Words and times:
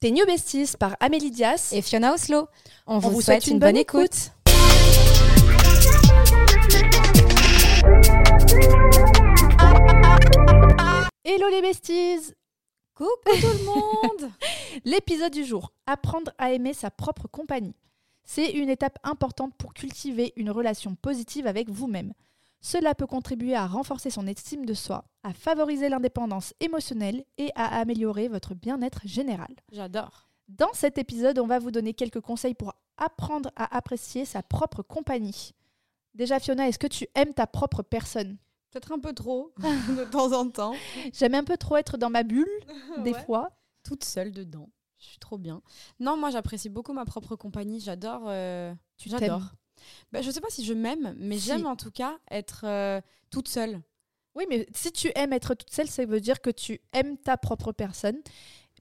T'es 0.00 0.12
New 0.12 0.24
Besties 0.26 0.76
par 0.78 0.96
Amélie 1.00 1.32
Dias 1.32 1.70
et 1.72 1.82
Fiona 1.82 2.14
Oslo. 2.14 2.46
On, 2.86 3.00
vous, 3.00 3.20
souhaite, 3.20 3.48
une, 3.48 3.58
bonne, 3.58 3.76
écoute. 3.76 4.30
Hello 11.24 11.48
les 11.50 11.62
besties 11.62 12.32
Coucou 12.94 13.10
tout 13.24 13.48
le 13.48 13.64
monde 13.64 14.30
L'épisode 14.84 15.32
du 15.32 15.44
jour, 15.44 15.72
apprendre 15.86 16.30
à 16.38 16.52
aimer 16.52 16.74
sa 16.74 16.92
propre 16.92 17.26
compagnie. 17.26 17.74
C'est 18.22 18.52
une 18.52 18.68
étape 18.68 19.00
importante 19.02 19.56
pour 19.58 19.74
cultiver 19.74 20.32
une 20.36 20.50
relation 20.50 20.94
positive 20.94 21.48
avec 21.48 21.68
vous-même. 21.70 22.12
Cela 22.60 22.94
peut 22.94 23.06
contribuer 23.06 23.54
à 23.54 23.66
renforcer 23.66 24.10
son 24.10 24.26
estime 24.26 24.66
de 24.66 24.74
soi, 24.74 25.04
à 25.22 25.32
favoriser 25.32 25.88
l'indépendance 25.88 26.54
émotionnelle 26.60 27.24
et 27.36 27.50
à 27.54 27.78
améliorer 27.78 28.28
votre 28.28 28.54
bien-être 28.54 29.02
général. 29.04 29.54
J'adore. 29.72 30.28
Dans 30.48 30.72
cet 30.72 30.98
épisode, 30.98 31.38
on 31.38 31.46
va 31.46 31.58
vous 31.58 31.70
donner 31.70 31.94
quelques 31.94 32.20
conseils 32.20 32.54
pour 32.54 32.74
apprendre 32.96 33.50
à 33.54 33.76
apprécier 33.76 34.24
sa 34.24 34.42
propre 34.42 34.82
compagnie. 34.82 35.54
Déjà, 36.14 36.40
Fiona, 36.40 36.68
est-ce 36.68 36.78
que 36.78 36.86
tu 36.86 37.06
aimes 37.14 37.34
ta 37.34 37.46
propre 37.46 37.82
personne? 37.82 38.38
Peut-être 38.70 38.92
un 38.92 38.98
peu 38.98 39.12
trop, 39.12 39.52
de 39.58 40.04
temps 40.04 40.32
en 40.32 40.48
temps. 40.50 40.74
J'aime 41.12 41.34
un 41.34 41.44
peu 41.44 41.56
trop 41.56 41.76
être 41.76 41.96
dans 41.96 42.10
ma 42.10 42.22
bulle, 42.22 42.48
des 43.04 43.14
fois. 43.14 43.50
Toute 43.84 44.04
seule 44.04 44.32
dedans. 44.32 44.68
Je 44.98 45.06
suis 45.06 45.18
trop 45.18 45.38
bien. 45.38 45.62
Non, 46.00 46.16
moi, 46.16 46.30
j'apprécie 46.30 46.68
beaucoup 46.68 46.92
ma 46.92 47.04
propre 47.04 47.36
compagnie. 47.36 47.78
J'adore. 47.80 48.22
Euh, 48.26 48.74
tu 48.96 49.08
J'adore. 49.08 49.52
Bah, 50.12 50.22
je 50.22 50.30
sais 50.30 50.40
pas 50.40 50.50
si 50.50 50.64
je 50.64 50.74
m'aime, 50.74 51.14
mais 51.18 51.38
j'aime 51.38 51.66
en 51.66 51.76
tout 51.76 51.90
cas 51.90 52.18
être 52.30 52.62
euh, 52.64 53.00
toute 53.30 53.48
seule. 53.48 53.80
Oui, 54.34 54.44
mais 54.48 54.66
si 54.74 54.92
tu 54.92 55.10
aimes 55.14 55.32
être 55.32 55.54
toute 55.54 55.72
seule, 55.72 55.88
ça 55.88 56.04
veut 56.04 56.20
dire 56.20 56.40
que 56.40 56.50
tu 56.50 56.80
aimes 56.92 57.16
ta 57.18 57.36
propre 57.36 57.72
personne 57.72 58.20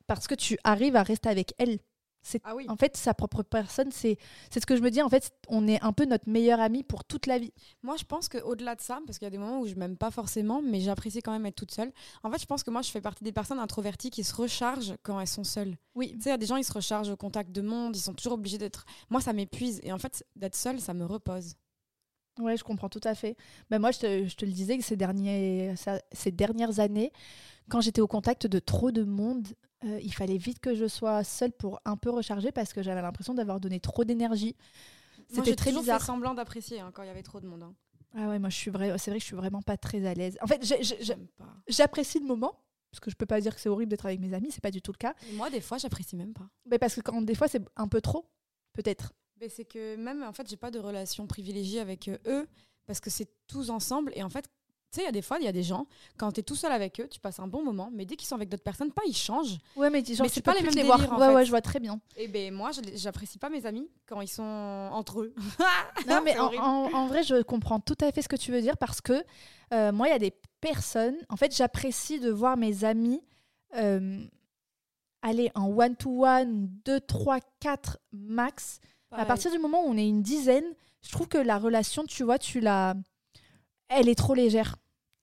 parce 0.06 0.28
que 0.28 0.36
tu 0.36 0.58
arrives 0.64 0.96
à 0.96 1.04
rester 1.04 1.30
avec 1.30 1.54
elle. 1.58 1.80
C'est 2.28 2.42
ah 2.44 2.56
oui. 2.56 2.66
en 2.68 2.76
fait 2.76 2.98
sa 2.98 3.14
propre 3.14 3.42
personne, 3.42 3.90
c'est 3.90 4.18
c'est 4.52 4.60
ce 4.60 4.66
que 4.66 4.76
je 4.76 4.82
me 4.82 4.92
dis. 4.92 5.02
En 5.02 5.08
fait, 5.08 5.32
on 5.48 5.66
est 5.66 5.82
un 5.82 5.94
peu 5.94 6.04
notre 6.04 6.28
meilleur 6.28 6.60
ami 6.60 6.84
pour 6.84 7.06
toute 7.06 7.26
la 7.26 7.40
vie. 7.40 7.54
Moi, 7.84 7.96
je 7.98 8.04
pense 8.04 8.28
que 8.28 8.38
au-delà 8.40 8.76
de 8.76 8.82
ça, 8.82 9.00
parce 9.06 9.18
qu'il 9.18 9.26
y 9.26 9.28
a 9.28 9.32
des 9.32 9.38
moments 9.38 9.62
où 9.62 9.66
je 9.66 9.76
m'aime 9.76 9.96
pas 9.96 10.12
forcément, 10.12 10.62
mais 10.62 10.82
j'apprécie 10.82 11.22
quand 11.22 11.32
même 11.32 11.46
être 11.46 11.56
toute 11.56 11.72
seule. 11.72 11.94
En 12.24 12.30
fait, 12.30 12.42
je 12.42 12.46
pense 12.46 12.64
que 12.64 12.70
moi, 12.70 12.82
je 12.82 12.92
fais 12.92 13.00
partie 13.00 13.24
des 13.24 13.32
personnes 13.32 13.60
introverties 13.60 14.10
qui 14.10 14.26
se 14.26 14.36
rechargent 14.36 14.96
quand 15.04 15.18
elles 15.22 15.28
sont 15.28 15.46
seules. 15.46 15.78
Oui. 15.96 16.12
Tu 16.16 16.24
sais, 16.24 16.30
il 16.30 16.32
y 16.32 16.36
a 16.36 16.38
des 16.38 16.48
gens, 16.48 16.58
ils 16.58 16.66
se 16.66 16.74
rechargent 16.74 17.10
au 17.10 17.16
contact 17.16 17.54
de 17.54 17.62
monde, 17.62 17.96
ils 17.96 18.02
sont 18.02 18.14
toujours 18.14 18.34
obligés 18.34 18.58
d'être. 18.58 18.86
Moi, 19.10 19.22
ça 19.22 19.32
m'épuise 19.32 19.80
et 19.84 19.94
en 19.94 19.98
fait, 19.98 20.26
d'être 20.36 20.56
seule, 20.56 20.82
ça 20.82 20.94
me 20.94 21.06
repose. 21.06 21.56
Ouais, 22.40 22.58
je 22.58 22.64
comprends 22.64 22.90
tout 22.90 23.02
à 23.04 23.16
fait. 23.16 23.36
Ben 23.70 23.80
moi, 23.80 23.92
je 23.92 24.00
te, 24.00 24.28
je 24.28 24.36
te 24.36 24.46
le 24.46 24.52
disais 24.52 24.78
que 24.78 24.84
ces, 24.84 24.98
derniers, 24.98 25.74
ces 26.12 26.32
dernières 26.32 26.80
années, 26.80 27.12
quand 27.70 27.82
j'étais 27.82 28.02
au 28.02 28.08
contact 28.08 28.48
de 28.48 28.60
trop 28.60 28.92
de 28.92 29.04
monde, 29.04 29.48
euh, 29.86 30.00
il 30.02 30.14
fallait 30.14 30.38
vite 30.38 30.60
que 30.60 30.76
je 30.76 30.88
sois 30.88 31.24
seule 31.24 31.52
pour 31.52 31.80
un 31.86 31.98
peu 31.98 32.10
recharger 32.10 32.52
parce 32.52 32.74
que 32.74 32.82
j'avais 32.82 33.02
l'impression 33.02 33.34
d'avoir 33.34 33.60
donné 33.60 33.80
trop 33.80 34.04
d'énergie. 34.04 34.56
C'était 35.30 35.56
très 35.56 35.72
bizarre. 35.72 36.00
Fait 36.00 36.08
semblant 36.08 36.34
d'apprécier 36.34 36.80
hein, 36.80 36.92
quand 36.94 37.04
il 37.04 37.08
y 37.08 37.12
avait 37.12 37.24
trop 37.24 37.40
de 37.40 37.48
monde. 37.48 37.64
Hein. 37.64 37.76
Ah 38.16 38.30
ouais, 38.30 38.40
moi 38.40 38.50
je 38.50 38.56
suis 38.56 38.72
vrai, 38.72 38.98
c'est 38.98 39.12
vrai 39.12 39.20
que 39.20 39.24
je 39.24 39.28
suis 39.28 39.36
vraiment 39.36 39.62
pas 39.62 39.78
très 39.78 40.06
à 40.08 40.14
l'aise. 40.14 40.38
En 40.42 40.48
fait, 40.48 40.62
j'apprécie 41.68 42.20
le 42.20 42.26
moment 42.26 42.60
parce 42.90 43.00
que 43.02 43.12
je 43.12 43.16
peux 43.16 43.26
pas 43.26 43.42
dire 43.42 43.54
que 43.54 43.62
c'est 43.62 43.70
horrible 43.70 43.90
d'être 43.90 44.06
avec 44.06 44.20
mes 44.20 44.34
amis, 44.34 44.50
c'est 44.52 44.64
pas 44.64 44.72
du 44.72 44.82
tout 44.82 44.92
le 44.92 44.98
cas. 44.98 45.14
moi, 45.34 45.50
des 45.50 45.62
fois, 45.62 45.78
j'apprécie 45.78 46.16
même 46.16 46.34
pas. 46.34 46.50
Mais 46.66 46.80
parce 46.80 46.96
que 46.96 47.02
quand 47.02 47.22
des 47.22 47.36
fois 47.36 47.48
c'est 47.48 47.62
un 47.76 47.88
peu 47.88 48.02
trop, 48.02 48.26
peut-être. 48.74 49.14
Mais 49.40 49.50
c'est 49.50 49.66
que 49.66 49.96
même 49.98 50.24
en 50.24 50.34
fait, 50.34 50.50
j'ai 50.50 50.58
pas 50.58 50.72
de 50.72 50.80
relation 50.80 51.28
privilégiée 51.28 51.80
avec 51.80 52.08
euh, 52.08 52.18
eux 52.26 52.48
parce 52.88 53.00
que 53.00 53.10
c'est 53.10 53.30
tous 53.48 53.70
ensemble 53.70 54.12
et 54.16 54.24
en 54.24 54.30
fait, 54.30 54.50
tu 54.92 54.98
sais, 54.98 55.02
il 55.02 55.06
y 55.06 55.10
a 55.10 55.12
des 55.12 55.22
fois, 55.22 55.38
il 55.40 55.46
y 55.46 55.48
a 55.48 55.52
des 55.52 55.64
gens, 55.64 55.86
quand 56.18 56.32
tu 56.32 56.40
es 56.40 56.44
tout 56.44 56.56
seul 56.56 56.72
avec 56.72 57.00
eux, 57.02 57.08
tu 57.10 57.20
passes 57.20 57.40
un 57.40 57.48
bon 57.48 57.64
moment, 57.64 57.90
mais 57.94 58.06
dès 58.06 58.16
qu'ils 58.16 58.28
sont 58.28 58.36
avec 58.36 58.48
d'autres 58.48 58.64
personnes, 58.64 58.92
pas 58.92 59.02
ils 59.06 59.16
changent. 59.16 59.58
Ouais, 59.76 59.90
mais, 59.90 60.04
genre, 60.04 60.24
mais 60.24 60.30
c'est 60.30 60.42
pas 60.42 60.54
les 60.54 60.62
mêmes 60.62 60.74
les 60.74 60.84
voir. 60.84 61.20
ouais, 61.20 61.34
ouais, 61.34 61.46
je 61.46 61.50
vois 61.50 61.62
très 61.62 61.80
bien. 61.80 62.00
Et 62.16 62.28
ben 62.28 62.54
moi, 62.54 62.72
j'apprécie 62.96 63.38
pas 63.38 63.50
mes 63.50 63.66
amis 63.66 63.90
quand 64.06 64.22
ils 64.22 64.30
sont 64.30 64.44
entre 64.44 65.22
eux. 65.22 65.34
non, 66.08 66.22
mais 66.24 66.38
en, 66.40 67.08
vrai, 67.08 67.24
je 67.24 67.42
comprends 67.42 67.80
tout 67.80 67.98
à 68.02 68.12
fait 68.12 68.22
ce 68.22 68.30
que 68.30 68.38
tu 68.38 68.52
veux 68.52 68.62
dire 68.62 68.78
parce 68.78 69.02
que 69.02 69.24
euh, 69.74 69.92
moi, 69.92 70.08
il 70.08 70.12
y 70.12 70.16
a 70.16 70.20
des 70.20 70.34
personnes, 70.62 71.18
en 71.30 71.36
fait, 71.36 71.56
j'apprécie 71.56 72.20
de 72.20 72.32
voir 72.32 72.56
mes 72.56 72.86
amis 72.86 73.22
euh, 73.76 74.24
aller 75.22 75.52
en 75.56 75.68
one-to-one, 75.68 76.70
2, 76.86 77.00
3, 77.02 77.40
4 77.60 78.00
max. 78.14 78.80
À 79.12 79.26
partir 79.26 79.52
du 79.52 79.58
moment 79.60 79.84
où 79.86 79.90
on 79.90 79.98
est 79.98 80.08
une 80.08 80.22
dizaine, 80.22 80.66
je 81.02 81.12
trouve 81.12 81.28
que 81.28 81.38
la 81.38 81.58
relation, 81.58 82.04
tu 82.06 82.24
vois, 82.24 82.38
tu 82.38 82.60
la 82.60 82.94
elle 83.90 84.10
est 84.10 84.16
trop 84.16 84.34
légère. 84.34 84.76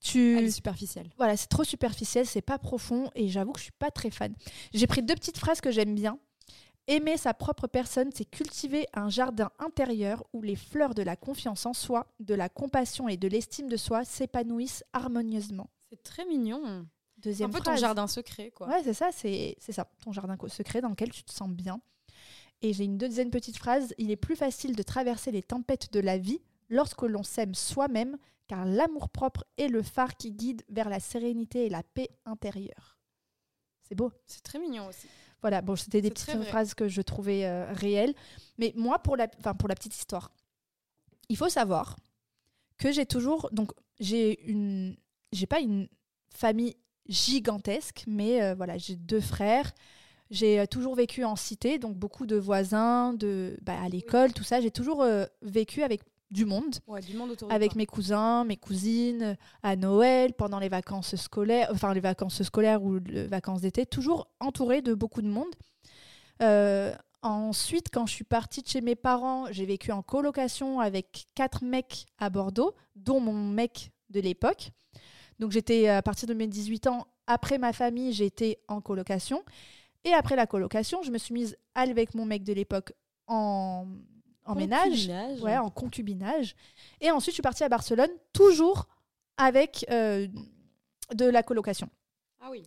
Tu... 0.04 0.36
Elle 0.36 0.44
est 0.44 0.50
superficielle. 0.50 1.08
Voilà, 1.16 1.34
c'est 1.36 1.48
trop 1.48 1.64
superficiel, 1.64 2.26
c'est 2.26 2.42
pas 2.42 2.58
profond 2.58 3.10
et 3.14 3.28
j'avoue 3.28 3.52
que 3.52 3.58
je 3.58 3.64
suis 3.64 3.72
pas 3.78 3.90
très 3.90 4.10
fan. 4.10 4.34
J'ai 4.74 4.86
pris 4.86 5.02
deux 5.02 5.14
petites 5.14 5.38
phrases 5.38 5.62
que 5.62 5.70
j'aime 5.70 5.94
bien. 5.94 6.18
Aimer 6.86 7.16
sa 7.16 7.32
propre 7.32 7.66
personne, 7.66 8.10
c'est 8.14 8.26
cultiver 8.26 8.86
un 8.92 9.08
jardin 9.08 9.50
intérieur 9.58 10.22
où 10.34 10.42
les 10.42 10.56
fleurs 10.56 10.94
de 10.94 11.02
la 11.02 11.16
confiance 11.16 11.64
en 11.64 11.72
soi, 11.72 12.06
de 12.20 12.34
la 12.34 12.50
compassion 12.50 13.08
et 13.08 13.16
de 13.16 13.26
l'estime 13.26 13.70
de 13.70 13.78
soi 13.78 14.04
s'épanouissent 14.04 14.84
harmonieusement. 14.92 15.70
C'est 15.88 16.02
très 16.02 16.26
mignon. 16.26 16.86
Deuxième 17.16 17.48
un 17.48 17.52
peu 17.54 17.60
ton 17.60 17.76
jardin 17.76 18.06
secret, 18.06 18.50
quoi. 18.50 18.68
Ouais, 18.68 18.82
c'est 18.84 18.92
ça, 18.92 19.08
c'est 19.10 19.56
ça, 19.58 19.88
ton 20.04 20.12
jardin 20.12 20.36
secret 20.48 20.82
dans 20.82 20.90
lequel 20.90 21.10
tu 21.10 21.22
te 21.22 21.32
sens 21.32 21.48
bien. 21.48 21.80
Et 22.60 22.74
j'ai 22.74 22.84
une 22.84 22.98
deuxième 22.98 23.30
petite 23.30 23.56
phrase. 23.56 23.94
Il 23.96 24.10
est 24.10 24.16
plus 24.16 24.36
facile 24.36 24.76
de 24.76 24.82
traverser 24.82 25.30
les 25.30 25.42
tempêtes 25.42 25.90
de 25.90 26.00
la 26.00 26.18
vie 26.18 26.42
lorsque 26.68 27.02
l'on 27.02 27.22
s'aime 27.22 27.54
soi-même 27.54 28.18
car 28.46 28.64
l'amour-propre 28.64 29.44
est 29.56 29.68
le 29.68 29.82
phare 29.82 30.16
qui 30.16 30.32
guide 30.32 30.62
vers 30.68 30.88
la 30.88 31.00
sérénité 31.00 31.66
et 31.66 31.70
la 31.70 31.82
paix 31.82 32.10
intérieure. 32.24 32.98
C'est 33.88 33.94
beau. 33.94 34.12
C'est 34.26 34.42
très 34.42 34.58
mignon 34.58 34.86
aussi. 34.88 35.06
Voilà, 35.44 35.60
bon, 35.60 35.76
c'était 35.76 36.00
des 36.00 36.10
petites 36.10 36.42
phrases 36.44 36.72
que 36.72 36.88
je 36.88 37.02
trouvais 37.02 37.44
euh, 37.44 37.70
réelles. 37.72 38.14
Mais 38.56 38.72
moi, 38.76 38.98
pour 38.98 39.14
la, 39.14 39.28
pour 39.28 39.68
la 39.68 39.74
petite 39.74 39.94
histoire, 39.94 40.32
il 41.28 41.36
faut 41.36 41.50
savoir 41.50 41.96
que 42.78 42.90
j'ai 42.90 43.04
toujours. 43.04 43.50
Donc, 43.52 43.72
j'ai 44.00 44.42
une. 44.50 44.96
J'ai 45.32 45.46
pas 45.46 45.60
une 45.60 45.88
famille 46.34 46.76
gigantesque, 47.08 48.04
mais 48.06 48.42
euh, 48.42 48.54
voilà, 48.54 48.78
j'ai 48.78 48.96
deux 48.96 49.20
frères. 49.20 49.72
J'ai 50.30 50.60
euh, 50.60 50.66
toujours 50.66 50.94
vécu 50.94 51.24
en 51.24 51.36
cité, 51.36 51.78
donc 51.78 51.94
beaucoup 51.94 52.24
de 52.24 52.36
voisins, 52.36 53.12
de, 53.12 53.58
bah, 53.60 53.78
à 53.82 53.88
l'école, 53.90 54.32
tout 54.32 54.44
ça. 54.44 54.62
J'ai 54.62 54.70
toujours 54.70 55.04
vécu 55.42 55.82
avec 55.82 56.00
du 56.34 56.44
monde, 56.44 56.74
du 57.06 57.16
monde 57.16 57.36
avec 57.48 57.76
mes 57.76 57.86
cousins, 57.86 58.44
mes 58.44 58.56
cousines, 58.56 59.36
à 59.62 59.76
Noël, 59.76 60.34
pendant 60.34 60.58
les 60.58 60.68
vacances 60.68 61.14
scolaires, 61.14 61.68
enfin 61.72 61.94
les 61.94 62.00
vacances 62.00 62.42
scolaires 62.42 62.82
ou 62.82 62.98
les 62.98 63.28
vacances 63.28 63.60
d'été, 63.60 63.86
toujours 63.86 64.28
entouré 64.40 64.82
de 64.82 64.94
beaucoup 64.94 65.22
de 65.22 65.28
monde. 65.28 65.54
Euh, 66.42 66.92
ensuite, 67.22 67.86
quand 67.92 68.06
je 68.06 68.12
suis 68.12 68.24
partie 68.24 68.62
de 68.62 68.66
chez 68.66 68.80
mes 68.80 68.96
parents, 68.96 69.46
j'ai 69.52 69.64
vécu 69.64 69.92
en 69.92 70.02
colocation 70.02 70.80
avec 70.80 71.26
quatre 71.36 71.64
mecs 71.64 72.04
à 72.18 72.30
Bordeaux, 72.30 72.74
dont 72.96 73.20
mon 73.20 73.32
mec 73.32 73.92
de 74.10 74.20
l'époque. 74.20 74.72
Donc 75.38 75.52
j'étais 75.52 75.88
à 75.88 76.02
partir 76.02 76.28
de 76.28 76.34
mes 76.34 76.48
18 76.48 76.88
ans, 76.88 77.06
après 77.28 77.58
ma 77.58 77.72
famille, 77.72 78.12
j'étais 78.12 78.58
en 78.66 78.80
colocation. 78.80 79.44
Et 80.04 80.12
après 80.12 80.34
la 80.34 80.48
colocation, 80.48 81.02
je 81.02 81.12
me 81.12 81.18
suis 81.18 81.32
mise 81.32 81.56
avec 81.76 82.14
mon 82.14 82.26
mec 82.26 82.42
de 82.42 82.52
l'époque 82.52 82.92
en 83.28 83.86
en 84.44 84.54
ménage, 84.54 85.08
ouais, 85.40 85.56
en 85.56 85.70
concubinage. 85.70 86.54
Et 87.00 87.10
ensuite, 87.10 87.32
je 87.32 87.36
suis 87.36 87.42
partie 87.42 87.64
à 87.64 87.68
Barcelone, 87.68 88.10
toujours 88.32 88.86
avec 89.36 89.86
euh, 89.90 90.28
de 91.14 91.24
la 91.24 91.42
colocation. 91.42 91.88
Ah 92.40 92.48
oui. 92.50 92.62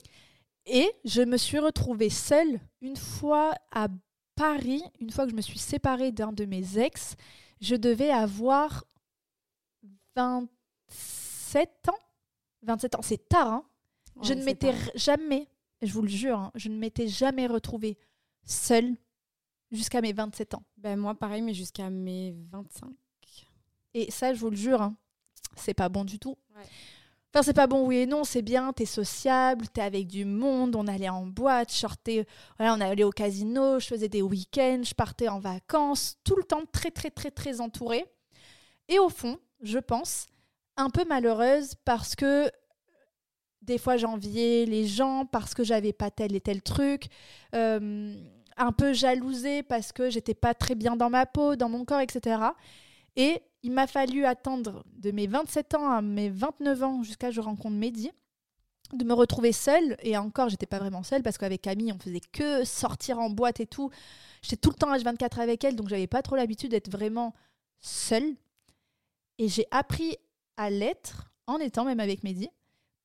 Et 0.66 0.92
je 1.06 1.22
me 1.22 1.38
suis 1.38 1.60
retrouvée 1.60 2.10
seule 2.10 2.60
une 2.82 2.98
fois 2.98 3.54
à 3.72 3.88
Paris, 4.36 4.84
une 5.00 5.12
fois 5.12 5.26
que 5.26 5.32
je 5.32 5.36
me 5.36 5.42
suis 5.42 5.60
séparée 5.60 6.12
d'un 6.12 6.32
de 6.32 6.46
mes 6.46 6.78
ex. 6.78 7.16
Je 7.62 7.76
devais 7.76 8.12
avoir 8.12 8.84
27 10.16 11.70
ans. 11.90 12.00
27 12.64 12.96
ans, 12.96 13.02
c'est 13.02 13.30
tard. 13.30 13.54
Hein. 13.54 13.66
je 14.24 14.34
ne 14.34 14.44
m'étais 14.44 14.74
jamais, 14.96 15.48
je 15.82 15.94
vous 15.94 16.02
le 16.02 16.08
jure, 16.08 16.40
hein, 16.40 16.52
je 16.56 16.70
ne 16.70 16.78
m'étais 16.78 17.08
jamais 17.08 17.48
retrouvée 17.48 17.98
seule 18.46 18.96
jusqu'à 19.72 20.02
mes 20.02 20.14
27 20.14 20.56
ans. 20.56 20.64
Ben 20.78 20.98
moi, 20.98 21.16
pareil, 21.16 21.42
mais 21.42 21.54
jusqu'à 21.54 21.90
mes 21.90 22.36
25. 22.52 22.90
Et 23.94 24.12
ça, 24.12 24.34
je 24.34 24.40
vous 24.40 24.50
le 24.50 24.56
jure, 24.56 24.82
hein, 24.82 24.96
c'est 25.56 25.74
pas 25.74 25.90
bon 25.90 26.04
du 26.04 26.20
tout. 26.20 26.38
Enfin, 27.34 27.44
c'est 27.44 27.54
pas 27.54 27.68
bon, 27.68 27.86
oui 27.86 27.98
et 27.98 28.06
non, 28.06 28.24
c'est 28.24 28.42
bien, 28.42 28.72
t'es 28.74 28.86
sociable, 28.86 29.68
t'es 29.68 29.82
avec 29.82 30.08
du 30.08 30.24
monde, 30.24 30.76
on 30.76 30.88
allait 30.88 31.10
en 31.10 31.26
boîte, 31.26 31.74
voilà, 32.58 32.74
on 32.74 32.82
allait 32.82 33.04
au 33.04 33.12
casino, 33.12 33.80
je 33.80 33.88
faisais 33.88 34.08
des 34.08 34.22
week-ends, 34.22 34.82
je 34.84 34.94
partais 34.94 35.28
en 35.28 35.40
vacances, 35.40 36.18
tout 36.24 36.36
le 36.36 36.44
temps 36.44 36.64
très, 36.72 36.90
très, 36.90 37.10
très, 37.10 37.32
très 37.32 37.60
entourée. 37.60 38.06
Et 38.88 38.98
au 38.98 39.10
fond, 39.10 39.38
je 39.62 39.78
pense, 39.78 40.28
un 40.78 40.90
peu 40.90 41.04
malheureuse 41.06 41.76
parce 41.84 42.16
que 42.16 42.50
des 43.62 43.78
fois 43.78 43.98
j'enviais 43.98 44.66
les 44.66 44.88
gens 44.88 45.26
parce 45.26 45.54
que 45.54 45.64
j'avais 45.64 45.94
pas 45.94 46.10
tel 46.10 46.36
et 46.36 46.42
tel 46.42 46.62
truc. 46.62 47.08
Euh, 47.56 48.16
un 48.58 48.72
peu 48.72 48.94
jalousée 48.94 49.64
parce 49.64 49.92
que 49.92 50.10
j'étais 50.10 50.34
pas 50.34 50.54
très 50.54 50.76
bien 50.76 50.96
dans 50.96 51.10
ma 51.10 51.26
peau, 51.26 51.56
dans 51.56 51.70
mon 51.70 51.86
corps, 51.86 52.02
etc. 52.02 52.42
Et 53.16 53.42
il 53.64 53.72
m'a 53.72 53.88
fallu 53.88 54.26
attendre 54.26 54.84
de 54.98 55.12
mes 55.12 55.28
27 55.28 55.76
ans 55.76 55.90
à 55.90 56.02
mes 56.02 56.30
29 56.30 56.84
ans 56.84 57.04
jusqu'à 57.04 57.32
je 57.32 57.42
rencontre 57.42 57.76
Mehdi 57.76 58.12
de 58.94 59.04
me 59.04 59.14
retrouver 59.14 59.52
seule. 59.52 59.98
Et 60.02 60.18
encore, 60.18 60.50
j'étais 60.50 60.66
pas 60.66 60.80
vraiment 60.80 61.04
seule 61.04 61.24
parce 61.24 61.38
qu'avec 61.38 61.62
Camille, 61.62 61.92
on 61.92 62.00
faisait 62.00 62.22
que 62.32 62.64
sortir 62.64 63.20
en 63.20 63.30
boîte 63.30 63.60
et 63.60 63.66
tout. 63.66 63.90
J'étais 64.42 64.58
tout 64.58 64.70
le 64.70 64.76
temps 64.76 64.96
H24 64.96 65.42
avec 65.42 65.64
elle, 65.64 65.76
donc 65.76 65.90
j'avais 65.90 66.08
pas 66.08 66.22
trop 66.22 66.36
l'habitude 66.36 66.72
d'être 66.72 66.90
vraiment 66.92 67.34
seule. 67.80 68.36
Et 69.40 69.50
j'ai 69.50 69.66
appris 69.72 70.16
à 70.56 70.70
l'être 70.70 71.32
en 71.48 71.58
étant 71.58 71.86
même 71.86 72.00
avec 72.00 72.24
Mehdi 72.24 72.50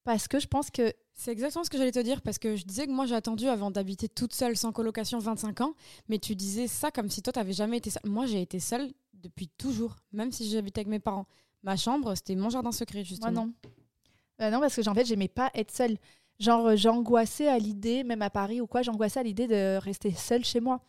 parce 0.04 0.28
que 0.28 0.38
je 0.38 0.46
pense 0.46 0.70
que 0.70 0.92
C'est 1.14 1.30
exactement 1.30 1.64
ce 1.64 1.70
que 1.70 1.78
j'allais 1.78 1.92
te 1.92 1.98
dire 1.98 2.22
parce 2.22 2.38
que 2.38 2.56
je 2.56 2.64
disais 2.64 2.86
que 2.86 2.92
moi 2.92 3.06
j'ai 3.06 3.14
attendu 3.14 3.46
avant 3.46 3.70
d'habiter 3.70 4.08
toute 4.08 4.34
seule 4.34 4.56
sans 4.56 4.72
colocation 4.72 5.18
25 5.18 5.60
ans, 5.60 5.74
mais 6.08 6.18
tu 6.18 6.34
disais 6.34 6.66
ça 6.66 6.90
comme 6.90 7.10
si 7.10 7.22
toi 7.22 7.32
t'avais 7.32 7.52
jamais 7.52 7.78
été 7.78 7.90
seule. 7.90 8.02
Moi 8.06 8.26
j'ai 8.26 8.40
été 8.40 8.58
seule 8.60 8.90
depuis 9.14 9.48
toujours, 9.48 9.96
même 10.12 10.32
si 10.32 10.50
j'habitais 10.50 10.80
avec 10.80 10.88
mes 10.88 10.98
parents. 10.98 11.26
Ma 11.62 11.76
chambre 11.76 12.14
c'était 12.14 12.34
mon 12.34 12.50
jardin 12.50 12.72
secret 12.72 13.04
justement. 13.04 13.30
moi 13.30 13.44
non. 13.44 13.52
Euh, 14.42 14.50
non, 14.50 14.60
parce 14.60 14.74
que 14.74 14.88
en 14.88 14.94
fait, 14.94 15.04
j'aimais 15.04 15.28
pas 15.28 15.50
être 15.54 15.70
seule. 15.70 15.96
Genre, 16.38 16.66
euh, 16.66 16.76
j'angoissais 16.76 17.48
à 17.48 17.58
l'idée, 17.58 18.02
même 18.04 18.22
à 18.22 18.30
Paris 18.30 18.60
ou 18.60 18.66
quoi, 18.66 18.82
j'angoissais 18.82 19.20
à 19.20 19.22
l'idée 19.22 19.46
de 19.46 19.78
rester 19.78 20.12
seule 20.12 20.44
chez 20.44 20.60
moi. 20.60 20.80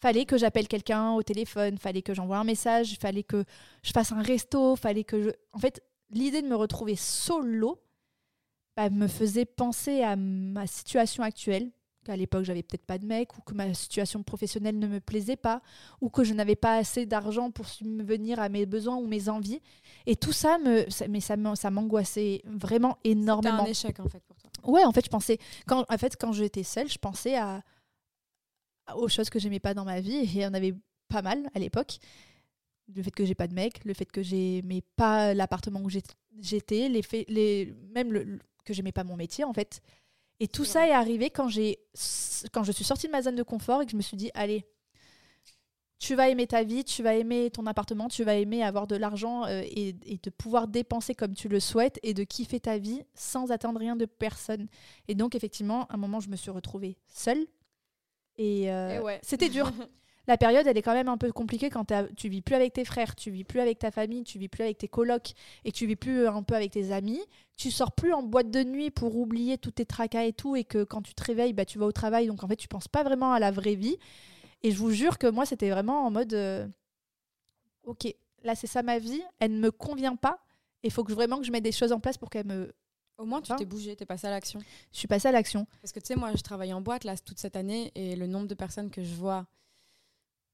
Fallait 0.00 0.26
que 0.26 0.36
j'appelle 0.36 0.68
quelqu'un 0.68 1.12
au 1.12 1.22
téléphone, 1.22 1.78
fallait 1.78 2.02
que 2.02 2.14
j'envoie 2.14 2.36
un 2.38 2.44
message, 2.44 2.98
fallait 3.00 3.24
que 3.24 3.44
je 3.82 3.90
fasse 3.90 4.12
un 4.12 4.22
resto, 4.22 4.76
fallait 4.76 5.04
que 5.04 5.22
je. 5.22 5.30
En 5.52 5.58
fait, 5.58 5.82
l'idée 6.10 6.42
de 6.42 6.46
me 6.46 6.54
retrouver 6.54 6.94
solo 6.94 7.80
bah, 8.78 8.90
me 8.90 9.08
faisait 9.08 9.44
penser 9.44 10.02
à 10.02 10.14
ma 10.14 10.68
situation 10.68 11.24
actuelle, 11.24 11.68
qu'à 12.04 12.14
l'époque 12.16 12.44
j'avais 12.44 12.62
peut-être 12.62 12.86
pas 12.86 12.96
de 12.96 13.06
mec, 13.06 13.36
ou 13.36 13.40
que 13.42 13.52
ma 13.52 13.74
situation 13.74 14.22
professionnelle 14.22 14.78
ne 14.78 14.86
me 14.86 15.00
plaisait 15.00 15.34
pas, 15.36 15.62
ou 16.00 16.10
que 16.10 16.22
je 16.22 16.32
n'avais 16.32 16.54
pas 16.54 16.76
assez 16.76 17.04
d'argent 17.04 17.50
pour 17.50 17.66
subvenir 17.66 18.38
à 18.38 18.48
mes 18.48 18.66
besoins 18.66 18.94
ou 18.96 19.08
mes 19.08 19.28
envies. 19.28 19.60
Et 20.06 20.14
tout 20.14 20.30
ça 20.32 20.58
me, 20.58 20.88
ça- 20.90 21.08
mais 21.08 21.18
ça 21.20 21.36
m'an- 21.36 21.56
ça 21.56 21.72
m'angoissait 21.72 22.40
vraiment 22.44 22.98
C'était 23.02 23.10
énormément. 23.18 23.64
un 23.64 23.66
échec 23.66 23.98
en 23.98 24.08
fait 24.08 24.22
pour 24.28 24.36
toi. 24.36 24.48
Ouais, 24.64 24.84
en 24.84 24.92
fait, 24.92 25.04
je 25.04 25.10
pensais 25.10 25.38
quand 25.66 25.84
en 25.88 25.98
fait 25.98 26.16
quand 26.16 26.32
j'étais 26.32 26.62
seule, 26.62 26.88
je 26.88 26.98
pensais 26.98 27.36
à, 27.36 27.62
aux 28.96 29.08
choses 29.08 29.28
que 29.28 29.40
j'aimais 29.40 29.58
pas 29.60 29.74
dans 29.74 29.84
ma 29.84 30.00
vie 30.00 30.16
et 30.18 30.22
il 30.24 30.36
y 30.38 30.46
en 30.46 30.54
avait 30.54 30.74
pas 31.08 31.22
mal 31.22 31.50
à 31.52 31.58
l'époque. 31.58 31.98
Le 32.94 33.02
fait 33.02 33.10
que 33.10 33.24
j'ai 33.26 33.34
pas 33.34 33.48
de 33.48 33.54
mec, 33.54 33.84
le 33.84 33.92
fait 33.92 34.06
que 34.10 34.22
j'aimais 34.22 34.82
pas 34.96 35.34
l'appartement 35.34 35.80
où 35.82 35.90
j'étais, 35.90 36.88
les 36.88 37.02
faits, 37.02 37.28
les 37.28 37.74
même 37.92 38.12
le- 38.12 38.38
que 38.68 38.74
j'aimais 38.74 38.92
pas 38.92 39.04
mon 39.04 39.16
métier 39.16 39.44
en 39.44 39.52
fait. 39.54 39.80
Et 40.40 40.46
tout 40.46 40.64
ça 40.64 40.86
est 40.86 40.92
arrivé 40.92 41.30
quand 41.30 41.48
j'ai 41.48 41.78
quand 42.52 42.62
je 42.62 42.70
suis 42.70 42.84
sortie 42.84 43.06
de 43.06 43.12
ma 43.12 43.22
zone 43.22 43.34
de 43.34 43.42
confort 43.42 43.82
et 43.82 43.86
que 43.86 43.90
je 43.92 43.96
me 43.96 44.02
suis 44.02 44.16
dit 44.16 44.30
allez, 44.34 44.64
tu 45.98 46.14
vas 46.14 46.28
aimer 46.28 46.46
ta 46.46 46.62
vie, 46.62 46.84
tu 46.84 47.02
vas 47.02 47.14
aimer 47.14 47.50
ton 47.50 47.66
appartement, 47.66 48.08
tu 48.08 48.22
vas 48.22 48.36
aimer 48.36 48.62
avoir 48.62 48.86
de 48.86 48.94
l'argent 48.94 49.46
euh, 49.46 49.62
et, 49.64 49.96
et 50.04 50.20
de 50.22 50.30
pouvoir 50.30 50.68
dépenser 50.68 51.14
comme 51.14 51.34
tu 51.34 51.48
le 51.48 51.58
souhaites 51.58 51.98
et 52.04 52.14
de 52.14 52.22
kiffer 52.22 52.60
ta 52.60 52.78
vie 52.78 53.02
sans 53.14 53.50
attendre 53.50 53.80
rien 53.80 53.96
de 53.96 54.04
personne. 54.04 54.68
Et 55.08 55.16
donc, 55.16 55.34
effectivement, 55.34 55.86
à 55.86 55.94
un 55.94 55.96
moment, 55.96 56.20
je 56.20 56.28
me 56.28 56.36
suis 56.36 56.52
retrouvée 56.52 56.98
seule. 57.08 57.44
Et, 58.36 58.70
euh, 58.70 58.98
Et 59.00 59.00
ouais. 59.00 59.18
c'était 59.22 59.48
dur. 59.48 59.72
La 60.28 60.36
période, 60.36 60.66
elle 60.66 60.76
est 60.76 60.82
quand 60.82 60.92
même 60.92 61.08
un 61.08 61.16
peu 61.16 61.32
compliquée 61.32 61.70
quand 61.70 61.90
tu 62.14 62.28
vis 62.28 62.42
plus 62.42 62.54
avec 62.54 62.74
tes 62.74 62.84
frères, 62.84 63.16
tu 63.16 63.30
vis 63.30 63.44
plus 63.44 63.60
avec 63.60 63.78
ta 63.78 63.90
famille, 63.90 64.24
tu 64.24 64.38
vis 64.38 64.48
plus 64.48 64.62
avec 64.62 64.76
tes 64.76 64.86
colocs 64.86 65.32
et 65.64 65.72
tu 65.72 65.86
vis 65.86 65.96
plus 65.96 66.20
euh, 66.20 66.30
un 66.30 66.42
peu 66.42 66.54
avec 66.54 66.72
tes 66.72 66.92
amis. 66.92 67.20
Tu 67.56 67.70
sors 67.70 67.92
plus 67.92 68.12
en 68.12 68.22
boîte 68.22 68.50
de 68.50 68.62
nuit 68.62 68.90
pour 68.90 69.16
oublier 69.16 69.56
tous 69.56 69.70
tes 69.70 69.86
tracas 69.86 70.24
et 70.24 70.34
tout 70.34 70.54
et 70.54 70.64
que 70.64 70.84
quand 70.84 71.00
tu 71.00 71.14
te 71.14 71.24
réveilles, 71.24 71.54
bah, 71.54 71.64
tu 71.64 71.78
vas 71.78 71.86
au 71.86 71.92
travail. 71.92 72.26
Donc 72.26 72.44
en 72.44 72.48
fait, 72.48 72.56
tu 72.56 72.68
penses 72.68 72.88
pas 72.88 73.02
vraiment 73.02 73.32
à 73.32 73.40
la 73.40 73.50
vraie 73.50 73.74
vie. 73.74 73.96
Et 74.62 74.70
je 74.70 74.76
vous 74.76 74.90
jure 74.90 75.16
que 75.16 75.26
moi, 75.26 75.46
c'était 75.46 75.70
vraiment 75.70 76.04
en 76.04 76.10
mode 76.10 76.34
euh, 76.34 76.66
Ok, 77.84 78.14
là, 78.44 78.54
c'est 78.54 78.66
ça 78.66 78.82
ma 78.82 78.98
vie, 78.98 79.22
elle 79.40 79.54
ne 79.54 79.60
me 79.60 79.70
convient 79.70 80.16
pas. 80.16 80.44
Il 80.82 80.92
faut 80.92 81.04
que 81.04 81.12
vraiment 81.14 81.38
que 81.38 81.44
je 81.44 81.52
mette 81.52 81.64
des 81.64 81.72
choses 81.72 81.90
en 81.90 82.00
place 82.00 82.18
pour 82.18 82.28
qu'elle 82.28 82.46
me. 82.46 82.70
Au 83.16 83.24
moins 83.24 83.40
tu 83.40 83.52
t'es 83.56 83.64
bougé, 83.64 83.96
t'es 83.96 84.04
passé 84.04 84.26
à 84.26 84.30
l'action. 84.30 84.60
Je 84.92 84.98
suis 84.98 85.08
passée 85.08 85.28
à 85.28 85.32
l'action. 85.32 85.66
Parce 85.80 85.92
que 85.92 86.00
tu 86.00 86.06
sais, 86.06 86.16
moi, 86.16 86.32
je 86.36 86.42
travaille 86.42 86.74
en 86.74 86.82
boîte 86.82 87.04
là 87.04 87.16
toute 87.16 87.38
cette 87.38 87.56
année 87.56 87.90
et 87.94 88.14
le 88.14 88.26
nombre 88.26 88.46
de 88.46 88.54
personnes 88.54 88.90
que 88.90 89.02
je 89.02 89.14
vois 89.14 89.46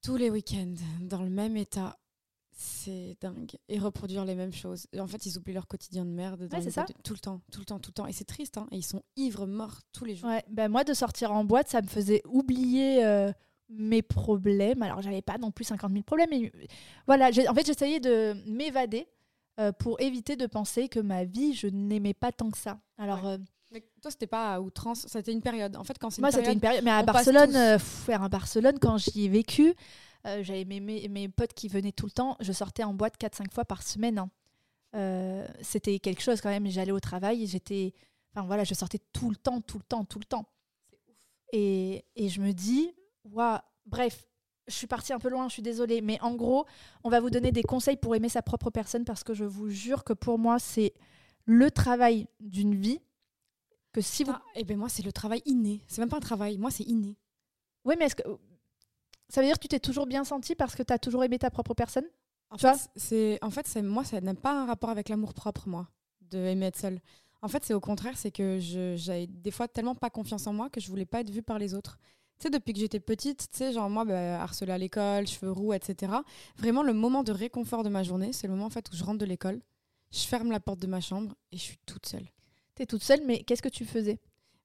tous 0.05 0.17
les 0.17 0.31
week-ends 0.31 0.75
dans 1.01 1.23
le 1.23 1.31
même 1.31 1.57
état, 1.57 1.99
c'est 2.57 3.17
dingue. 3.21 3.53
Et 3.69 3.79
reproduire 3.79 4.25
les 4.25 4.35
mêmes 4.35 4.53
choses. 4.53 4.87
En 4.99 5.07
fait, 5.07 5.27
ils 5.27 5.37
oublient 5.39 5.55
leur 5.55 5.67
quotidien 5.67 6.05
de 6.05 6.11
merde 6.11 6.47
dans 6.47 6.59
Ouais, 6.59 6.71
ça. 6.71 6.85
de- 6.85 6.93
tout 7.03 7.13
le 7.15 7.19
temps, 7.19 7.41
tout 7.51 7.61
le 7.61 7.65
temps, 7.65 7.79
tout 7.81 7.91
le 7.91 7.95
temps. 7.95 8.07
Et 8.07 8.13
c'est 8.13 8.25
triste, 8.25 8.59
hein. 8.59 8.67
Et 8.71 8.77
ils 8.77 8.85
sont 8.85 9.03
ivres, 9.17 9.47
morts 9.47 9.81
tous 9.93 10.05
les 10.05 10.15
jours. 10.15 10.29
Ouais, 10.29 10.45
ben 10.51 10.69
moi, 10.69 10.85
de 10.85 10.95
sortir 10.95 11.33
en 11.33 11.45
boîte, 11.45 11.69
ça 11.69 11.83
me 11.83 11.89
faisait 11.89 12.23
oublier 12.27 13.05
euh, 13.05 13.33
mes 13.71 14.03
problèmes. 14.03 14.83
Alors, 14.83 15.03
j'avais 15.03 15.23
pas 15.23 15.39
non 15.39 15.51
plus 15.51 15.65
50 15.65 15.91
000 15.91 16.05
problèmes, 16.05 16.29
mais 16.31 16.53
euh, 16.55 16.65
voilà, 17.07 17.31
en 17.49 17.55
fait, 17.55 17.67
j'essayais 17.67 17.99
de 18.01 18.35
m'évader 18.47 19.09
euh, 19.59 19.73
pour 19.73 20.01
éviter 20.01 20.37
de 20.37 20.47
penser 20.47 20.89
que 20.89 21.01
ma 21.01 21.25
vie, 21.25 21.55
je 21.55 21.67
n'aimais 21.69 22.15
pas 22.15 22.31
tant 22.31 22.51
que 22.51 22.59
ça. 22.59 22.79
Alors, 22.99 23.25
Ouais. 23.25 23.31
euh, 23.33 23.39
Mais 23.75 23.83
toi, 24.01 24.11
c'était 24.11 24.29
pas 24.29 24.55
à 24.55 24.61
outrance, 24.61 25.05
c'était 25.09 25.33
une 25.33 25.43
période. 25.43 25.75
En 25.77 25.83
fait, 25.83 25.99
quand 25.99 26.09
c'est 26.09 26.21
moi, 26.23 26.31
c'était 26.31 26.53
une 26.53 26.61
période. 26.61 26.85
Mais 26.85 26.93
à 26.93 27.03
Barcelone, 27.03 27.57
euh, 27.57 27.79
faire 27.81 28.23
à 28.23 28.29
Barcelone, 28.29 28.79
quand 28.81 28.99
j'y 28.99 29.25
ai 29.25 29.29
vécu, 29.29 29.75
euh, 30.27 30.43
j'avais 30.45 30.65
mes, 30.65 30.79
mes, 30.79 31.09
mes 31.09 31.29
potes 31.29 31.53
qui 31.55 31.67
venaient 31.69 31.91
tout 31.93 32.07
le 32.07 32.13
temps. 32.13 32.37
Je 32.41 32.53
sortais 32.53 32.85
en 32.85 32.95
boîte 32.95 33.19
4-5 33.21 33.53
fois 33.53 33.65
par 33.65 33.83
semaine. 33.83 34.19
hein. 34.19 34.31
Euh, 34.95 35.45
c'était 35.61 35.99
quelque 35.99 36.23
chose 36.23 36.41
quand 36.41 36.51
même. 36.51 36.69
J'allais 36.69 36.93
au 36.93 37.01
travail, 37.01 37.43
et 37.43 37.47
j'étais. 37.49 37.95
Enfin 38.33 38.47
voilà, 38.47 38.63
je 38.63 38.75
sortais 38.75 39.01
tout 39.13 39.29
le 39.29 39.37
temps, 39.37 39.61
tout 39.61 39.79
le 39.79 39.85
temps, 39.85 40.05
tout 40.05 40.21
le 40.21 40.25
temps. 40.25 40.47
Et, 41.53 42.05
et 42.15 42.29
je 42.29 42.41
me 42.41 42.53
dis, 42.53 42.93
waouh, 43.25 43.59
bref, 43.87 44.25
je 44.69 44.75
suis 44.75 44.87
partie 44.87 45.13
un 45.13 45.19
peu 45.19 45.29
loin, 45.31 45.49
je 45.49 45.55
suis 45.55 45.63
désolée, 45.63 46.01
mais 46.01 46.21
en 46.21 46.35
gros, 46.35 46.65
on 47.03 47.11
va 47.11 47.19
vous 47.21 47.31
donner 47.31 47.51
des 47.53 47.63
conseils 47.65 47.97
pour 47.97 48.15
aimer 48.15 48.29
sa 48.29 48.41
propre 48.43 48.71
personne 48.71 49.05
parce 49.05 49.25
que 49.25 49.35
je 49.35 49.45
vous 49.45 49.69
jure 49.69 50.05
que 50.05 50.13
pour 50.13 50.39
moi, 50.39 50.59
c'est 50.61 50.95
le 51.45 51.71
travail 51.73 52.27
d'une 52.41 52.75
vie. 52.75 53.01
Que 53.95 54.01
si 54.03 54.25
vous. 54.25 54.33
Ah, 54.33 54.43
et 54.57 54.65
ben 54.65 54.77
moi, 54.77 54.89
c'est 54.91 55.05
le 55.05 55.13
travail 55.13 55.41
inné. 55.47 55.83
C'est 55.87 56.03
même 56.03 56.11
pas 56.11 56.19
un 56.19 56.21
travail, 56.21 56.59
moi, 56.59 56.71
c'est 56.71 56.85
inné. 56.85 57.17
Oui, 57.85 57.95
mais 57.99 58.07
est-ce 58.07 58.17
que. 58.17 58.23
Ça 59.29 59.41
veut 59.41 59.47
dire 59.47 59.57
que 59.57 59.63
tu 59.63 59.69
t'es 59.69 59.81
toujours 59.81 60.07
bien 60.07 60.25
senti 60.25 60.55
parce 60.55 60.75
que 60.75 60.83
tu 60.83 60.93
as 60.93 60.99
toujours 60.99 61.25
aimé 61.25 61.39
ta 61.39 61.51
propre 61.51 61.73
personne? 61.75 62.05
En 62.51 62.57
Tu 62.57 62.67
fait, 62.67 62.91
c'est 62.97 63.39
en 63.41 63.51
fait, 63.51 63.67
c'est 63.67 63.83
moi, 63.83 64.05
ça 64.05 64.21
n'a 64.21 64.35
pas 64.35 64.53
un 64.53 64.67
rapport 64.67 64.91
avec 64.91 65.09
l'amour 65.09 65.33
propre, 65.33 65.69
moi, 65.69 65.89
de 66.21 66.39
aimer 66.39 66.67
être 66.67 66.77
seule. 66.79 67.01
En 67.41 67.49
fait, 67.49 67.65
c'est 67.65 67.75
au 67.75 67.81
contraire, 67.81 68.17
c'est 68.17 68.31
que 68.31 68.59
j'avais 68.97 69.27
des 69.27 69.51
fois 69.51 69.69
tellement 69.69 69.95
pas 69.95 70.11
confiance 70.11 70.47
en 70.47 70.53
moi 70.53 70.71
que 70.71 70.81
je 70.81 70.89
voulais 70.89 71.07
pas 71.07 71.21
être 71.21 71.31
vue 71.31 71.43
par 71.43 71.59
les 71.59 71.75
autres. 71.75 71.99
Tu 72.39 72.45
sais, 72.45 72.51
depuis 72.51 72.73
que 72.73 72.81
j'étais 72.81 73.01
petite, 73.01 73.49
tu 73.51 73.59
sais, 73.59 73.73
genre 73.73 73.89
moi, 73.89 74.05
bah, 74.05 74.43
harcelée 74.43 74.73
à 74.73 74.79
l'école, 74.79 75.27
cheveux 75.27 75.53
roux, 75.53 75.73
etc. 75.73 76.13
Vraiment, 76.57 76.83
le 76.83 76.93
moment 76.93 77.23
de 77.23 77.33
réconfort 77.33 77.85
de 77.85 77.89
ma 77.89 78.03
journée, 78.03 78.33
c'est 78.33 78.49
le 78.49 78.55
moment 78.55 78.67
en 78.67 78.71
fait 78.71 78.91
où 78.93 78.97
je 78.97 79.05
rentre 79.05 79.19
de 79.19 79.25
l'école, 79.25 79.61
je 80.11 80.21
ferme 80.21 80.51
la 80.51 80.61
porte 80.61 80.81
de 80.81 80.87
ma 80.89 81.01
chambre 81.01 81.35
et 81.53 81.57
je 81.57 81.63
suis 81.63 81.79
toute 81.87 82.07
seule. 82.07 82.27
Tu 82.77 82.83
es 82.83 82.87
toute 82.87 83.03
seule, 83.03 83.21
mais 83.25 83.43
qu'est-ce 83.45 83.63
que 83.63 83.69
tu 83.69 83.85
faisais? 83.85 84.19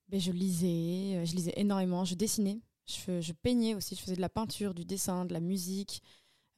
Ben, 0.07 0.19
je 0.19 0.31
lisais, 0.31 1.17
euh, 1.17 1.25
je 1.25 1.35
lisais 1.35 1.53
énormément, 1.56 2.03
je 2.03 2.15
dessinais, 2.15 2.61
je, 2.88 3.31
peignais 3.31 3.75
aussi, 3.75 3.95
je 3.95 4.01
faisais 4.01 4.15
de 4.15 4.21
la 4.21 4.29
peinture, 4.29 4.73
du 4.73 4.85
dessin, 4.85 5.25
de 5.25 5.33
la 5.33 5.39
musique, 5.39 6.01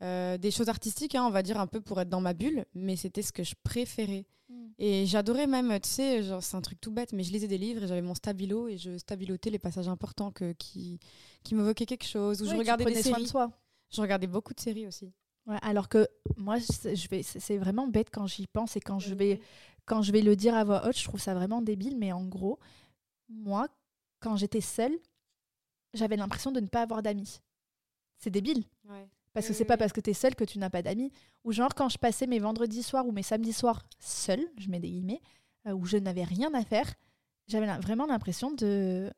euh, 0.01 0.37
des 0.37 0.51
choses 0.51 0.69
artistiques, 0.69 1.15
hein, 1.15 1.25
on 1.25 1.31
va 1.31 1.43
dire 1.43 1.59
un 1.59 1.67
peu 1.67 1.81
pour 1.81 1.99
être 1.99 2.09
dans 2.09 2.21
ma 2.21 2.33
bulle, 2.33 2.65
mais 2.73 2.95
c'était 2.95 3.21
ce 3.21 3.33
que 3.33 3.43
je 3.43 3.55
préférais. 3.63 4.25
Et 4.79 5.05
j'adorais 5.05 5.47
même, 5.47 5.79
tu 5.79 5.89
sais, 5.89 6.21
c'est 6.41 6.57
un 6.57 6.61
truc 6.61 6.81
tout 6.81 6.91
bête, 6.91 7.13
mais 7.13 7.23
je 7.23 7.31
lisais 7.31 7.47
des 7.47 7.57
livres 7.57 7.83
et 7.83 7.87
j'avais 7.87 8.01
mon 8.01 8.15
stabilo 8.15 8.67
et 8.67 8.77
je 8.77 8.97
stabilotais 8.97 9.49
les 9.49 9.59
passages 9.59 9.87
importants 9.87 10.31
que, 10.31 10.53
qui, 10.53 10.99
qui 11.43 11.55
m'évoquaient 11.55 11.85
quelque 11.85 12.07
chose, 12.07 12.41
ou 12.41 12.45
je 12.45 12.55
regardais 12.55 12.83
des 12.83 12.91
prenais 12.91 13.03
soin 13.03 13.11
de 13.11 13.17
séries. 13.17 13.29
soi. 13.29 13.51
Je 13.91 14.01
regardais 14.01 14.27
beaucoup 14.27 14.53
de 14.53 14.59
séries 14.59 14.87
aussi. 14.87 15.13
Ouais, 15.47 15.57
alors 15.61 15.89
que 15.89 16.07
moi, 16.37 16.57
je 16.57 17.07
vais, 17.09 17.23
c'est 17.23 17.57
vraiment 17.57 17.87
bête 17.87 18.09
quand 18.11 18.27
j'y 18.27 18.47
pense 18.47 18.75
et 18.75 18.79
quand 18.79 18.99
je 18.99 19.13
vais, 19.15 19.39
quand 19.85 20.01
je 20.01 20.11
vais 20.11 20.21
le 20.21 20.35
dire 20.35 20.55
à 20.55 20.63
voix 20.63 20.87
haute, 20.87 20.97
je 20.97 21.03
trouve 21.03 21.19
ça 21.19 21.33
vraiment 21.33 21.61
débile. 21.61 21.97
Mais 21.97 22.11
en 22.11 22.23
gros, 22.23 22.59
moi, 23.29 23.67
quand 24.19 24.35
j'étais 24.35 24.61
seule, 24.61 24.97
j'avais 25.93 26.15
l'impression 26.15 26.51
de 26.51 26.59
ne 26.59 26.67
pas 26.67 26.81
avoir 26.81 27.01
d'amis. 27.01 27.41
C'est 28.17 28.29
débile. 28.29 28.63
Ouais. 28.87 29.07
Parce 29.33 29.47
que 29.47 29.53
c'est 29.53 29.65
pas 29.65 29.77
parce 29.77 29.93
que 29.93 30.01
t'es 30.01 30.13
seule 30.13 30.35
que 30.35 30.43
tu 30.43 30.59
n'as 30.59 30.69
pas 30.69 30.81
d'amis. 30.81 31.11
Ou 31.43 31.53
genre 31.53 31.73
quand 31.73 31.89
je 31.89 31.97
passais 31.97 32.27
mes 32.27 32.39
vendredis 32.39 32.83
soirs 32.83 33.07
ou 33.07 33.11
mes 33.11 33.23
samedis 33.23 33.53
soirs 33.53 33.81
seule, 33.99 34.45
je 34.57 34.69
mets 34.69 34.79
des 34.79 34.89
guillemets, 34.89 35.21
euh, 35.67 35.71
où 35.71 35.85
je 35.85 35.97
n'avais 35.97 36.23
rien 36.23 36.53
à 36.53 36.63
faire, 36.63 36.93
j'avais 37.47 37.67
vraiment 37.79 38.05
l'impression 38.05 38.51
de, 38.51 39.11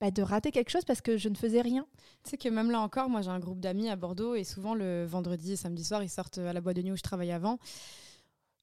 bah, 0.00 0.10
de 0.10 0.22
rater 0.22 0.50
quelque 0.50 0.70
chose 0.70 0.84
parce 0.84 1.00
que 1.00 1.16
je 1.16 1.28
ne 1.28 1.34
faisais 1.34 1.62
rien. 1.62 1.86
Tu 2.24 2.30
sais 2.30 2.36
que 2.36 2.48
même 2.48 2.70
là 2.70 2.80
encore, 2.80 3.08
moi 3.08 3.22
j'ai 3.22 3.30
un 3.30 3.40
groupe 3.40 3.60
d'amis 3.60 3.88
à 3.88 3.96
Bordeaux 3.96 4.34
et 4.34 4.44
souvent 4.44 4.74
le 4.74 5.06
vendredi 5.06 5.52
et 5.52 5.56
samedi 5.56 5.84
soir, 5.84 6.02
ils 6.02 6.10
sortent 6.10 6.38
à 6.38 6.52
la 6.52 6.60
boîte 6.60 6.76
de 6.76 6.82
nuit 6.82 6.92
où 6.92 6.96
je 6.96 7.02
travaillais 7.02 7.32
avant. 7.32 7.58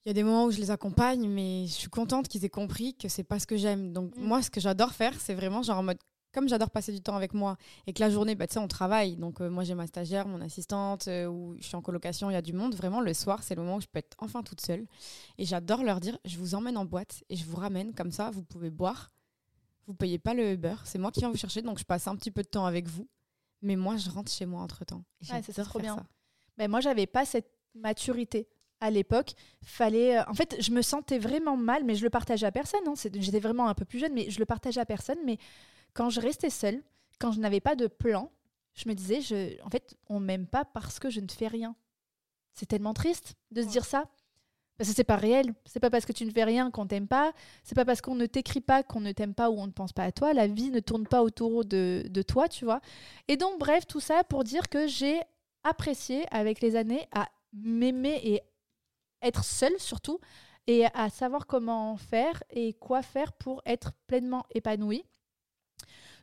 Il 0.06 0.10
y 0.10 0.12
a 0.12 0.14
des 0.14 0.24
moments 0.24 0.46
où 0.46 0.52
je 0.52 0.60
les 0.60 0.70
accompagne, 0.72 1.28
mais 1.30 1.66
je 1.68 1.74
suis 1.74 1.90
contente 1.90 2.28
qu'ils 2.28 2.44
aient 2.44 2.50
compris 2.50 2.94
que 2.96 3.08
c'est 3.08 3.24
pas 3.24 3.40
ce 3.40 3.48
que 3.48 3.56
j'aime. 3.56 3.94
Donc 3.94 4.16
Mm. 4.18 4.24
moi, 4.24 4.42
ce 4.42 4.50
que 4.50 4.60
j'adore 4.60 4.92
faire, 4.92 5.14
c'est 5.20 5.34
vraiment 5.34 5.62
genre 5.64 5.78
en 5.80 5.84
mode 5.84 5.98
comme 6.34 6.50
j'adore 6.50 6.72
passer 6.72 6.92
du 6.92 7.00
temps 7.00 7.16
avec 7.16 7.36
moi 7.36 7.58
et 7.86 7.94
que 7.94 8.00
la 8.00 8.10
journée, 8.10 8.34
bah, 8.34 8.48
tu 8.48 8.54
sais, 8.54 8.60
on 8.60 8.68
travaille. 8.68 9.16
Donc 9.18 9.40
euh, 9.40 9.50
moi 9.52 9.64
j'ai 9.64 9.76
ma 9.76 9.86
stagiaire, 9.86 10.28
mon 10.28 10.42
assistante, 10.42 11.08
euh, 11.08 11.28
ou 11.28 11.56
je 11.60 11.64
suis 11.68 11.76
en 11.76 11.82
colocation, 11.84 12.30
il 12.32 12.34
y 12.34 12.36
a 12.36 12.42
du 12.42 12.54
monde. 12.54 12.74
Vraiment, 12.74 13.02
le 13.02 13.14
soir, 13.14 13.44
c'est 13.44 13.54
le 13.54 13.62
moment 13.62 13.76
où 13.76 13.82
je 13.82 13.86
peux 13.86 14.00
être 14.00 14.16
enfin 14.18 14.42
toute 14.42 14.60
seule. 14.60 14.88
Et 15.38 15.46
j'adore 15.46 15.84
leur 15.84 16.00
dire, 16.00 16.18
je 16.26 16.38
vous 16.40 16.56
emmène 16.56 16.76
en 16.76 16.86
boîte 16.86 17.24
et 17.30 17.36
je 17.36 17.46
vous 17.46 17.56
ramène 17.58 17.94
comme 17.94 18.12
ça, 18.12 18.32
vous 18.32 18.44
pouvez 18.44 18.72
boire. 18.72 19.12
Vous 19.86 19.94
payez 19.94 20.18
pas 20.18 20.34
le 20.34 20.54
Uber, 20.54 20.76
c'est 20.86 20.98
moi 20.98 21.12
qui 21.12 21.20
viens 21.20 21.30
vous 21.30 21.38
chercher, 21.38 21.62
donc 21.62 21.78
je 21.78 21.84
passe 21.84 22.08
un 22.08 22.16
petit 22.16 22.32
peu 22.32 22.42
de 22.42 22.48
temps 22.48 22.66
avec 22.66 22.88
vous. 22.88 23.08
Mais 23.62 23.76
moi, 23.76 23.96
je 23.98 24.10
rentre 24.10 24.32
chez 24.32 24.46
moi 24.48 24.62
entre 24.64 24.84
temps. 24.86 25.04
Ouais, 25.30 25.42
ça, 25.42 25.54
c'est 25.54 25.64
trop 25.64 25.80
bien. 25.80 25.96
Ben, 26.58 26.70
moi, 26.70 26.82
j'avais 26.82 27.06
pas 27.06 27.26
cette 27.26 27.52
maturité 27.76 28.48
à 28.84 28.92
l'époque, 28.92 29.34
fallait. 29.64 30.18
euh, 30.20 30.24
En 30.28 30.34
fait, 30.34 30.56
je 30.60 30.72
me 30.72 30.82
sentais 30.82 31.18
vraiment 31.20 31.58
mal, 31.58 31.84
mais 31.84 31.96
je 31.96 32.04
le 32.04 32.10
partageais 32.10 32.46
à 32.46 32.52
personne. 32.52 32.82
hein. 32.88 32.94
J'étais 33.16 33.40
vraiment 33.40 33.68
un 33.68 33.74
peu 33.74 33.86
plus 33.86 34.00
jeune, 34.00 34.14
mais 34.14 34.30
je 34.30 34.40
le 34.40 34.46
partageais 34.46 34.82
à 34.82 34.86
personne. 34.86 35.18
Mais 35.26 35.38
quand 35.94 36.10
je 36.10 36.20
restais 36.20 36.50
seule, 36.50 36.84
quand 37.20 37.32
je 37.32 37.40
n'avais 37.40 37.62
pas 37.62 37.76
de 37.76 37.88
plan, 37.88 38.32
je 38.74 38.90
me 38.90 38.94
disais, 38.94 39.22
je... 39.22 39.62
en 39.64 39.70
fait, 39.70 39.96
on 40.10 40.20
m'aime 40.20 40.48
pas 40.48 40.66
parce 40.66 41.00
que 41.00 41.10
je 41.10 41.20
ne 41.22 41.28
fais 41.30 41.48
rien. 41.48 41.76
C'est 42.54 42.66
tellement 42.68 42.94
triste 42.94 43.36
de 43.52 43.62
se 43.62 43.68
Ouais. 43.68 43.72
dire 43.72 43.86
ça. 43.86 44.06
Parce 44.78 44.90
que 44.90 44.96
c'est 44.96 45.04
pas 45.04 45.16
réel. 45.18 45.54
C'est 45.66 45.80
pas 45.80 45.92
parce 45.92 46.04
que 46.06 46.12
tu 46.14 46.26
ne 46.26 46.32
fais 46.32 46.44
rien 46.44 46.72
qu'on 46.72 46.88
t'aime 46.88 47.08
pas. 47.08 47.32
C'est 47.64 47.76
pas 47.76 47.86
parce 47.86 48.02
qu'on 48.02 48.16
ne 48.16 48.26
t'écrit 48.26 48.60
pas 48.62 48.82
qu'on 48.84 49.02
ne 49.02 49.12
t'aime 49.12 49.36
pas 49.36 49.50
ou 49.52 49.60
on 49.60 49.68
ne 49.68 49.72
pense 49.72 49.94
pas 49.94 50.04
à 50.04 50.12
toi. 50.12 50.34
La 50.34 50.48
vie 50.48 50.72
ne 50.72 50.80
tourne 50.80 51.06
pas 51.08 51.22
autour 51.24 51.64
de, 51.64 52.04
de 52.10 52.22
toi, 52.24 52.50
tu 52.50 52.66
vois. 52.66 52.82
Et 53.28 53.38
donc, 53.38 53.60
bref, 53.60 53.86
tout 53.88 54.00
ça 54.00 54.24
pour 54.24 54.44
dire 54.44 54.70
que 54.70 54.88
j'ai 54.88 55.22
apprécié 55.64 56.26
avec 56.32 56.60
les 56.60 56.76
années 56.76 57.08
à 57.12 57.30
m'aimer 57.54 58.20
et 58.24 58.42
être 59.24 59.44
seule 59.44 59.80
surtout 59.80 60.20
et 60.68 60.86
à 60.94 61.10
savoir 61.10 61.48
comment 61.48 61.98
faire 61.98 62.42
et 62.50 62.74
quoi 62.74 63.02
faire 63.02 63.34
pour 63.34 63.62
être 63.66 63.92
pleinement 64.08 64.46
épanouie. 64.54 65.04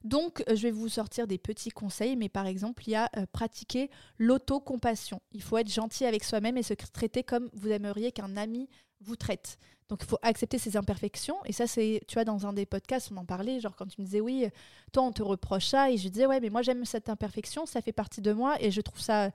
Donc, 0.03 0.43
euh, 0.49 0.57
je 0.57 0.63
vais 0.63 0.71
vous 0.71 0.89
sortir 0.89 1.27
des 1.27 1.37
petits 1.37 1.71
conseils, 1.71 2.17
mais 2.17 2.31
par 2.31 2.47
exemple, 2.47 2.83
il 2.87 2.93
y 2.93 2.95
a 2.95 3.11
euh, 3.17 3.27
pratiquer 3.33 3.91
l'autocompassion. 4.19 5.21
Il 5.33 5.43
faut 5.43 5.59
être 5.59 5.71
gentil 5.71 6.07
avec 6.07 6.25
soi-même 6.25 6.57
et 6.57 6.63
se 6.63 6.73
traiter 6.73 7.23
comme 7.23 7.51
vous 7.53 7.69
aimeriez 7.69 8.11
qu'un 8.11 8.37
ami 8.37 8.69
vous 9.03 9.17
traite. 9.17 9.59
Donc, 9.91 10.01
il 10.03 10.07
faut 10.09 10.19
accepter 10.23 10.57
ses 10.57 10.77
imperfections. 10.77 11.37
Et 11.45 11.53
ça, 11.53 11.67
c'est, 11.67 12.01
tu 12.09 12.15
vois, 12.15 12.25
dans 12.25 12.47
un 12.47 12.55
des 12.55 12.65
podcasts, 12.65 13.11
on 13.13 13.19
en 13.19 13.27
parlait, 13.27 13.61
genre 13.61 13.77
quand 13.77 13.87
tu 13.87 14.01
me 14.01 14.07
disais, 14.07 14.21
oui, 14.21 14.45
euh, 14.47 14.51
toi, 14.93 15.03
on 15.03 15.13
te 15.13 15.23
reproche 15.23 15.67
ça. 15.67 15.91
Et 15.91 15.99
je 15.99 16.09
disais, 16.09 16.27
ouais, 16.27 16.41
mais 16.41 16.49
moi, 16.49 16.63
j'aime 16.63 16.87
cette 16.87 17.11
imperfection, 17.11 17.67
ça 17.67 17.83
fait 17.83 17.93
partie 17.93 18.23
de 18.23 18.33
moi 18.33 18.57
et 18.63 18.71
je 18.71 18.81
trouve 18.81 19.01
ça 19.01 19.31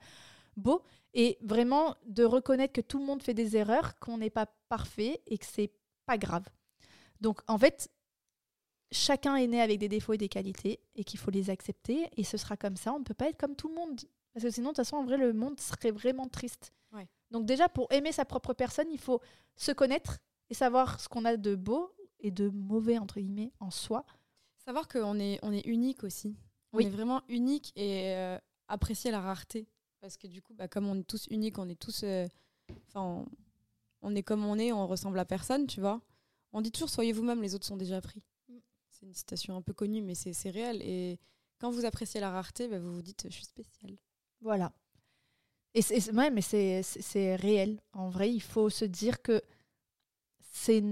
beau. 0.56 0.82
Et 1.14 1.38
vraiment, 1.40 1.94
de 2.06 2.24
reconnaître 2.24 2.72
que 2.72 2.80
tout 2.80 2.98
le 2.98 3.04
monde 3.04 3.22
fait 3.22 3.34
des 3.34 3.56
erreurs, 3.56 3.98
qu'on 3.98 4.18
n'est 4.18 4.30
pas 4.30 4.46
parfait 4.68 5.22
et 5.26 5.38
que 5.38 5.46
c'est 5.46 5.72
pas 6.04 6.18
grave. 6.18 6.46
Donc, 7.20 7.40
en 7.48 7.56
fait, 7.58 7.88
chacun 8.92 9.36
est 9.36 9.46
né 9.46 9.60
avec 9.60 9.78
des 9.78 9.88
défauts 9.88 10.12
et 10.12 10.18
des 10.18 10.28
qualités 10.28 10.80
et 10.94 11.04
qu'il 11.04 11.18
faut 11.18 11.30
les 11.30 11.50
accepter. 11.50 12.08
Et 12.16 12.24
ce 12.24 12.36
sera 12.36 12.56
comme 12.56 12.76
ça. 12.76 12.92
On 12.92 12.98
ne 12.98 13.04
peut 13.04 13.14
pas 13.14 13.28
être 13.28 13.38
comme 13.38 13.56
tout 13.56 13.68
le 13.68 13.74
monde. 13.74 14.00
Parce 14.34 14.44
que 14.44 14.50
sinon, 14.50 14.66
de 14.70 14.74
toute 14.74 14.84
façon, 14.84 14.96
en 14.96 15.04
vrai, 15.04 15.16
le 15.16 15.32
monde 15.32 15.58
serait 15.60 15.90
vraiment 15.90 16.28
triste. 16.28 16.72
Ouais. 16.92 17.08
Donc, 17.30 17.46
déjà, 17.46 17.68
pour 17.68 17.90
aimer 17.90 18.12
sa 18.12 18.24
propre 18.24 18.52
personne, 18.52 18.88
il 18.90 19.00
faut 19.00 19.20
se 19.56 19.72
connaître 19.72 20.18
et 20.50 20.54
savoir 20.54 21.00
ce 21.00 21.08
qu'on 21.08 21.24
a 21.24 21.36
de 21.36 21.54
beau 21.54 21.92
et 22.20 22.30
de 22.30 22.48
mauvais, 22.50 22.98
entre 22.98 23.18
guillemets, 23.20 23.52
en 23.60 23.70
soi. 23.70 24.04
Savoir 24.58 24.88
qu'on 24.88 25.18
est, 25.18 25.38
on 25.42 25.52
est 25.52 25.66
unique 25.66 26.04
aussi. 26.04 26.36
On 26.72 26.78
Oui. 26.78 26.86
est 26.86 26.90
vraiment 26.90 27.22
unique 27.28 27.72
et 27.76 28.14
euh, 28.14 28.38
apprécier 28.68 29.10
la 29.10 29.20
rareté. 29.20 29.66
Parce 30.00 30.16
que 30.16 30.26
du 30.26 30.42
coup, 30.42 30.54
bah, 30.54 30.68
comme 30.68 30.86
on 30.88 30.98
est 30.98 31.04
tous 31.06 31.26
uniques, 31.30 31.58
on 31.58 31.68
est 31.68 31.78
tous. 31.80 32.02
euh, 32.04 32.26
Enfin, 32.88 33.02
on, 33.02 33.26
on 34.10 34.14
est 34.16 34.22
comme 34.22 34.44
on 34.44 34.58
est, 34.58 34.72
on 34.72 34.86
ressemble 34.86 35.18
à 35.18 35.24
personne, 35.24 35.66
tu 35.66 35.80
vois. 35.80 36.00
On 36.52 36.60
dit 36.60 36.72
toujours 36.72 36.90
soyez 36.90 37.12
vous-même, 37.12 37.42
les 37.42 37.54
autres 37.54 37.66
sont 37.66 37.76
déjà 37.76 38.00
pris. 38.00 38.22
Mm. 38.48 38.56
C'est 38.90 39.06
une 39.06 39.14
citation 39.14 39.56
un 39.56 39.62
peu 39.62 39.72
connue, 39.72 40.02
mais 40.02 40.14
c'est 40.14 40.50
réel. 40.50 40.80
Et 40.82 41.18
quand 41.58 41.70
vous 41.70 41.84
appréciez 41.84 42.20
la 42.20 42.30
rareté, 42.30 42.68
bah, 42.68 42.78
vous 42.78 42.92
vous 42.94 43.02
dites 43.02 43.26
je 43.28 43.34
suis 43.34 43.44
spéciale. 43.44 43.96
Voilà. 44.40 44.72
Et 45.74 45.82
c'est 45.82 46.12
ouais, 46.12 46.30
mais 46.30 46.40
c'est 46.42 47.36
réel. 47.36 47.80
En 47.92 48.08
vrai, 48.10 48.32
il 48.32 48.40
faut 48.42 48.70
se 48.70 48.84
dire 48.84 49.22
que 49.22 49.40
c'est- 50.40 50.82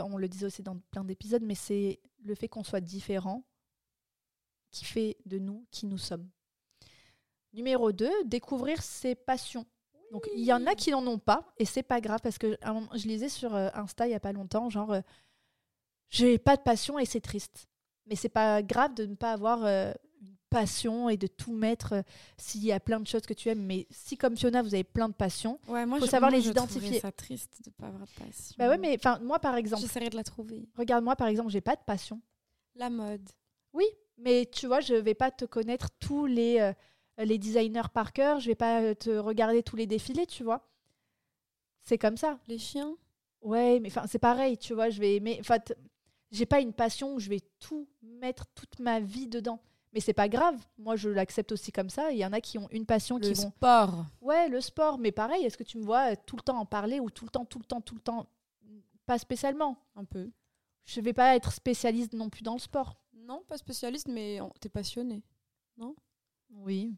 on 0.00 0.16
le 0.18 0.28
disait 0.28 0.46
aussi 0.46 0.62
dans 0.62 0.78
plein 0.90 1.04
d'épisodes, 1.04 1.42
mais 1.42 1.54
c'est 1.54 2.00
le 2.24 2.34
fait 2.34 2.48
qu'on 2.48 2.64
soit 2.64 2.80
différent 2.80 3.44
qui 4.70 4.84
fait 4.84 5.16
de 5.24 5.38
nous 5.38 5.64
qui 5.70 5.86
nous 5.86 5.98
sommes. 5.98 6.28
Numéro 7.54 7.92
2, 7.92 8.10
découvrir 8.24 8.82
ses 8.82 9.14
passions. 9.14 9.64
Donc 10.12 10.28
il 10.36 10.44
y 10.44 10.52
en 10.52 10.66
a 10.66 10.74
qui 10.74 10.90
n'en 10.90 11.06
ont 11.06 11.18
pas 11.18 11.52
et 11.56 11.64
c'est 11.64 11.82
pas 11.82 12.00
grave 12.00 12.20
parce 12.22 12.36
que 12.38 12.56
je 12.94 13.08
lisais 13.08 13.28
sur 13.28 13.54
euh, 13.54 13.68
Insta 13.74 14.06
il 14.06 14.10
y 14.10 14.14
a 14.14 14.20
pas 14.20 14.32
longtemps 14.32 14.68
genre 14.70 14.92
euh, 14.92 15.00
j'ai 16.10 16.38
pas 16.38 16.56
de 16.56 16.62
passion 16.62 16.98
et 16.98 17.04
c'est 17.06 17.20
triste. 17.20 17.66
Mais 18.06 18.16
c'est 18.16 18.28
pas 18.28 18.62
grave 18.62 18.94
de 18.94 19.06
ne 19.06 19.14
pas 19.14 19.32
avoir 19.32 19.64
euh, 19.64 19.92
une 20.20 20.36
passion 20.50 21.08
et 21.08 21.16
de 21.16 21.26
tout 21.26 21.52
mettre 21.52 21.94
euh, 21.94 22.02
s'il 22.36 22.62
y 22.64 22.70
a 22.70 22.78
plein 22.78 23.00
de 23.00 23.06
choses 23.06 23.22
que 23.22 23.34
tu 23.34 23.48
aimes 23.48 23.64
mais 23.64 23.86
si 23.90 24.16
comme 24.16 24.36
Fiona 24.36 24.62
vous 24.62 24.74
avez 24.74 24.84
plein 24.84 25.08
de 25.08 25.14
passions, 25.14 25.58
Ouais, 25.66 25.86
moi, 25.86 25.98
Faut 25.98 26.04
je- 26.06 26.10
savoir 26.10 26.30
moi, 26.30 26.38
les 26.38 26.44
je 26.44 26.50
identifier. 26.50 27.00
ça 27.00 27.10
triste 27.10 27.60
de 27.64 27.70
pas 27.70 27.86
avoir 27.86 28.02
de 28.06 28.12
passion. 28.24 28.54
bah 28.58 28.68
ouais 28.68 28.78
mais 28.78 28.94
enfin 28.98 29.18
moi 29.20 29.38
par 29.38 29.56
exemple, 29.56 29.82
J'essaierai 29.82 30.10
de 30.10 30.16
la 30.16 30.24
trouver. 30.24 30.68
regarde 30.76 31.02
moi 31.02 31.16
par 31.16 31.28
exemple, 31.28 31.50
j'ai 31.50 31.60
pas 31.62 31.76
de 31.76 31.82
passion. 31.84 32.20
La 32.76 32.90
mode. 32.90 33.28
Mais 34.16 34.46
tu 34.46 34.68
vois, 34.68 34.78
je 34.78 34.94
vais 34.94 35.14
pas 35.14 35.32
te 35.32 35.44
connaître 35.44 35.88
tous 35.98 36.26
les, 36.26 36.60
les 37.18 37.38
designers 37.38 37.88
par 37.92 38.12
cœur, 38.12 38.40
je 38.40 38.48
vais 38.48 38.54
pas 38.54 38.82
euh, 38.82 38.94
te 38.94 39.10
regarder 39.10 39.62
tous 39.62 39.76
les 39.76 39.86
défilés, 39.86 40.26
tu 40.26 40.42
vois. 40.44 40.66
C'est 41.82 41.98
comme 41.98 42.16
ça. 42.16 42.38
Les 42.48 42.58
chiens? 42.58 42.96
Ouais, 43.42 43.78
mais 43.80 43.88
enfin 43.88 44.06
c'est 44.06 44.18
pareil, 44.18 44.56
tu 44.56 44.72
vois, 44.72 44.88
je 44.88 45.00
vais 45.00 45.16
aimer 45.16 45.36
enfin 45.40 45.58
j'ai 46.30 46.46
pas 46.46 46.60
une 46.60 46.72
passion 46.72 47.14
où 47.14 47.20
je 47.20 47.28
vais 47.28 47.40
tout 47.60 47.86
mettre 48.02 48.46
toute 48.54 48.80
ma 48.80 49.00
vie 49.00 49.28
dedans. 49.28 49.60
Mais 49.92 50.00
c'est 50.00 50.12
pas 50.12 50.28
grave. 50.28 50.56
Moi, 50.76 50.96
je 50.96 51.08
l'accepte 51.08 51.52
aussi 51.52 51.70
comme 51.70 51.88
ça. 51.88 52.10
Il 52.10 52.18
y 52.18 52.26
en 52.26 52.32
a 52.32 52.40
qui 52.40 52.58
ont 52.58 52.68
une 52.72 52.84
passion 52.84 53.18
Le 53.18 53.28
qui 53.28 53.34
vont 53.34 53.50
sport. 53.50 54.04
Ouais, 54.20 54.48
le 54.48 54.60
sport, 54.60 54.98
mais 54.98 55.12
pareil, 55.12 55.44
est-ce 55.44 55.56
que 55.56 55.62
tu 55.62 55.78
me 55.78 55.84
vois 55.84 56.10
euh, 56.10 56.16
tout 56.26 56.34
le 56.34 56.42
temps 56.42 56.58
en 56.58 56.66
parler 56.66 56.98
ou 56.98 57.10
tout 57.10 57.24
le 57.24 57.30
temps 57.30 57.44
tout 57.44 57.60
le 57.60 57.64
temps 57.64 57.80
tout 57.80 57.94
le 57.94 58.00
temps? 58.00 58.26
Pas 59.06 59.18
spécialement. 59.18 59.76
Un 59.94 60.04
peu. 60.04 60.28
Je 60.84 61.00
vais 61.00 61.12
pas 61.12 61.36
être 61.36 61.52
spécialiste 61.52 62.12
non 62.12 62.28
plus 62.28 62.42
dans 62.42 62.54
le 62.54 62.58
sport. 62.58 62.96
Non, 63.14 63.44
pas 63.46 63.56
spécialiste, 63.56 64.08
mais 64.08 64.40
t'es 64.60 64.68
passionné. 64.68 65.22
Oui. 66.62 66.96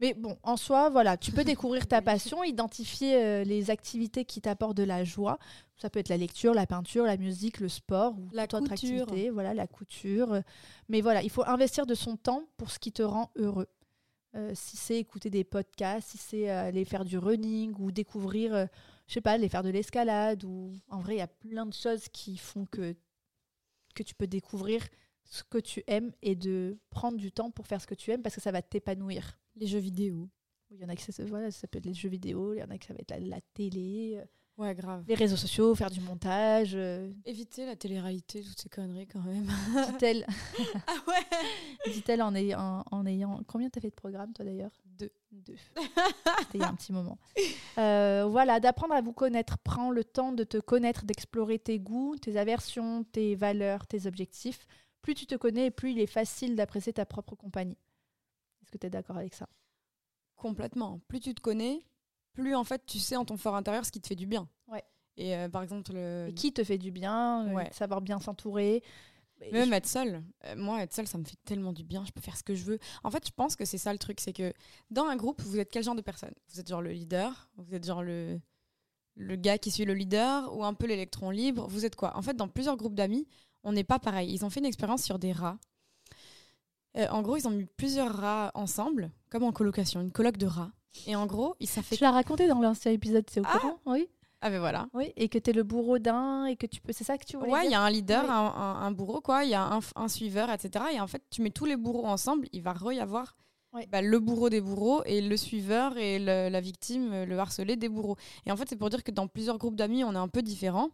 Mais 0.00 0.12
bon, 0.12 0.36
en 0.42 0.56
soi, 0.56 0.90
voilà, 0.90 1.16
tu 1.16 1.32
peux 1.32 1.44
découvrir 1.44 1.86
ta 1.86 2.02
passion, 2.02 2.42
identifier 2.44 3.16
euh, 3.16 3.44
les 3.44 3.70
activités 3.70 4.24
qui 4.24 4.40
t'apportent 4.40 4.76
de 4.76 4.82
la 4.82 5.04
joie. 5.04 5.38
Ça 5.76 5.90
peut 5.90 5.98
être 5.98 6.08
la 6.08 6.16
lecture, 6.16 6.54
la 6.54 6.66
peinture, 6.66 7.04
la 7.04 7.16
musique, 7.16 7.60
le 7.60 7.68
sport 7.68 8.18
ou 8.18 8.28
La 8.32 8.46
toute 8.46 8.62
autre 8.62 8.72
activité, 8.72 9.30
voilà, 9.30 9.54
la 9.54 9.66
couture. 9.66 10.40
Mais 10.88 11.00
voilà, 11.00 11.22
il 11.22 11.30
faut 11.30 11.46
investir 11.46 11.86
de 11.86 11.94
son 11.94 12.16
temps 12.16 12.44
pour 12.56 12.70
ce 12.70 12.78
qui 12.78 12.92
te 12.92 13.02
rend 13.02 13.30
heureux. 13.36 13.68
Euh, 14.34 14.52
si 14.54 14.76
c'est 14.76 14.98
écouter 14.98 15.30
des 15.30 15.44
podcasts, 15.44 16.10
si 16.10 16.18
c'est 16.18 16.50
euh, 16.50 16.68
aller 16.68 16.84
faire 16.84 17.04
du 17.04 17.16
running 17.16 17.74
ou 17.78 17.90
découvrir, 17.90 18.68
je 19.06 19.14
sais 19.14 19.22
pas, 19.22 19.32
aller 19.32 19.48
faire 19.48 19.62
de 19.62 19.70
l'escalade 19.70 20.44
ou 20.44 20.72
en 20.90 21.00
vrai, 21.00 21.14
il 21.14 21.18
y 21.18 21.22
a 21.22 21.26
plein 21.26 21.64
de 21.64 21.72
choses 21.72 22.08
qui 22.08 22.36
font 22.36 22.66
que 22.66 22.94
que 23.96 24.02
tu 24.02 24.14
peux 24.14 24.26
découvrir 24.26 24.82
ce 25.28 25.42
que 25.44 25.58
tu 25.58 25.82
aimes 25.86 26.12
et 26.22 26.34
de 26.34 26.78
prendre 26.90 27.16
du 27.18 27.32
temps 27.32 27.50
pour 27.50 27.66
faire 27.66 27.80
ce 27.80 27.86
que 27.86 27.94
tu 27.94 28.10
aimes 28.10 28.22
parce 28.22 28.34
que 28.34 28.40
ça 28.40 28.52
va 28.52 28.62
t'épanouir. 28.62 29.38
Les 29.56 29.66
jeux 29.66 29.78
vidéo. 29.78 30.28
Il 30.70 30.78
y 30.80 30.84
en 30.84 30.88
a 30.88 30.96
qui 30.96 31.04
ça, 31.12 31.24
voilà, 31.24 31.50
ça 31.50 31.68
peut 31.68 31.78
être 31.78 31.86
les 31.86 31.94
jeux 31.94 32.08
vidéo, 32.08 32.52
il 32.54 32.58
y 32.58 32.62
en 32.62 32.70
a 32.70 32.76
qui 32.78 32.86
ça 32.88 32.94
va 32.94 32.98
être 33.00 33.10
la, 33.10 33.20
la 33.20 33.40
télé, 33.54 34.16
euh, 34.18 34.24
Ouais, 34.58 34.74
grave. 34.74 35.04
les 35.06 35.14
réseaux 35.14 35.36
sociaux, 35.36 35.74
faire 35.74 35.90
du 35.90 36.00
montage. 36.00 36.72
euh, 36.74 37.12
Éviter 37.26 37.66
la 37.66 37.76
télé-réalité, 37.76 38.40
toutes 38.42 38.58
ces 38.58 38.68
conneries 38.70 39.06
quand 39.06 39.20
même. 39.20 39.46
Dit-elle, 39.92 40.26
ah 40.86 40.94
ouais 41.06 41.92
dit-elle 41.92 42.22
en, 42.22 42.34
ayant, 42.34 42.82
en 42.90 43.06
ayant. 43.06 43.42
Combien 43.46 43.68
t'as 43.68 43.80
fait 43.82 43.90
de 43.90 43.94
programmes 43.94 44.32
toi 44.32 44.44
d'ailleurs? 44.46 44.72
Deux. 44.86 45.10
Deux. 45.30 45.56
C'était 46.40 46.56
il 46.58 46.60
y 46.60 46.64
a 46.64 46.68
un 46.68 46.74
petit 46.74 46.92
moment. 46.92 47.18
Euh, 47.78 48.24
voilà, 48.26 48.58
d'apprendre 48.58 48.94
à 48.94 49.02
vous 49.02 49.12
connaître. 49.12 49.58
Prends 49.58 49.90
le 49.90 50.02
temps 50.02 50.32
de 50.32 50.44
te 50.44 50.56
connaître, 50.56 51.04
d'explorer 51.04 51.58
tes 51.58 51.78
goûts, 51.78 52.16
tes 52.16 52.38
aversions, 52.38 53.04
tes 53.04 53.34
valeurs, 53.34 53.86
tes 53.86 54.06
objectifs. 54.06 54.66
Plus 55.06 55.14
tu 55.14 55.26
te 55.26 55.36
connais, 55.36 55.70
plus 55.70 55.92
il 55.92 56.00
est 56.00 56.06
facile 56.08 56.56
d'apprécier 56.56 56.92
ta 56.92 57.06
propre 57.06 57.36
compagnie. 57.36 57.78
Est-ce 58.60 58.72
que 58.72 58.76
tu 58.78 58.88
es 58.88 58.90
d'accord 58.90 59.16
avec 59.16 59.34
ça? 59.34 59.48
Complètement. 60.34 60.98
Plus 61.06 61.20
tu 61.20 61.32
te 61.32 61.40
connais, 61.40 61.86
plus 62.32 62.56
en 62.56 62.64
fait 62.64 62.84
tu 62.86 62.98
sais 62.98 63.14
en 63.14 63.24
ton 63.24 63.36
fort 63.36 63.54
intérieur 63.54 63.84
ce 63.86 63.92
qui 63.92 64.00
te 64.00 64.08
fait 64.08 64.16
du 64.16 64.26
bien. 64.26 64.48
Ouais. 64.66 64.82
Et 65.16 65.36
euh, 65.36 65.48
par 65.48 65.62
exemple, 65.62 65.92
le... 65.92 66.26
Et 66.28 66.34
qui 66.34 66.52
te 66.52 66.64
fait 66.64 66.76
du 66.76 66.90
bien, 66.90 67.46
euh, 67.46 67.52
Ouais. 67.54 67.70
savoir 67.72 68.00
bien 68.00 68.18
s'entourer? 68.18 68.82
Même 69.52 69.68
je- 69.68 69.74
être 69.74 69.86
seule. 69.86 70.24
Euh, 70.46 70.56
moi, 70.56 70.82
être 70.82 70.92
seule, 70.92 71.06
ça 71.06 71.18
me 71.18 71.24
fait 71.24 71.38
tellement 71.44 71.72
du 71.72 71.84
bien. 71.84 72.04
Je 72.04 72.10
peux 72.10 72.20
faire 72.20 72.36
ce 72.36 72.42
que 72.42 72.56
je 72.56 72.64
veux. 72.64 72.80
En 73.04 73.12
fait, 73.12 73.24
je 73.24 73.30
pense 73.32 73.54
que 73.54 73.64
c'est 73.64 73.78
ça 73.78 73.92
le 73.92 74.00
truc. 74.00 74.18
C'est 74.18 74.32
que 74.32 74.52
dans 74.90 75.04
un 75.04 75.14
groupe, 75.14 75.40
vous 75.42 75.60
êtes 75.60 75.70
quel 75.70 75.84
genre 75.84 75.94
de 75.94 76.00
personne? 76.02 76.34
Vous 76.48 76.58
êtes 76.58 76.68
genre 76.68 76.82
le 76.82 76.90
leader? 76.90 77.48
Vous 77.58 77.72
êtes 77.76 77.86
genre 77.86 78.02
le, 78.02 78.40
le 79.14 79.36
gars 79.36 79.56
qui 79.58 79.70
suit 79.70 79.84
le 79.84 79.94
leader? 79.94 80.52
Ou 80.56 80.64
un 80.64 80.74
peu 80.74 80.86
l'électron 80.88 81.30
libre? 81.30 81.68
Vous 81.68 81.84
êtes 81.84 81.94
quoi? 81.94 82.16
En 82.16 82.22
fait, 82.22 82.34
dans 82.34 82.48
plusieurs 82.48 82.76
groupes 82.76 82.96
d'amis, 82.96 83.28
on 83.66 83.72
n'est 83.72 83.84
pas 83.84 83.98
pareil. 83.98 84.32
Ils 84.32 84.44
ont 84.44 84.50
fait 84.50 84.60
une 84.60 84.66
expérience 84.66 85.02
sur 85.02 85.18
des 85.18 85.32
rats. 85.32 85.58
Euh, 86.96 87.06
en 87.10 87.20
gros, 87.20 87.36
ils 87.36 87.46
ont 87.46 87.50
mis 87.50 87.66
plusieurs 87.66 88.12
rats 88.14 88.50
ensemble, 88.54 89.10
comme 89.30 89.42
en 89.42 89.52
colocation, 89.52 90.00
une 90.00 90.12
coloc 90.12 90.38
de 90.38 90.46
rats. 90.46 90.70
Et 91.06 91.14
en 91.14 91.26
gros, 91.26 91.54
ça 91.64 91.82
fait. 91.82 91.96
Tu 91.96 92.02
l'as 92.02 92.10
raconté 92.10 92.48
dans 92.48 92.60
l'ancien 92.60 92.90
épisode, 92.92 93.26
c'est 93.30 93.40
au 93.40 93.44
Ah 93.46 93.58
courant 93.58 93.78
Oui. 93.84 94.08
Ah, 94.40 94.48
ben 94.50 94.60
voilà. 94.60 94.88
Oui, 94.94 95.12
et 95.16 95.28
que 95.28 95.38
tu 95.38 95.50
es 95.50 95.52
le 95.52 95.62
bourreau 95.62 95.98
d'un 95.98 96.44
et 96.46 96.56
que 96.56 96.66
tu 96.66 96.80
peux. 96.80 96.92
C'est 96.92 97.04
ça 97.04 97.18
que 97.18 97.24
tu 97.24 97.36
voulais 97.36 97.50
Ouais, 97.52 97.66
il 97.66 97.70
y 97.70 97.74
a 97.74 97.82
un 97.82 97.90
leader, 97.90 98.22
Oui. 98.24 98.30
un, 98.30 98.34
un- 98.34 98.80
un 98.86 98.90
bourreau, 98.92 99.20
quoi. 99.20 99.44
Il 99.44 99.50
y 99.50 99.54
a 99.54 99.62
un, 99.62 99.80
un 99.96 100.08
suiveur, 100.08 100.50
etc. 100.50 100.84
Et 100.94 101.00
en 101.00 101.06
fait, 101.06 101.22
tu 101.30 101.42
mets 101.42 101.50
tous 101.50 101.64
les 101.66 101.76
bourreaux 101.76 102.06
ensemble, 102.06 102.46
il 102.52 102.62
va 102.62 102.72
re 102.72 102.92
y 102.92 103.00
avoir 103.00 103.36
Bah, 103.90 104.00
le 104.02 104.18
bourreau 104.18 104.48
des 104.48 104.60
bourreaux 104.60 105.02
et 105.04 105.20
le 105.20 105.36
suiveur 105.36 105.96
et 105.98 106.18
le- 106.18 106.48
la 106.48 106.60
victime, 106.60 107.24
le 107.24 107.38
harcelé 107.38 107.76
des 107.76 107.88
bourreaux. 107.88 108.16
Et 108.46 108.52
en 108.52 108.56
fait, 108.56 108.64
c'est 108.68 108.76
pour 108.76 108.90
dire 108.90 109.04
que 109.04 109.10
dans 109.10 109.26
plusieurs 109.28 109.58
groupes 109.58 109.76
d'amis, 109.76 110.04
on 110.04 110.12
est 110.14 110.18
un 110.18 110.28
peu 110.28 110.42
différents. 110.42 110.88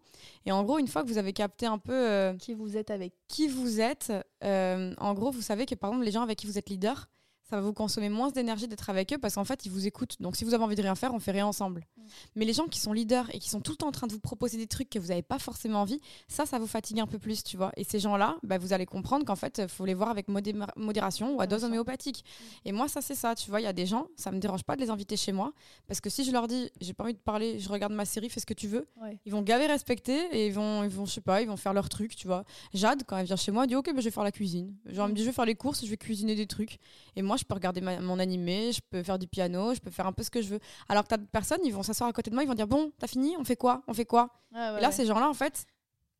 Et 0.46 0.52
en 0.52 0.62
gros, 0.64 0.78
une 0.78 0.88
fois 0.88 1.02
que 1.02 1.08
vous 1.08 1.18
avez 1.18 1.32
capté 1.32 1.66
un 1.66 1.78
peu 1.78 1.92
euh, 1.92 2.34
Qui 2.36 2.54
vous 2.54 2.76
êtes 2.76 2.90
avec 2.90 3.12
qui 3.28 3.48
vous 3.48 3.80
êtes, 3.80 4.12
euh, 4.44 4.94
en 4.98 5.14
gros, 5.14 5.30
vous 5.30 5.42
savez 5.42 5.66
que 5.66 5.74
par 5.74 5.90
exemple, 5.90 6.04
les 6.04 6.12
gens 6.12 6.22
avec 6.22 6.38
qui 6.38 6.46
vous 6.46 6.58
êtes 6.58 6.68
leader, 6.70 7.08
ça 7.52 7.56
va 7.56 7.62
vous 7.62 7.74
consommer 7.74 8.08
moins 8.08 8.30
d'énergie 8.30 8.66
d'être 8.66 8.88
avec 8.88 9.12
eux 9.12 9.18
parce 9.18 9.34
qu'en 9.34 9.44
fait, 9.44 9.66
ils 9.66 9.70
vous 9.70 9.86
écoutent. 9.86 10.16
Donc, 10.20 10.36
si 10.36 10.44
vous 10.44 10.54
avez 10.54 10.64
envie 10.64 10.74
de 10.74 10.80
rien 10.80 10.94
faire, 10.94 11.12
on 11.12 11.18
fait 11.18 11.32
rien 11.32 11.46
ensemble. 11.46 11.86
Mm. 11.98 12.02
Mais 12.36 12.44
les 12.46 12.54
gens 12.54 12.66
qui 12.66 12.80
sont 12.80 12.94
leaders 12.94 13.28
et 13.34 13.38
qui 13.38 13.50
sont 13.50 13.60
tout 13.60 13.72
le 13.72 13.76
temps 13.76 13.88
en 13.88 13.92
train 13.92 14.06
de 14.06 14.12
vous 14.14 14.20
proposer 14.20 14.56
des 14.56 14.66
trucs 14.66 14.88
que 14.88 14.98
vous 14.98 15.08
n'avez 15.08 15.20
pas 15.20 15.38
forcément 15.38 15.82
envie, 15.82 16.00
ça, 16.28 16.46
ça 16.46 16.58
vous 16.58 16.66
fatigue 16.66 16.98
un 16.98 17.06
peu 17.06 17.18
plus, 17.18 17.44
tu 17.44 17.58
vois. 17.58 17.70
Et 17.76 17.84
ces 17.84 18.00
gens-là, 18.00 18.38
bah, 18.42 18.56
vous 18.56 18.72
allez 18.72 18.86
comprendre 18.86 19.26
qu'en 19.26 19.36
fait, 19.36 19.66
faut 19.68 19.84
les 19.84 19.92
voir 19.92 20.08
avec 20.08 20.28
modération 20.28 21.36
ou 21.36 21.42
à 21.42 21.46
dose 21.46 21.64
homéopathique. 21.64 22.24
Mm. 22.24 22.68
Et 22.68 22.72
moi, 22.72 22.88
ça, 22.88 23.02
c'est 23.02 23.14
ça, 23.14 23.34
tu 23.34 23.50
vois. 23.50 23.60
Il 23.60 23.64
y 23.64 23.66
a 23.66 23.74
des 23.74 23.84
gens, 23.84 24.06
ça 24.16 24.32
me 24.32 24.38
dérange 24.38 24.62
pas 24.62 24.74
de 24.74 24.80
les 24.80 24.88
inviter 24.88 25.18
chez 25.18 25.32
moi 25.32 25.52
parce 25.88 26.00
que 26.00 26.08
si 26.08 26.24
je 26.24 26.32
leur 26.32 26.48
dis, 26.48 26.70
j'ai 26.80 26.94
pas 26.94 27.04
envie 27.04 27.12
de 27.12 27.18
parler, 27.18 27.58
je 27.58 27.68
regarde 27.68 27.92
ma 27.92 28.06
série, 28.06 28.30
fais 28.30 28.40
ce 28.40 28.46
que 28.46 28.54
tu 28.54 28.66
veux, 28.66 28.88
ils 29.26 29.32
vont 29.32 29.42
gaver 29.42 29.66
respecter 29.66 30.18
et 30.32 30.46
ils 30.46 30.54
vont, 30.54 30.84
ils 30.84 30.90
vont, 30.90 31.04
je 31.04 31.12
sais 31.12 31.20
pas, 31.20 31.42
ils 31.42 31.48
vont 31.48 31.58
faire 31.58 31.74
leur 31.74 31.90
truc, 31.90 32.16
tu 32.16 32.26
vois. 32.26 32.44
Jade, 32.72 33.02
quand 33.06 33.18
elle 33.18 33.26
vient 33.26 33.36
chez 33.36 33.52
moi, 33.52 33.64
elle 33.64 33.68
dit, 33.68 33.76
ok, 33.76 33.92
bah, 33.92 33.98
je 33.98 34.04
vais 34.04 34.10
faire 34.10 34.24
la 34.24 34.32
cuisine. 34.32 34.74
Genre, 34.86 35.04
elle 35.04 35.12
me 35.12 35.16
dit, 35.16 35.22
je 35.22 35.26
vais 35.26 35.34
faire 35.34 35.44
les 35.44 35.54
courses, 35.54 35.84
je 35.84 35.90
vais 35.90 35.98
cuisiner 35.98 36.34
des 36.34 36.46
trucs. 36.46 36.78
Et 37.14 37.20
moi, 37.20 37.36
je 37.36 37.41
peux 37.44 37.54
regarder 37.54 37.80
mon 37.80 38.18
animé, 38.18 38.72
je 38.72 38.80
peux 38.90 39.02
faire 39.02 39.18
du 39.18 39.26
piano, 39.26 39.74
je 39.74 39.80
peux 39.80 39.90
faire 39.90 40.06
un 40.06 40.12
peu 40.12 40.22
ce 40.22 40.30
que 40.30 40.42
je 40.42 40.48
veux. 40.48 40.60
Alors 40.88 41.04
que 41.04 41.08
t'as 41.08 41.16
d'autres 41.16 41.30
personnes, 41.30 41.60
ils 41.64 41.72
vont 41.72 41.82
s'asseoir 41.82 42.08
à 42.08 42.12
côté 42.12 42.30
de 42.30 42.34
moi, 42.34 42.44
ils 42.44 42.48
vont 42.48 42.54
dire 42.54 42.66
Bon, 42.66 42.92
t'as 42.98 43.06
fini 43.06 43.36
On 43.38 43.44
fait 43.44 43.56
quoi 43.56 43.82
On 43.86 43.94
fait 43.94 44.04
quoi 44.04 44.30
Et 44.52 44.80
là, 44.80 44.90
ces 44.92 45.06
gens-là, 45.06 45.28
en 45.28 45.34
fait. 45.34 45.66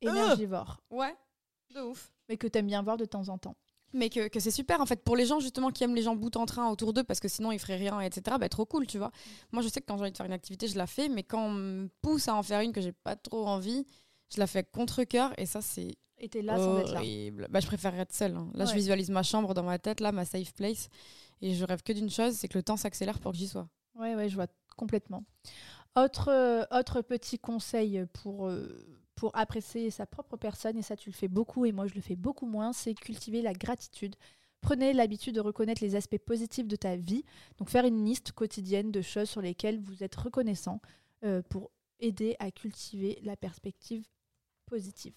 Énergivores. 0.01 0.81
ouais, 0.91 1.15
de 1.75 1.81
ouf. 1.81 2.13
Mais 2.29 2.37
que 2.37 2.47
t'aimes 2.47 2.67
bien 2.67 2.83
voir 2.83 2.97
de 2.97 3.05
temps 3.05 3.29
en 3.29 3.39
temps. 3.39 3.57
Mais 3.95 4.09
que, 4.09 4.29
que 4.29 4.41
c'est 4.41 4.51
super, 4.51 4.81
en 4.81 4.87
fait, 4.87 5.05
pour 5.05 5.17
les 5.17 5.27
gens 5.27 5.39
justement 5.39 5.71
qui 5.71 5.85
aiment 5.85 5.95
les 5.95 6.03
gens 6.03 6.17
bout 6.17 6.35
en 6.37 6.47
train 6.47 6.71
autour 6.71 6.95
d'eux 6.95 7.05
parce 7.05 7.21
que 7.21 7.29
sinon 7.29 7.53
ils 7.53 7.59
feraient 7.59 7.77
rien, 7.77 8.01
etc. 8.01 8.37
Bah, 8.41 8.49
trop 8.49 8.65
cool, 8.65 8.87
tu 8.87 8.97
vois. 8.99 9.13
Moi, 9.53 9.63
je 9.63 9.69
sais 9.69 9.81
que 9.81 9.87
quand 9.87 9.97
j'ai 9.97 10.03
envie 10.03 10.13
de 10.13 10.17
faire 10.17 10.27
une 10.27 10.33
activité, 10.33 10.67
je 10.67 10.79
la 10.79 10.87
fais, 10.87 11.09
mais 11.09 11.23
quand 11.23 11.45
on 11.45 11.51
me 11.51 11.89
pousse 12.01 12.27
à 12.29 12.35
en 12.35 12.43
faire 12.43 12.61
une 12.61 12.73
que 12.73 12.81
j'ai 12.81 12.93
pas 12.93 13.17
trop 13.17 13.47
envie, 13.47 13.85
je 14.35 14.41
la 14.41 14.47
fais 14.47 14.65
contre 14.65 15.05
cœur 15.05 15.33
et 15.39 15.45
ça, 15.45 15.61
c'est 15.61 15.95
et 16.23 16.29
t'es 16.29 16.41
là 16.41 16.57
sans 16.57 16.79
être 16.79 16.93
là. 16.93 17.49
Bah, 17.51 17.61
je 17.61 17.67
préfère 17.67 17.99
être 17.99 18.13
seule. 18.15 18.37
Hein. 18.37 18.49
Là, 18.55 18.65
je 18.65 18.75
visualise 18.75 19.11
ma 19.11 19.23
chambre 19.23 19.53
dans 19.55 19.65
ma 19.65 19.79
tête, 19.79 20.01
là, 20.01 20.13
ma 20.13 20.25
safe 20.25 20.55
place. 20.55 20.89
Et 21.43 21.55
je 21.55 21.65
rêve 21.65 21.83
que 21.83 21.93
d'une 21.93 22.09
chose, 22.09 22.35
c'est 22.35 22.49
que 22.49 22.57
le 22.57 22.63
temps 22.63 22.77
s'accélère 22.77 23.19
pour 23.19 23.33
que 23.33 23.39
j'y 23.39 23.49
sois. 23.49 23.69
Ouais, 23.97 24.15
ouais, 24.15 24.29
je 24.29 24.37
vois 24.37 24.47
complètement. 24.77 25.25
Autre, 25.97 26.29
euh, 26.29 26.65
autre 26.71 27.03
petit 27.03 27.39
conseil 27.39 28.07
pour, 28.13 28.47
euh, 28.47 29.03
pour 29.17 29.37
apprécier 29.37 29.91
sa 29.91 30.07
propre 30.07 30.37
personne, 30.37 30.79
et 30.79 30.83
ça 30.83 30.97
tu 30.97 31.11
le 31.11 31.15
fais 31.15 31.29
beaucoup 31.29 31.67
et 31.67 31.73
moi 31.73 31.87
je 31.87 31.95
le 31.95 32.01
fais 32.01 32.17
beaucoup 32.17 32.47
moins, 32.47 32.73
c'est 32.73 32.95
cultiver 32.95 33.43
la 33.43 33.53
gratitude. 33.53 34.17
Prenez 34.63 34.93
l'habitude 34.93 35.35
de 35.35 35.41
reconnaître 35.41 35.83
les 35.83 35.97
aspects 35.97 36.19
positifs 36.19 36.69
de 36.69 36.77
ta 36.77 36.97
vie, 36.97 37.25
donc 37.59 37.69
faire 37.69 37.85
une 37.85 38.05
liste 38.05 38.33
quotidienne 38.33 38.91
de 38.93 39.03
choses 39.03 39.29
sur 39.29 39.43
lesquelles 39.43 39.81
vous 39.81 40.03
êtes 40.03 40.15
reconnaissant 40.15 40.81
euh, 41.25 41.43
pour 41.51 41.73
aider 41.99 42.37
à 42.39 42.51
cultiver 42.51 43.19
la 43.23 43.37
perspective 43.37 44.07
positive. 44.67 45.15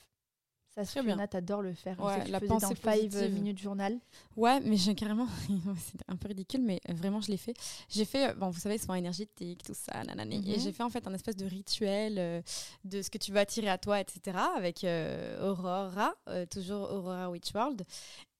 Ça 0.75 0.83
se 0.83 0.99
Fiona, 0.99 1.25
t'adores 1.25 1.61
le 1.61 1.73
faire. 1.73 1.97
Ouais, 2.01 2.27
la 2.27 2.41
pensée 2.41 2.67
dans 2.67 2.75
Five 2.75 3.31
minutes 3.31 3.59
journal. 3.59 3.97
Ouais, 4.35 4.59
mais 4.59 4.75
j'ai 4.75 4.93
carrément, 4.93 5.27
c'est 5.79 6.01
un 6.09 6.17
peu 6.17 6.27
ridicule, 6.27 6.61
mais 6.61 6.81
vraiment 6.89 7.21
je 7.21 7.29
l'ai 7.31 7.37
fait. 7.37 7.53
J'ai 7.87 8.03
fait, 8.03 8.31
euh, 8.31 8.33
bon, 8.33 8.49
vous 8.49 8.59
savez, 8.59 8.77
soins 8.77 8.95
énergétique, 8.95 9.63
tout 9.63 9.73
ça, 9.73 10.03
nanani. 10.03 10.43
Et 10.45 10.57
mhm. 10.57 10.61
j'ai 10.61 10.73
fait 10.73 10.83
en 10.83 10.89
fait 10.89 11.07
un 11.07 11.13
espèce 11.13 11.37
de 11.37 11.45
rituel 11.45 12.15
euh, 12.17 12.41
de 12.83 13.01
ce 13.01 13.09
que 13.09 13.17
tu 13.17 13.31
veux 13.31 13.39
attirer 13.39 13.69
à 13.69 13.77
toi, 13.77 14.01
etc. 14.01 14.37
Avec 14.57 14.83
euh, 14.83 15.49
Aurora, 15.49 16.13
toujours 16.51 16.91
Aurora 16.91 17.29
Witch 17.29 17.53
World. 17.53 17.85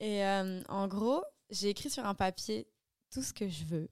Et 0.01 0.22
en 0.68 0.88
gros, 0.89 1.24
j'ai 1.50 1.70
écrit 1.70 1.89
sur 1.89 2.06
un 2.06 2.15
papier 2.15 2.68
tout 3.12 3.22
ce 3.22 3.32
que 3.32 3.48
je 3.48 3.63
veux. 3.63 3.88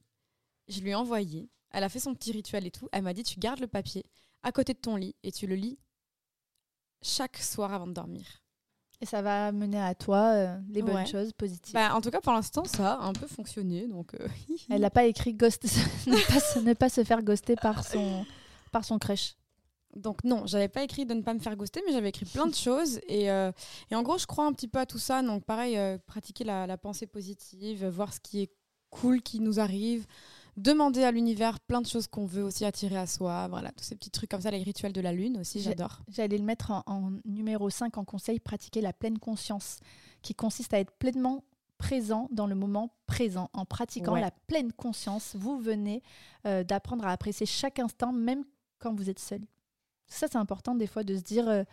Je 0.67 0.81
lui 0.81 0.89
ai 0.89 0.95
envoyé. 0.95 1.49
Elle 1.71 1.85
a 1.85 1.89
fait 1.89 1.99
son 1.99 2.13
petit 2.13 2.33
rituel 2.33 2.67
et 2.67 2.71
tout. 2.71 2.89
Elle 2.91 3.03
m'a 3.03 3.13
dit, 3.13 3.23
tu 3.23 3.39
gardes 3.39 3.61
le 3.61 3.67
papier 3.67 4.03
à 4.43 4.51
côté 4.51 4.73
de 4.73 4.79
ton 4.79 4.97
lit 4.97 5.15
et 5.23 5.31
tu 5.31 5.47
le 5.47 5.55
lis 5.55 5.79
chaque 7.03 7.37
soir 7.37 7.73
avant 7.73 7.87
de 7.87 7.93
dormir. 7.93 8.25
Et 9.01 9.05
ça 9.05 9.21
va 9.21 9.51
mener 9.51 9.81
à 9.81 9.95
toi 9.95 10.31
euh, 10.33 10.57
les 10.69 10.81
bonnes 10.81 11.05
choses 11.05 11.33
positives. 11.33 11.73
Bah, 11.73 11.93
en 11.93 11.99
tout 11.99 12.09
cas, 12.09 12.21
pour 12.21 12.31
l'instant, 12.31 12.63
ça 12.63 12.93
a 12.93 13.03
un 13.03 13.11
peu 13.11 13.27
fonctionné. 13.27 13.85
Donc, 13.87 14.13
euh, 14.13 14.27
Elle 14.69 14.81
n'a 14.81 14.89
pas 14.89 15.03
écrit 15.03 15.33
ghost, 15.33 15.63
ne, 16.07 16.73
pas 16.73 16.87
se, 16.87 17.03
faire 17.03 17.21
ghoster 17.21 17.55
par 17.57 17.85
son, 17.85 18.25
par 18.71 18.85
son 18.85 18.99
crèche. 18.99 19.35
Donc 19.95 20.23
non, 20.23 20.47
j'avais 20.47 20.69
pas 20.69 20.83
écrit 20.83 21.05
de 21.05 21.13
ne 21.13 21.21
pas 21.21 21.33
me 21.33 21.39
faire 21.39 21.55
ghoster, 21.55 21.81
mais 21.85 21.91
j'avais 21.91 22.09
écrit 22.09 22.25
plein 22.25 22.47
de 22.47 22.55
choses. 22.55 23.01
Et, 23.07 23.29
euh, 23.29 23.51
et, 23.91 23.95
en 23.95 24.03
gros, 24.03 24.17
je 24.17 24.25
crois 24.25 24.45
un 24.45 24.53
petit 24.53 24.69
peu 24.69 24.79
à 24.79 24.85
tout 24.85 24.99
ça. 24.99 25.21
Donc 25.21 25.43
pareil, 25.43 25.77
pratiquer 26.05 26.45
la, 26.45 26.65
la, 26.65 26.77
pensée 26.77 27.05
positive, 27.05 27.85
voir 27.85 28.13
ce 28.13 28.21
qui 28.21 28.41
est 28.41 28.51
cool 28.89 29.21
qui 29.21 29.41
nous 29.41 29.59
arrive, 29.59 30.05
demander 30.57 31.03
à 31.03 31.11
l'univers 31.11 31.59
plein 31.59 31.81
de 31.81 31.87
choses 31.87 32.07
qu'on 32.07 32.25
veut 32.25 32.43
aussi 32.43 32.65
attirer 32.65 32.97
à 32.97 33.07
soi. 33.07 33.47
Voilà, 33.47 33.71
tous 33.71 33.83
ces 33.83 33.95
petits 33.95 34.11
trucs 34.11 34.29
comme 34.29 34.41
ça, 34.41 34.51
les 34.51 34.63
rituels 34.63 34.93
de 34.93 35.01
la 35.01 35.13
lune 35.13 35.39
aussi, 35.39 35.61
j'adore. 35.61 36.01
J'allais 36.09 36.37
le 36.37 36.43
mettre 36.43 36.71
en, 36.85 37.11
numéro 37.25 37.69
5 37.69 37.97
en 37.97 38.05
conseil, 38.05 38.39
pratiquer 38.39 38.81
la 38.81 38.93
pleine 38.93 39.19
conscience, 39.19 39.79
qui 40.21 40.35
consiste 40.35 40.73
à 40.73 40.79
être 40.79 40.91
pleinement 40.97 41.43
présent 41.77 42.29
dans 42.31 42.47
le 42.47 42.55
moment 42.55 42.95
présent. 43.07 43.49
En 43.53 43.65
pratiquant 43.65 44.15
la 44.15 44.31
pleine 44.31 44.71
conscience, 44.71 45.35
vous 45.35 45.59
venez 45.59 46.01
euh, 46.45 46.63
d'apprendre 46.63 47.05
à 47.05 47.11
apprécier 47.11 47.45
chaque 47.45 47.79
instant, 47.79 48.13
même 48.13 48.43
quand 48.79 48.93
vous 48.93 49.09
êtes 49.09 49.19
seul. 49.19 49.41
Ça, 50.07 50.27
c'est 50.31 50.37
important 50.37 50.75
des 50.75 50.87
fois 50.87 51.03
de 51.03 51.15
se 51.17 51.21
dire, 51.21 51.47
euh, 51.47 51.63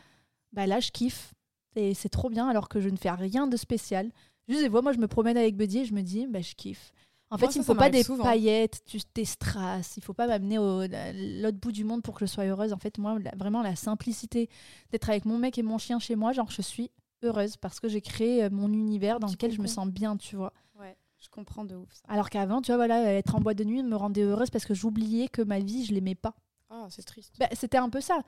bah 0.52 0.66
là, 0.66 0.80
je 0.80 0.90
kiffe, 0.90 1.34
et 1.76 1.94
c'est 1.94 2.08
trop 2.08 2.30
bien 2.30 2.48
alors 2.48 2.68
que 2.68 2.80
je 2.80 2.88
ne 2.88 2.96
fais 2.96 3.10
rien 3.10 3.46
de 3.46 3.56
spécial. 3.56 4.10
Juste 4.48 4.62
des 4.62 4.70
fois, 4.70 4.82
moi, 4.82 4.92
je 4.92 4.98
me 4.98 5.06
promène 5.06 5.36
avec 5.36 5.56
Buddy 5.56 5.80
et 5.80 5.84
je 5.84 5.94
me 5.94 6.02
dis, 6.02 6.26
bah, 6.26 6.40
je 6.40 6.54
kiffe. 6.54 6.92
En 7.30 7.38
fait, 7.38 7.54
il 7.54 7.58
ne 7.58 7.64
faut 7.64 7.74
pas 7.74 7.90
des 7.90 8.04
paillettes, 8.04 8.82
des 9.14 9.24
strass. 9.24 9.96
Il 9.96 10.00
ne 10.00 10.04
faut 10.04 10.14
pas 10.14 10.26
m'amener 10.26 10.58
au 10.58 10.82
l'autre 10.82 11.58
bout 11.58 11.70
du 11.70 11.84
monde 11.84 12.02
pour 12.02 12.14
que 12.14 12.26
je 12.26 12.30
sois 12.30 12.44
heureuse. 12.44 12.72
En 12.72 12.78
fait, 12.78 12.98
moi, 12.98 13.18
vraiment, 13.36 13.62
la 13.62 13.76
simplicité 13.76 14.48
d'être 14.90 15.08
avec 15.08 15.24
mon 15.24 15.38
mec 15.38 15.56
et 15.56 15.62
mon 15.62 15.78
chien 15.78 16.00
chez 16.00 16.16
moi, 16.16 16.32
genre, 16.32 16.50
je 16.50 16.62
suis 16.62 16.90
heureuse 17.22 17.56
parce 17.56 17.78
que 17.78 17.88
j'ai 17.88 18.00
créé 18.00 18.44
euh, 18.44 18.50
mon 18.50 18.72
univers 18.72 19.20
dans 19.20 19.28
lequel 19.28 19.52
je 19.52 19.60
me 19.60 19.66
sens 19.66 19.86
bien, 19.86 20.16
tu 20.16 20.36
vois. 20.36 20.52
Ouais, 20.78 20.96
je 21.18 21.28
comprends 21.28 21.64
de 21.64 21.76
ouf. 21.76 21.88
Alors 22.08 22.30
qu'avant, 22.30 22.60
tu 22.62 22.68
vois, 22.68 22.76
voilà, 22.76 23.12
être 23.14 23.34
en 23.36 23.40
boîte 23.40 23.58
de 23.58 23.64
nuit 23.64 23.82
me 23.82 23.96
rendait 23.96 24.22
heureuse 24.22 24.50
parce 24.50 24.64
que 24.64 24.74
j'oubliais 24.74 25.28
que 25.28 25.42
ma 25.42 25.60
vie, 25.60 25.84
je 25.84 25.92
l'aimais 25.92 26.14
pas. 26.14 26.34
Ah, 26.68 26.86
c'est 26.88 27.04
triste. 27.04 27.34
Bah, 27.38 27.48
c'était 27.52 27.78
un 27.78 27.90
peu 27.90 28.00
ça. 28.00 28.20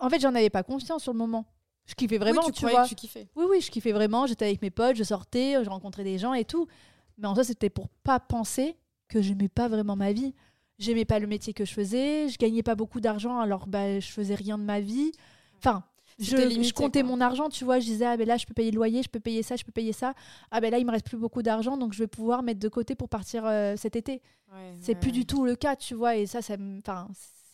en 0.00 0.08
fait, 0.08 0.20
j'en 0.20 0.34
avais 0.34 0.50
pas 0.50 0.62
conscience 0.62 1.02
sur 1.02 1.12
le 1.12 1.18
moment. 1.18 1.44
Je 1.86 1.94
kiffais 1.94 2.18
vraiment, 2.18 2.42
oui, 2.46 2.52
tu, 2.52 2.66
vois. 2.66 2.86
tu 2.86 2.94
kiffais. 2.94 3.28
Oui, 3.34 3.46
oui, 3.48 3.60
je 3.60 3.70
kiffais 3.70 3.90
vraiment. 3.90 4.26
J'étais 4.26 4.44
avec 4.44 4.62
mes 4.62 4.70
potes, 4.70 4.96
je 4.96 5.02
sortais, 5.02 5.62
je 5.64 5.68
rencontrais 5.68 6.04
des 6.04 6.18
gens 6.18 6.34
et 6.34 6.44
tout. 6.44 6.68
Mais 7.20 7.28
en 7.28 7.34
soi, 7.34 7.44
c'était 7.44 7.70
pour 7.70 7.88
pas 8.02 8.18
penser 8.18 8.76
que 9.08 9.20
j'aimais 9.20 9.48
pas 9.48 9.68
vraiment 9.68 9.96
ma 9.96 10.12
vie. 10.12 10.34
J'aimais 10.78 11.04
pas 11.04 11.18
le 11.18 11.26
métier 11.26 11.52
que 11.52 11.64
je 11.64 11.72
faisais, 11.72 12.28
je 12.28 12.38
gagnais 12.38 12.62
pas 12.62 12.74
beaucoup 12.74 13.00
d'argent, 13.00 13.38
alors 13.38 13.66
bah, 13.66 14.00
je 14.00 14.10
faisais 14.10 14.34
rien 14.34 14.56
de 14.56 14.64
ma 14.64 14.80
vie. 14.80 15.12
Enfin, 15.58 15.84
je, 16.18 16.36
je, 16.36 16.72
comptais 16.72 17.02
mon 17.02 17.20
argent, 17.20 17.50
tu 17.50 17.64
vois, 17.64 17.80
je 17.80 17.84
disais, 17.84 18.06
ah 18.06 18.16
ben 18.16 18.26
là, 18.26 18.38
je 18.38 18.46
peux 18.46 18.54
payer 18.54 18.70
le 18.70 18.76
loyer, 18.76 19.02
je 19.02 19.08
peux 19.10 19.20
payer 19.20 19.42
ça, 19.42 19.56
je 19.56 19.64
peux 19.64 19.72
payer 19.72 19.92
ça. 19.92 20.14
Ah 20.50 20.60
ben 20.60 20.70
là, 20.70 20.78
il 20.78 20.86
me 20.86 20.90
reste 20.90 21.06
plus 21.06 21.18
beaucoup 21.18 21.42
d'argent, 21.42 21.76
donc 21.76 21.92
je 21.92 21.98
vais 21.98 22.06
pouvoir 22.06 22.42
mettre 22.42 22.60
de 22.60 22.68
côté 22.68 22.94
pour 22.94 23.10
partir 23.10 23.44
euh, 23.44 23.76
cet 23.76 23.94
été. 23.94 24.22
c'est 24.80 24.94
plus 24.94 25.12
du 25.12 25.26
tout 25.26 25.44
le 25.44 25.54
cas, 25.54 25.76
tu 25.76 25.94
vois, 25.94 26.16
et 26.16 26.26
ça, 26.26 26.40
ça 26.40 26.56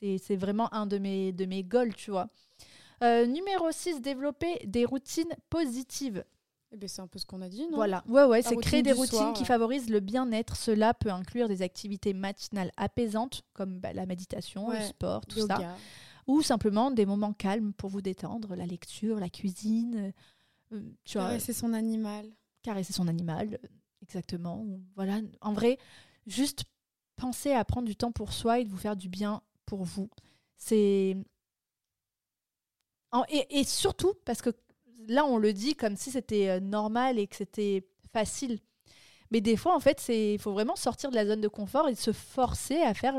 c'est 0.00 0.36
vraiment 0.36 0.72
un 0.72 0.86
de 0.86 0.98
mes, 0.98 1.32
de 1.32 1.46
mes 1.46 1.64
goals, 1.64 1.94
tu 1.94 2.12
vois. 2.12 2.28
Euh, 3.02 3.26
numéro 3.26 3.70
6, 3.70 4.00
développer 4.00 4.60
des 4.64 4.84
routines 4.84 5.34
positives. 5.50 6.24
Eh 6.72 6.76
ben, 6.76 6.88
c'est 6.88 7.00
un 7.00 7.06
peu 7.06 7.18
ce 7.18 7.26
qu'on 7.26 7.42
a 7.42 7.48
dit, 7.48 7.66
non? 7.68 7.76
Voilà, 7.76 8.02
ouais, 8.08 8.24
ouais, 8.24 8.42
c'est 8.42 8.56
créer 8.56 8.82
des 8.82 8.92
routines 8.92 9.32
qui 9.34 9.44
favorisent 9.44 9.88
le 9.88 10.00
bien-être. 10.00 10.56
Cela 10.56 10.94
peut 10.94 11.10
inclure 11.10 11.48
des 11.48 11.62
activités 11.62 12.12
matinales 12.12 12.72
apaisantes, 12.76 13.42
comme 13.52 13.78
bah, 13.78 13.92
la 13.92 14.06
méditation, 14.06 14.70
le 14.70 14.80
sport, 14.80 15.24
tout 15.26 15.46
ça. 15.46 15.76
Ou 16.26 16.42
simplement 16.42 16.90
des 16.90 17.06
moments 17.06 17.32
calmes 17.32 17.72
pour 17.72 17.88
vous 17.88 18.02
détendre, 18.02 18.56
la 18.56 18.66
lecture, 18.66 19.20
la 19.20 19.28
cuisine. 19.28 20.12
Euh, 20.72 20.80
tu 21.04 21.18
caresser 21.18 21.52
son 21.52 21.72
animal. 21.72 22.26
Caresser 22.62 22.92
son 22.92 23.06
animal, 23.06 23.60
exactement. 24.02 24.66
Voilà, 24.96 25.20
en 25.40 25.52
vrai, 25.52 25.78
juste 26.26 26.64
penser 27.14 27.52
à 27.52 27.64
prendre 27.64 27.86
du 27.86 27.94
temps 27.94 28.10
pour 28.10 28.32
soi 28.32 28.58
et 28.58 28.64
de 28.64 28.68
vous 28.68 28.76
faire 28.76 28.96
du 28.96 29.08
bien 29.08 29.40
pour 29.66 29.84
vous. 29.84 30.10
C'est. 30.56 31.16
Et, 33.28 33.60
et, 33.60 33.64
surtout, 33.64 34.12
parce 34.24 34.42
que 34.42 34.50
là, 35.08 35.24
on 35.24 35.38
le 35.38 35.52
dit 35.52 35.74
comme 35.74 35.96
si 35.96 36.10
c'était 36.10 36.48
euh, 36.48 36.60
normal 36.60 37.18
et 37.18 37.26
que 37.26 37.36
c'était 37.36 37.86
facile. 38.12 38.60
Mais 39.30 39.40
des 39.40 39.56
fois, 39.56 39.74
en 39.74 39.80
fait, 39.80 40.04
il 40.08 40.38
faut 40.38 40.52
vraiment 40.52 40.76
sortir 40.76 41.10
de 41.10 41.16
la 41.16 41.26
zone 41.26 41.40
de 41.40 41.48
confort 41.48 41.88
et 41.88 41.94
se 41.94 42.12
forcer 42.12 42.80
à 42.82 42.94
faire 42.94 43.14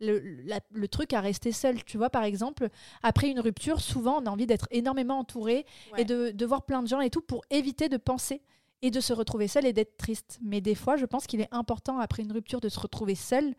le, 0.00 0.86
truc 0.88 1.12
à 1.12 1.20
rester 1.20 1.52
seul. 1.52 1.84
Tu 1.84 1.96
vois, 1.96 2.10
par 2.10 2.24
exemple, 2.24 2.68
après 3.02 3.28
une 3.28 3.38
rupture, 3.40 3.80
souvent, 3.80 4.20
on 4.20 4.26
a 4.26 4.30
envie 4.30 4.46
d'être 4.46 4.66
énormément 4.72 5.18
entouré 5.18 5.64
et 5.96 6.04
de, 6.04 6.32
de, 6.32 6.46
voir 6.46 6.62
plein 6.62 6.82
de 6.82 6.88
gens 6.88 7.00
et 7.00 7.10
tout 7.10 7.20
pour 7.20 7.42
éviter 7.50 7.88
de 7.88 7.96
penser 7.96 8.42
et 8.82 8.90
de 8.90 9.00
se 9.00 9.12
retrouver 9.12 9.48
seul 9.48 9.64
et 9.64 9.72
d'être 9.72 9.96
triste. 9.96 10.38
Mais 10.42 10.60
des 10.60 10.74
fois, 10.74 10.96
je 10.96 11.06
pense 11.06 11.26
qu'il 11.26 11.40
est 11.40 11.48
important, 11.52 12.00
après 12.00 12.22
une 12.22 12.32
rupture, 12.32 12.60
de 12.60 12.68
se 12.68 12.80
retrouver 12.80 13.14
seul 13.14 13.54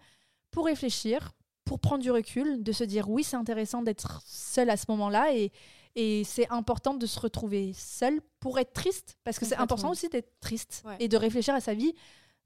pour 0.52 0.66
réfléchir, 0.66 1.32
pour 1.66 1.80
prendre 1.80 2.04
du 2.04 2.12
recul, 2.12 2.64
de 2.64 2.72
se 2.72 2.84
dire 2.84 3.10
oui, 3.10 3.24
c'est 3.24 3.36
intéressant 3.36 3.82
d'être 3.82 4.22
seul 4.26 4.70
à 4.70 4.78
ce 4.78 4.86
moment-là 4.90 5.34
et, 5.34 5.52
et 5.96 6.24
c'est 6.24 6.50
important 6.52 6.94
de 6.94 7.06
se 7.06 7.20
retrouver 7.20 7.74
seul 7.74 8.20
pour 8.40 8.60
être 8.60 8.74
triste, 8.74 9.18
parce 9.24 9.40
que 9.40 9.46
c'est 9.46 9.56
important 9.56 9.92
aussi 9.92 10.10
d'être 10.10 10.40
triste 10.40 10.84
et 11.00 11.08
de 11.08 11.18
réfléchir 11.18 11.54
à 11.54 11.62
sa 11.62 11.74
vie 11.74 11.94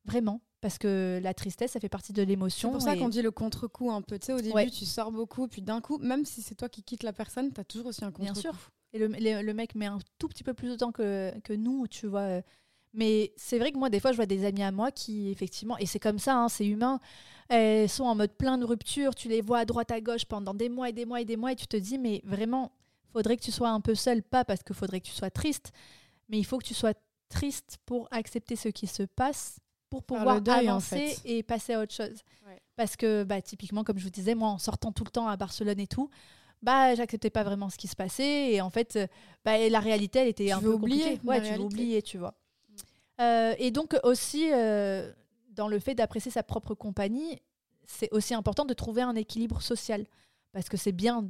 vraiment. 0.06 0.42
Parce 0.62 0.78
que 0.78 1.22
la 1.24 1.34
tristesse, 1.34 1.72
ça 1.72 1.80
fait 1.80 1.88
partie 1.88 2.12
de 2.12 2.22
l'émotion. 2.22 2.72
C'est 2.72 2.74
pour 2.74 2.82
ça 2.82 2.98
qu'on 2.98 3.08
dit 3.08 3.22
le 3.22 3.32
contre-coup 3.32 3.92
un 3.92 4.02
peu. 4.02 4.20
Tu 4.20 4.26
sais, 4.26 4.34
au 4.34 4.42
début, 4.42 4.70
tu 4.70 4.84
sors 4.84 5.10
beaucoup, 5.10 5.48
puis 5.48 5.62
d'un 5.62 5.80
coup, 5.80 5.98
même 6.00 6.26
si 6.26 6.42
c'est 6.42 6.56
toi 6.56 6.68
qui 6.68 6.84
quittes 6.84 7.04
la 7.04 7.14
personne, 7.14 7.54
tu 7.54 7.62
as 7.62 7.64
toujours 7.64 7.88
aussi 7.88 8.04
un 8.04 8.12
contre-coup. 8.12 8.34
Bien 8.34 8.42
sûr. 8.42 8.54
Et 8.92 9.00
le, 9.00 9.08
le, 9.08 9.54
mec 9.54 9.76
met 9.76 9.86
un 9.86 10.00
tout 10.18 10.28
petit 10.28 10.44
peu 10.44 10.54
plus 10.54 10.70
de 10.70 10.76
temps 10.76 10.92
que, 10.92 11.32
que 11.46 11.54
nous, 11.54 11.88
tu 11.88 12.08
vois. 12.08 12.42
Mais 12.94 13.32
c'est 13.38 13.60
vrai 13.60 13.72
que 13.72 13.78
moi, 13.78 13.90
des 13.90 14.00
fois, 14.00 14.12
je 14.12 14.18
vois 14.18 14.26
des 14.26 14.46
amis 14.46 14.64
à 14.64 14.72
moi 14.72 14.92
qui, 14.92 15.30
effectivement, 15.30 15.78
et 15.78 15.86
c'est 15.86 16.00
comme 16.00 16.20
ça, 16.20 16.36
hein, 16.36 16.50
c'est 16.50 16.66
humain, 16.66 17.00
elles 17.48 17.88
sont 17.88 18.04
en 18.04 18.16
mode 18.16 18.34
plein 18.34 18.58
de 18.58 18.66
rupture, 18.66 19.14
tu 19.14 19.30
les 19.30 19.42
vois 19.42 19.60
à 19.60 19.66
droite, 19.66 19.92
à 19.92 20.02
gauche 20.02 20.26
pendant 20.26 20.54
des 20.54 20.70
mois 20.70 20.90
et 20.90 20.94
des 20.94 21.06
mois 21.06 21.22
et 21.22 21.26
des 21.26 21.38
mois, 21.38 21.52
et 21.52 21.56
tu 21.56 21.68
te 21.68 21.78
dis, 21.78 22.00
mais 22.00 22.22
vraiment, 22.26 22.72
faudrait 23.12 23.38
que 23.38 23.44
tu 23.44 23.52
sois 23.52 23.70
un 23.70 23.82
peu 23.82 23.96
seul, 23.96 24.24
pas 24.24 24.46
parce 24.46 24.64
qu'il 24.64 24.76
faudrait 24.76 25.02
que 25.02 25.08
tu 25.08 25.14
sois 25.14 25.32
triste, 25.32 25.72
mais 26.30 26.38
il 26.38 26.46
faut 26.46 26.58
que 26.58 26.66
tu 26.66 26.74
sois 26.74 26.94
triste 27.30 27.78
pour 27.86 28.08
accepter 28.12 28.56
ce 28.56 28.70
qui 28.70 28.88
se 28.88 29.04
passe, 29.04 29.60
pour 29.90 30.04
pouvoir 30.04 30.42
avancer 30.50 31.18
et 31.26 31.44
passer 31.44 31.74
à 31.74 31.82
autre 31.82 31.94
chose. 31.94 32.24
Parce 32.76 32.96
que, 32.96 33.24
bah, 33.24 33.42
typiquement, 33.42 33.84
comme 33.84 33.98
je 33.98 34.06
vous 34.06 34.10
disais, 34.10 34.36
moi, 34.36 34.50
en 34.50 34.58
sortant 34.58 34.92
tout 34.92 35.04
le 35.04 35.10
temps 35.10 35.28
à 35.28 35.36
Barcelone 35.36 35.80
et 35.80 35.88
tout, 35.88 36.10
bah 36.62 36.96
j'acceptais 36.96 37.30
pas 37.30 37.44
vraiment 37.44 37.70
ce 37.70 37.78
qui 37.78 37.88
se 37.88 37.96
passait 37.96 38.52
et 38.52 38.62
en 38.62 38.70
fait 38.70 38.96
euh, 38.96 39.08
bah, 39.46 39.58
la 39.70 39.80
réalité 39.80 40.20
elle 40.20 40.28
était 40.28 40.52
un 40.52 40.60
peu 40.60 40.74
compliquée. 40.74 41.20
ouais 41.24 41.42
tu 41.42 41.54
veux 41.54 41.62
oublier 41.62 42.02
tu 42.02 42.18
vois. 42.18 42.36
Mm. 42.68 42.74
euh, 43.22 43.56
et 43.60 43.72
donc 43.72 43.96
aussi 44.04 44.50
euh, 44.52 45.12
dans 45.52 45.68
le 45.68 45.80
fait 45.80 45.96
d'apprécier 45.96 46.32
sa 46.32 46.44
propre 46.44 46.74
compagnie 46.76 47.42
c'est 47.86 48.12
aussi 48.12 48.34
important 48.34 48.66
de 48.66 48.74
trouver 48.74 49.02
un 49.02 49.16
équilibre 49.16 49.62
social 49.62 50.06
parce 50.52 50.70
que 50.70 50.78
c'est 50.78 50.92
bien 50.92 51.22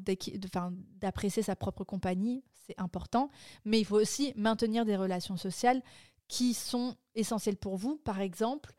d'apprécier 1.01 1.43
sa 1.43 1.55
propre 1.55 1.83
compagnie 1.83 2.43
c'est 2.65 2.79
important 2.79 3.29
mais 3.65 3.79
il 3.79 3.85
faut 3.85 3.99
aussi 3.99 4.33
maintenir 4.35 4.85
des 4.85 4.95
relations 4.95 5.37
sociales 5.37 5.81
qui 6.27 6.53
sont 6.53 6.95
essentielles 7.15 7.57
pour 7.57 7.75
vous 7.75 7.97
par 7.97 8.21
exemple 8.21 8.73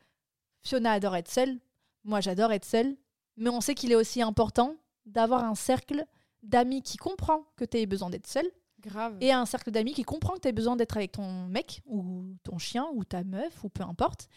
Fiona 0.61 0.93
adore 0.93 1.15
être 1.15 1.29
seule 1.29 1.59
moi 2.03 2.21
j'adore 2.21 2.51
être 2.51 2.65
seule 2.65 2.95
mais 3.37 3.49
on 3.49 3.61
sait 3.61 3.75
qu'il 3.75 3.91
est 3.91 3.95
aussi 3.95 4.21
important 4.21 4.75
d'avoir 5.05 5.43
un 5.43 5.55
cercle 5.55 6.05
d'amis 6.43 6.81
qui 6.81 6.97
comprend 6.97 7.45
que 7.55 7.65
tu 7.65 7.77
as 7.77 7.85
besoin 7.85 8.09
d'être 8.09 8.27
seul. 8.27 8.45
Grave. 8.79 9.17
Et 9.21 9.31
un 9.31 9.45
cercle 9.45 9.69
d'amis 9.69 9.93
qui 9.93 10.03
comprend 10.03 10.33
que 10.33 10.41
tu 10.41 10.47
as 10.47 10.51
besoin 10.51 10.75
d'être 10.75 10.97
avec 10.97 11.11
ton 11.11 11.45
mec 11.47 11.81
ou 11.85 12.35
ton 12.43 12.57
chien 12.57 12.87
ou 12.93 13.03
ta 13.03 13.23
meuf 13.23 13.63
ou 13.63 13.69
peu 13.69 13.83
importe. 13.83 14.27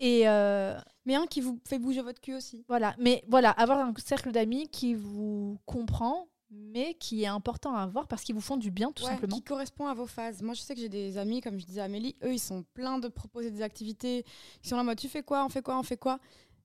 Et 0.00 0.28
euh, 0.28 0.76
Mais 1.04 1.14
un 1.14 1.26
qui 1.26 1.40
vous 1.40 1.60
fait 1.66 1.78
bouger 1.78 2.00
votre 2.00 2.20
cul 2.20 2.34
aussi. 2.34 2.64
Voilà, 2.68 2.94
mais 2.98 3.22
voilà, 3.28 3.50
avoir 3.50 3.78
un 3.78 3.92
cercle 3.98 4.32
d'amis 4.32 4.68
qui 4.68 4.94
vous 4.94 5.58
comprend, 5.66 6.26
mais 6.50 6.94
qui 6.94 7.22
est 7.22 7.26
important 7.26 7.74
à 7.74 7.82
avoir 7.82 8.08
parce 8.08 8.22
qu'ils 8.22 8.34
vous 8.34 8.40
font 8.40 8.56
du 8.56 8.70
bien 8.70 8.90
tout 8.92 9.04
simplement. 9.04 9.36
Qui 9.36 9.42
correspond 9.42 9.86
à 9.86 9.94
vos 9.94 10.06
phases. 10.06 10.42
Moi, 10.42 10.54
je 10.54 10.62
sais 10.62 10.74
que 10.74 10.80
j'ai 10.80 10.88
des 10.88 11.18
amis, 11.18 11.40
comme 11.42 11.60
je 11.60 11.66
disais 11.66 11.82
à 11.82 11.84
Amélie, 11.84 12.16
eux, 12.24 12.32
ils 12.32 12.40
sont 12.40 12.64
pleins 12.74 12.98
de 12.98 13.08
proposer 13.08 13.50
des 13.50 13.62
activités. 13.62 14.24
Ils 14.64 14.68
sont 14.68 14.76
là 14.76 14.82
en 14.82 14.84
mode 14.84 14.98
tu 14.98 15.08
fais 15.08 15.22
quoi, 15.22 15.44
on 15.44 15.48
fait 15.50 15.62
quoi, 15.62 15.78
on 15.78 15.82
fait 15.82 15.98
quoi? 15.98 16.18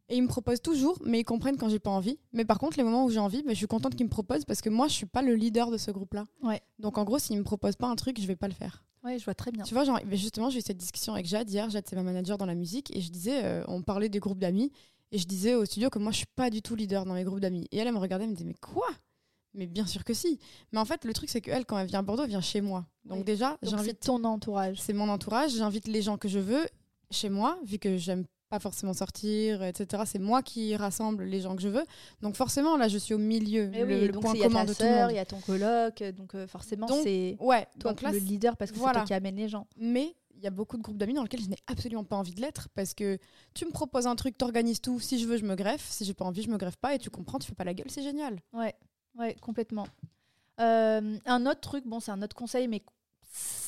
Et 0.08 0.18
ils 0.18 0.22
me 0.22 0.28
proposent 0.28 0.62
toujours, 0.62 1.00
mais 1.04 1.22
ils 1.22 1.24
comprennent 1.24 1.58
quand 1.58 1.68
j'ai 1.68 1.80
pas 1.80 1.90
envie. 1.90 2.20
Mais 2.32 2.46
par 2.46 2.60
contre, 2.60 2.78
les 2.78 2.84
moments 2.84 3.06
où 3.06 3.10
j'ai 3.10 3.20
envie, 3.20 3.42
bah, 3.42 3.54
je 3.54 3.58
suis 3.58 3.68
contente 3.68 3.96
qu'ils 3.96 4.06
me 4.06 4.12
proposent 4.12 4.46
parce 4.46 4.62
que 4.62 4.70
moi, 4.70 4.88
je 4.88 4.94
suis 4.94 5.08
pas 5.08 5.24
le 5.24 5.34
leader 5.34 5.72
de 5.72 5.78
ce 5.78 5.92
groupe-là. 5.92 6.26
Ouais. 6.44 6.62
Donc 6.80 6.98
en 6.98 7.04
gros, 7.04 7.18
s'ils 7.18 7.38
me 7.38 7.44
proposent 7.44 7.76
pas 7.76 7.88
un 7.88 7.96
truc, 7.96 8.22
je 8.22 8.28
vais 8.28 8.36
pas 8.36 8.48
le 8.48 8.54
faire. 8.54 8.85
Ouais, 9.06 9.20
je 9.20 9.26
vois 9.26 9.36
très 9.36 9.52
bien. 9.52 9.64
Tu 9.64 9.76
vois, 9.76 9.84
genre, 9.84 10.00
justement, 10.12 10.50
j'ai 10.50 10.60
eu 10.60 10.62
cette 10.62 10.78
discussion 10.78 11.14
avec 11.14 11.28
Jade 11.28 11.50
hier. 11.50 11.70
Jade, 11.70 11.86
c'est 11.88 11.96
ma 11.96 12.02
manager 12.02 12.40
dans 12.40 12.48
la 12.48 12.56
musique. 12.56 12.96
Et 12.96 13.02
je 13.02 13.12
disais, 13.12 13.46
euh, 13.46 13.64
on 13.68 13.84
parlait 13.84 14.10
des 14.10 14.20
groupes 14.20 14.40
d'amis. 14.40 14.72
Et 15.12 15.20
je 15.20 15.28
disais 15.28 15.54
au 15.54 15.64
studio 15.66 15.92
que 15.92 16.00
moi, 16.00 16.12
je 16.12 16.18
suis 16.18 16.26
pas 16.36 16.50
du 16.50 16.64
tout 16.64 16.76
leader 16.76 17.06
dans 17.06 17.14
les 17.14 17.24
groupes 17.24 17.40
d'amis. 17.40 17.68
Et 17.72 17.78
elle, 17.78 17.88
elle 17.88 17.94
me 17.94 18.00
regardait, 18.00 18.26
elle 18.26 18.32
me 18.32 18.36
disait, 18.36 18.48
mais 18.48 18.56
quoi? 18.60 18.88
Mais 19.54 19.68
bien 19.68 19.86
sûr 19.86 20.04
que 20.04 20.14
si. 20.14 20.40
Mais 20.72 20.80
en 20.80 20.86
fait, 20.86 21.06
le 21.06 21.14
truc, 21.14 21.30
c'est 21.30 21.40
qu'elle, 21.40 21.66
quand 21.66 21.78
elle 21.78 21.88
vient 21.88 22.00
à 22.00 22.02
Bordeaux, 22.02 22.24
elle 22.24 22.30
vient 22.30 22.42
chez 22.42 22.62
moi. 22.62 22.88
Donc 23.06 23.24
déjà, 23.24 23.58
j'invite. 23.62 23.98
C'est 24.02 24.08
ton 24.08 24.24
entourage. 24.24 24.82
C'est 24.82 24.92
mon 24.92 25.08
entourage. 25.08 25.52
J'invite 25.52 25.88
les 25.88 26.02
gens 26.02 26.18
que 26.18 26.28
je 26.28 26.40
veux 26.40 26.68
chez 27.12 27.30
moi, 27.30 27.60
vu 27.64 27.78
que 27.78 27.98
j'aime 27.98 28.26
pas 28.50 28.60
forcément 28.60 28.94
sortir, 28.94 29.64
etc. 29.64 30.04
C'est 30.06 30.20
moi 30.20 30.42
qui 30.42 30.76
rassemble 30.76 31.24
les 31.24 31.42
gens 31.42 31.56
que 31.56 31.62
je 31.62 31.70
veux. 31.70 31.84
Donc 32.22 32.36
forcément, 32.36 32.78
là, 32.78 32.88
je 32.88 32.98
suis 32.98 33.14
au 33.14 33.18
milieu. 33.18 33.72
Eh 33.74 34.08
le, 34.08 34.12
point 34.12 34.34
commun 34.34 34.66
de 34.66 34.74
tout 34.74 34.84
le 34.84 34.90
monde. 34.90 35.12
Il 35.12 35.16
y 35.16 35.20
a 35.20 35.26
ton 35.26 35.40
coloc, 35.40 36.04
donc 36.16 36.36
euh, 36.36 36.48
forcément, 36.48 36.88
c'est 36.88 37.38
ouais, 37.40 37.68
toi 37.80 37.94
donc 37.94 38.02
le 38.02 38.18
leader 38.18 38.56
parce 38.58 38.72
que 38.72 38.78
c'est 38.78 38.84
toi 38.84 39.04
qui 39.06 39.14
amène 39.14 39.36
les 39.36 39.50
gens. 39.50 39.68
Mais 39.78 40.16
il 40.38 40.44
y 40.44 40.48
a 40.48 40.52
beaucoup 40.52 40.78
de 40.78 40.82
groupes 40.84 40.98
d'amis 40.98 41.14
dans 41.14 41.24
lesquels 41.24 41.42
je 41.42 41.50
n'ai 41.50 41.58
absolument 41.68 42.04
pas 42.04 42.16
envie 42.16 42.34
de 42.34 42.42
l'être 42.42 42.70
parce 42.76 42.94
que 42.94 43.18
tu 43.54 43.66
me 43.66 43.72
proposes 43.72 44.06
un 44.06 44.16
truc, 44.16 44.38
tu 44.38 44.46
organises 44.46 44.82
tout. 44.82 45.00
Si 45.00 45.18
je 45.18 45.28
veux, 45.28 45.38
je 45.38 45.46
me 45.46 45.56
greffe. 45.56 45.88
Si 45.90 46.06
j'ai 46.06 46.14
pas 46.14 46.26
envie, 46.26 46.44
je 46.44 46.50
me 46.50 46.58
greffe 46.58 46.76
pas. 46.76 46.94
Et 46.94 47.00
tu 47.00 47.10
comprends, 47.10 47.40
tu 47.40 47.48
fais 47.48 47.56
pas 47.56 47.64
la 47.64 47.74
gueule, 47.74 47.90
c'est 47.90 48.04
génial. 48.04 48.40
Ouais, 48.54 48.76
ouais, 49.18 49.36
complètement. 49.42 49.88
Euh, 50.60 51.18
un 51.26 51.46
autre 51.46 51.62
truc, 51.62 51.86
bon, 51.86 52.00
c'est 52.00 52.12
un 52.12 52.22
autre 52.22 52.36
conseil, 52.36 52.68
mais 52.68 52.84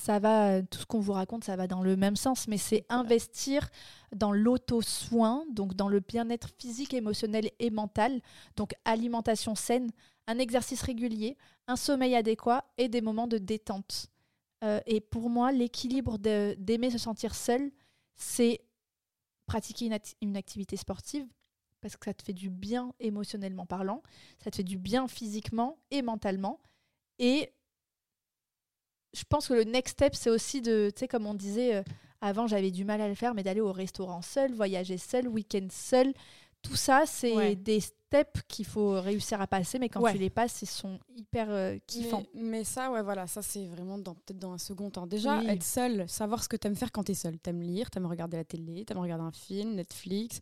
ça 0.08 0.20
va, 0.20 0.62
tout 0.62 0.80
ce 0.80 0.86
qu'on 0.86 1.02
vous 1.02 1.12
raconte, 1.12 1.44
ça 1.44 1.58
va 1.58 1.68
dans 1.68 1.82
le 1.82 1.98
même 1.98 2.16
sens, 2.16 2.48
mais 2.48 2.58
c'est 2.58 2.86
investir 2.88 3.70
dans 4.16 4.32
l'auto-soin, 4.32 5.44
donc 5.52 5.74
dans 5.74 5.90
le 5.90 6.00
bien-être 6.00 6.48
physique, 6.58 6.94
émotionnel 6.94 7.52
et 7.60 7.70
mental, 7.70 8.22
donc 8.56 8.74
alimentation 8.86 9.54
saine, 9.54 9.92
un 10.28 10.40
exercice 10.40 10.82
régulier, 10.82 11.36
un 11.68 11.76
sommeil 11.76 12.16
adéquat 12.16 12.64
et 12.78 12.88
des 12.88 13.02
moments 13.02 13.28
de 13.28 13.38
détente. 13.38 14.08
Euh, 14.64 14.80
et 14.86 15.02
pour 15.02 15.30
moi, 15.30 15.52
l'équilibre 15.52 16.18
d'aimer 16.18 16.90
se 16.90 16.98
sentir 16.98 17.36
seul, 17.36 17.70
c'est 18.16 18.62
pratiquer 19.46 19.88
une, 19.88 19.98
une 20.22 20.38
activité 20.38 20.78
sportive, 20.78 21.28
parce 21.82 21.98
que 21.98 22.06
ça 22.06 22.14
te 22.14 22.24
fait 22.24 22.32
du 22.32 22.50
bien 22.50 22.94
émotionnellement 23.02 23.66
parlant, 23.66 24.02
ça 24.42 24.52
te 24.52 24.56
fait 24.56 24.64
du 24.64 24.78
bien 24.78 25.10
physiquement 25.10 25.78
et 25.92 26.02
mentalement, 26.02 26.62
et 27.20 27.52
je 29.14 29.24
pense 29.28 29.48
que 29.48 29.54
le 29.54 29.64
next 29.64 29.94
step, 29.94 30.16
c'est 30.16 30.30
aussi 30.30 30.62
de, 30.62 30.92
tu 30.94 31.02
sais, 31.02 31.08
comme 31.08 31.26
on 31.26 31.34
disait, 31.34 31.76
euh, 31.76 31.84
avant 32.22 32.48
j'avais 32.48 32.72
du 32.72 32.86
mal 32.86 33.02
à 33.02 33.08
le 33.08 33.16
faire, 33.16 33.34
mais 33.34 33.44
d'aller 33.44 33.62
au 33.62 33.72
restaurant 33.72 34.22
seul, 34.22 34.54
voyager 34.54 34.98
seul, 34.98 35.28
week-end 35.28 35.68
seul. 35.72 36.14
Tout 36.64 36.76
ça, 36.76 37.04
c'est 37.06 37.56
des 37.56 37.80
steps 37.80 38.42
qu'il 38.48 38.66
faut 38.66 39.00
réussir 39.00 39.40
à 39.40 39.48
passer, 39.48 39.80
mais 39.80 39.90
quand 39.90 40.04
tu 40.12 40.18
les 40.18 40.30
passes, 40.30 40.62
ils 40.62 40.68
sont 40.68 41.00
hyper 41.16 41.48
euh, 41.50 41.78
kiffants. 41.86 42.24
Mais, 42.34 42.64
ça, 42.64 42.92
ouais, 42.92 43.04
voilà, 43.04 43.28
ça 43.28 43.42
c'est 43.42 43.68
vraiment 43.68 44.02
peut-être 44.02 44.40
dans 44.40 44.54
un 44.54 44.58
second 44.58 44.90
temps. 44.90 45.08
Déjà, 45.08 45.44
être 45.44 45.64
seul, 45.64 46.10
savoir 46.10 46.44
ce 46.44 46.50
que 46.50 46.58
tu 46.58 46.68
aimes 46.68 46.76
faire 46.76 46.92
quand 46.92 47.04
tu 47.04 47.12
es 47.12 47.16
seul. 47.16 47.38
aimes 47.46 47.62
lire, 47.62 47.90
tu 47.92 48.00
aimes 48.00 48.08
regarder 48.08 48.38
la 48.38 48.44
télé, 48.44 48.86
tu 48.86 48.94
aimes 48.94 49.00
regarder 49.00 49.24
un 49.24 49.32
film, 49.32 49.76
Netflix, 49.76 50.42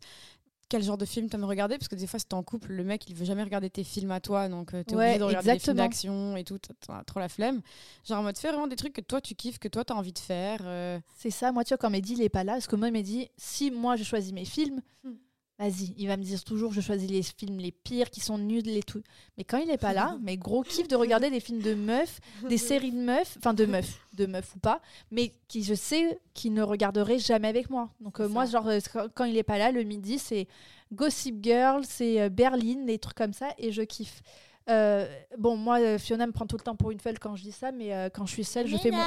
quel 0.68 0.82
genre 0.82 0.98
de 0.98 1.04
film 1.04 1.28
t'aimes 1.28 1.44
regarder 1.44 1.78
Parce 1.78 1.88
que 1.88 1.94
des 1.94 2.06
fois, 2.06 2.18
si 2.18 2.26
t'es 2.26 2.34
en 2.34 2.42
couple, 2.42 2.72
le 2.72 2.84
mec, 2.84 3.08
il 3.08 3.14
veut 3.14 3.24
jamais 3.24 3.42
regarder 3.42 3.70
tes 3.70 3.84
films 3.84 4.10
à 4.10 4.20
toi, 4.20 4.48
donc 4.48 4.74
euh, 4.74 4.82
t'es 4.82 4.94
obligé 4.94 5.18
de 5.18 5.24
regarder 5.24 5.52
des 5.52 5.58
films 5.58 5.76
d'action 5.76 6.36
et 6.36 6.44
tout, 6.44 6.58
t'as 6.58 7.04
trop 7.04 7.20
la 7.20 7.28
flemme. 7.28 7.60
Genre 8.04 8.18
en 8.18 8.22
mode, 8.22 8.36
fais 8.38 8.48
vraiment 8.48 8.66
des 8.66 8.76
trucs 8.76 8.92
que 8.92 9.00
toi, 9.00 9.20
tu 9.20 9.34
kiffes, 9.34 9.58
que 9.58 9.68
toi, 9.68 9.84
t'as 9.84 9.94
envie 9.94 10.12
de 10.12 10.18
faire. 10.18 10.60
Euh. 10.64 10.98
C'est 11.16 11.30
ça, 11.30 11.52
moi, 11.52 11.64
tu 11.64 11.68
vois, 11.68 11.78
quand 11.78 11.90
Mehdi, 11.90 12.14
il 12.14 12.22
est 12.22 12.28
pas 12.28 12.44
là, 12.44 12.54
parce 12.54 12.66
que 12.66 12.76
moi, 12.76 12.90
Mehdi, 12.90 13.28
si 13.36 13.70
moi, 13.70 13.96
je 13.96 14.04
choisis 14.04 14.32
mes 14.32 14.44
films, 14.44 14.80
hmm. 15.04 15.14
Vas-y, 15.58 15.94
il 15.96 16.06
va 16.06 16.18
me 16.18 16.22
dire 16.22 16.44
toujours 16.44 16.72
je 16.72 16.82
choisis 16.82 17.10
les 17.10 17.22
films 17.22 17.58
les 17.58 17.72
pires, 17.72 18.10
qui 18.10 18.20
sont 18.20 18.36
nuls, 18.36 18.64
les 18.64 18.82
tout. 18.82 19.02
Mais 19.38 19.44
quand 19.44 19.56
il 19.56 19.70
est 19.70 19.78
pas 19.78 19.94
là, 19.94 20.18
mais 20.22 20.36
gros 20.36 20.62
kiff 20.62 20.86
de 20.86 20.96
regarder 20.96 21.30
des 21.30 21.40
films 21.40 21.62
de 21.62 21.74
meufs, 21.74 22.20
des 22.48 22.58
séries 22.58 22.92
de 22.92 22.98
meufs, 22.98 23.36
enfin 23.38 23.54
de 23.54 23.64
meufs, 23.64 23.98
de 24.12 24.26
meufs 24.26 24.54
ou 24.54 24.58
pas, 24.58 24.82
mais 25.10 25.34
qui 25.48 25.62
je 25.62 25.72
sais 25.72 26.20
qu'il 26.34 26.52
ne 26.52 26.62
regarderait 26.62 27.18
jamais 27.18 27.48
avec 27.48 27.70
moi. 27.70 27.90
Donc 28.00 28.20
euh, 28.20 28.28
moi, 28.28 28.44
genre 28.44 28.68
euh, 28.68 28.80
quand 29.14 29.24
il 29.24 29.36
est 29.38 29.42
pas 29.42 29.56
là, 29.56 29.72
le 29.72 29.82
midi, 29.82 30.18
c'est 30.18 30.46
Gossip 30.92 31.42
Girl, 31.42 31.84
c'est 31.88 32.20
euh, 32.20 32.28
Berlin, 32.28 32.84
des 32.84 32.98
trucs 32.98 33.16
comme 33.16 33.32
ça, 33.32 33.48
et 33.56 33.72
je 33.72 33.82
kiffe. 33.82 34.22
Euh, 34.68 35.06
bon, 35.38 35.56
moi, 35.56 35.78
euh, 35.78 35.98
Fiona 35.98 36.26
me 36.26 36.32
prend 36.32 36.46
tout 36.46 36.56
le 36.56 36.62
temps 36.62 36.74
pour 36.74 36.90
une 36.90 36.98
folle 36.98 37.18
quand 37.20 37.36
je 37.36 37.42
dis 37.42 37.52
ça, 37.52 37.70
mais 37.70 37.94
euh, 37.94 38.08
quand 38.12 38.26
je 38.26 38.32
suis 38.32 38.44
seule, 38.44 38.66
je 38.66 38.76
fais 38.76 38.90
mon. 38.90 38.98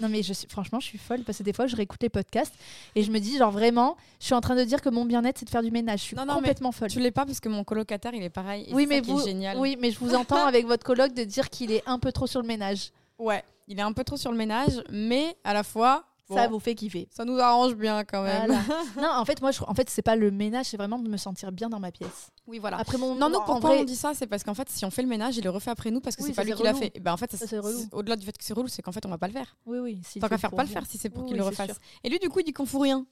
Non, 0.00 0.08
mais 0.08 0.22
je 0.22 0.32
suis... 0.32 0.48
franchement, 0.48 0.80
je 0.80 0.86
suis 0.86 0.98
folle 0.98 1.22
parce 1.22 1.38
que 1.38 1.42
des 1.44 1.52
fois, 1.52 1.66
je 1.66 1.76
réécoute 1.76 2.02
les 2.02 2.08
podcasts 2.08 2.54
et 2.96 3.02
je 3.02 3.10
me 3.12 3.20
dis, 3.20 3.38
genre 3.38 3.52
vraiment, 3.52 3.96
je 4.18 4.26
suis 4.26 4.34
en 4.34 4.40
train 4.40 4.56
de 4.56 4.64
dire 4.64 4.82
que 4.82 4.88
mon 4.88 5.04
bien-être, 5.04 5.38
c'est 5.38 5.44
de 5.44 5.50
faire 5.50 5.62
du 5.62 5.70
ménage. 5.70 6.00
Je 6.00 6.04
suis 6.04 6.16
complètement 6.16 6.72
folle. 6.72 6.88
Tu 6.88 7.00
l'es 7.00 7.12
pas 7.12 7.26
parce 7.26 7.40
que 7.40 7.48
mon 7.48 7.62
colocataire, 7.62 8.12
il 8.14 8.22
est 8.22 8.30
pareil. 8.30 8.68
oui, 8.72 8.86
mais 8.88 9.00
vous, 9.00 9.22
génial. 9.22 9.58
oui, 9.58 9.76
mais 9.80 9.90
je 9.90 9.98
vous 9.98 10.14
entends 10.14 10.36
avec 10.46 10.66
votre 10.66 10.84
coloc 10.84 11.14
de 11.14 11.24
dire 11.24 11.48
qu'il 11.48 11.70
est 11.70 11.82
un 11.86 11.98
peu 11.98 12.10
trop 12.10 12.26
sur 12.26 12.40
le 12.40 12.48
ménage. 12.48 12.90
Ouais, 13.18 13.44
il 13.68 13.78
est 13.78 13.82
un 13.82 13.92
peu 13.92 14.02
trop 14.02 14.16
sur 14.16 14.32
le 14.32 14.36
ménage, 14.36 14.82
mais 14.90 15.36
à 15.44 15.54
la 15.54 15.62
fois, 15.62 16.04
ça 16.28 16.48
vous 16.48 16.58
fait 16.58 16.74
kiffer. 16.74 17.08
Ça 17.10 17.24
nous 17.24 17.38
arrange 17.38 17.74
bien 17.74 18.04
quand 18.04 18.22
même. 18.22 18.50
non, 18.96 19.10
en 19.10 19.24
fait, 19.24 19.40
moi, 19.40 19.50
je, 19.50 19.60
en 19.66 19.74
fait, 19.74 19.90
c'est 19.90 20.02
pas 20.02 20.16
le 20.16 20.30
ménage, 20.30 20.66
c'est 20.66 20.76
vraiment 20.76 20.98
de 20.98 21.08
me 21.08 21.16
sentir 21.16 21.52
bien 21.52 21.68
dans 21.68 21.80
ma 21.80 21.92
pièce. 21.92 22.30
Oui, 22.46 22.58
voilà. 22.58 22.78
Après 22.78 22.98
mon. 22.98 23.14
Non, 23.14 23.28
non, 23.28 23.40
pourquoi 23.44 23.72
on 23.72 23.84
dit 23.84 23.96
ça 23.96 24.12
C'est 24.14 24.26
parce 24.26 24.44
qu'en 24.44 24.54
fait, 24.54 24.68
si 24.70 24.84
on 24.84 24.90
fait 24.90 25.02
le 25.02 25.08
ménage, 25.08 25.36
il 25.36 25.44
le 25.44 25.50
refait 25.50 25.70
après 25.70 25.90
nous 25.90 26.00
parce 26.00 26.16
que 26.16 26.22
c'est 26.22 26.32
pas 26.32 26.44
lui 26.44 26.52
qui 26.52 26.62
l'a 26.62 26.74
fait. 26.74 26.92
ben, 27.00 27.12
en 27.12 27.16
fait, 27.16 27.34
au-delà 27.92 28.16
du 28.16 28.24
fait 28.24 28.36
que 28.36 28.44
c'est 28.44 28.54
relou, 28.54 28.68
c'est 28.68 28.82
qu'en 28.82 28.92
fait, 28.92 29.04
on 29.06 29.10
va 29.10 29.18
pas 29.18 29.28
le 29.28 29.32
faire. 29.32 29.56
Oui, 29.66 29.78
oui. 29.78 30.00
Tant 30.20 30.28
qu'à 30.28 30.38
faire 30.38 30.52
pas 30.52 30.64
le 30.64 30.68
faire 30.68 30.86
si 30.86 30.98
c'est 30.98 31.10
pour 31.10 31.26
qu'il 31.26 31.36
le 31.36 31.42
refasse. 31.42 31.78
Et 32.02 32.08
lui, 32.08 32.18
du 32.18 32.28
coup, 32.28 32.40
il 32.40 32.44
dit 32.44 32.52
qu'on 32.52 32.66
fout 32.66 32.82
rien. 32.82 33.06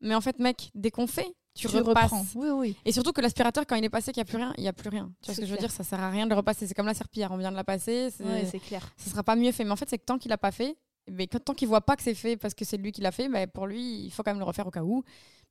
Mais 0.00 0.14
en 0.16 0.20
fait, 0.20 0.38
mec, 0.40 0.70
dès 0.74 0.90
qu'on 0.90 1.06
fait, 1.06 1.32
tu, 1.54 1.68
repasses. 1.68 2.34
Oui, 2.34 2.48
oui. 2.50 2.76
Et 2.84 2.92
surtout 2.92 3.12
que 3.12 3.20
l'aspirateur, 3.20 3.66
quand 3.66 3.76
il 3.76 3.84
est 3.84 3.90
passé, 3.90 4.12
qu'il 4.12 4.20
n'y 4.20 4.28
a 4.28 4.30
plus 4.30 4.38
rien, 4.38 4.52
il 4.56 4.62
n'y 4.62 4.68
a 4.68 4.72
plus 4.72 4.88
rien. 4.88 5.12
Tu 5.20 5.26
vois 5.26 5.34
ce 5.34 5.40
que 5.40 5.46
je 5.46 5.52
veux 5.52 5.58
dire? 5.58 5.70
Ça 5.70 5.84
sert 5.84 6.00
à 6.00 6.10
rien 6.10 6.24
de 6.24 6.30
le 6.30 6.36
repasser. 6.36 6.66
C'est 6.66 6.74
comme 6.74 6.86
la 6.86 6.94
serpillière, 6.94 7.30
on 7.30 7.36
vient 7.36 7.50
de 7.50 7.56
la 7.56 7.64
passer. 7.64 8.10
c'est 8.10 8.58
clair. 8.58 8.88
Ça 8.96 9.10
sera 9.10 9.22
pas 9.22 9.36
mieux 9.36 9.52
fait. 9.52 9.64
Mais 9.64 9.70
en 9.70 9.76
fait, 9.76 9.88
c'est 9.88 9.98
que 9.98 10.04
tant 10.04 10.18
qu'il 10.18 10.30
n'a 10.30 10.38
pas 10.38 10.50
fait, 10.50 10.76
mais 11.10 11.26
tant 11.26 11.54
qu'il 11.54 11.68
voit 11.68 11.80
pas 11.80 11.96
que 11.96 12.02
c'est 12.02 12.14
fait 12.14 12.36
parce 12.36 12.54
que 12.54 12.64
c'est 12.64 12.76
lui 12.76 12.92
qui 12.92 13.00
l'a 13.00 13.12
fait, 13.12 13.28
bah, 13.28 13.46
pour 13.46 13.66
lui, 13.66 14.04
il 14.04 14.10
faut 14.10 14.22
quand 14.22 14.30
même 14.30 14.38
le 14.38 14.44
refaire 14.44 14.66
au 14.66 14.70
cas 14.70 14.82
où. 14.82 15.02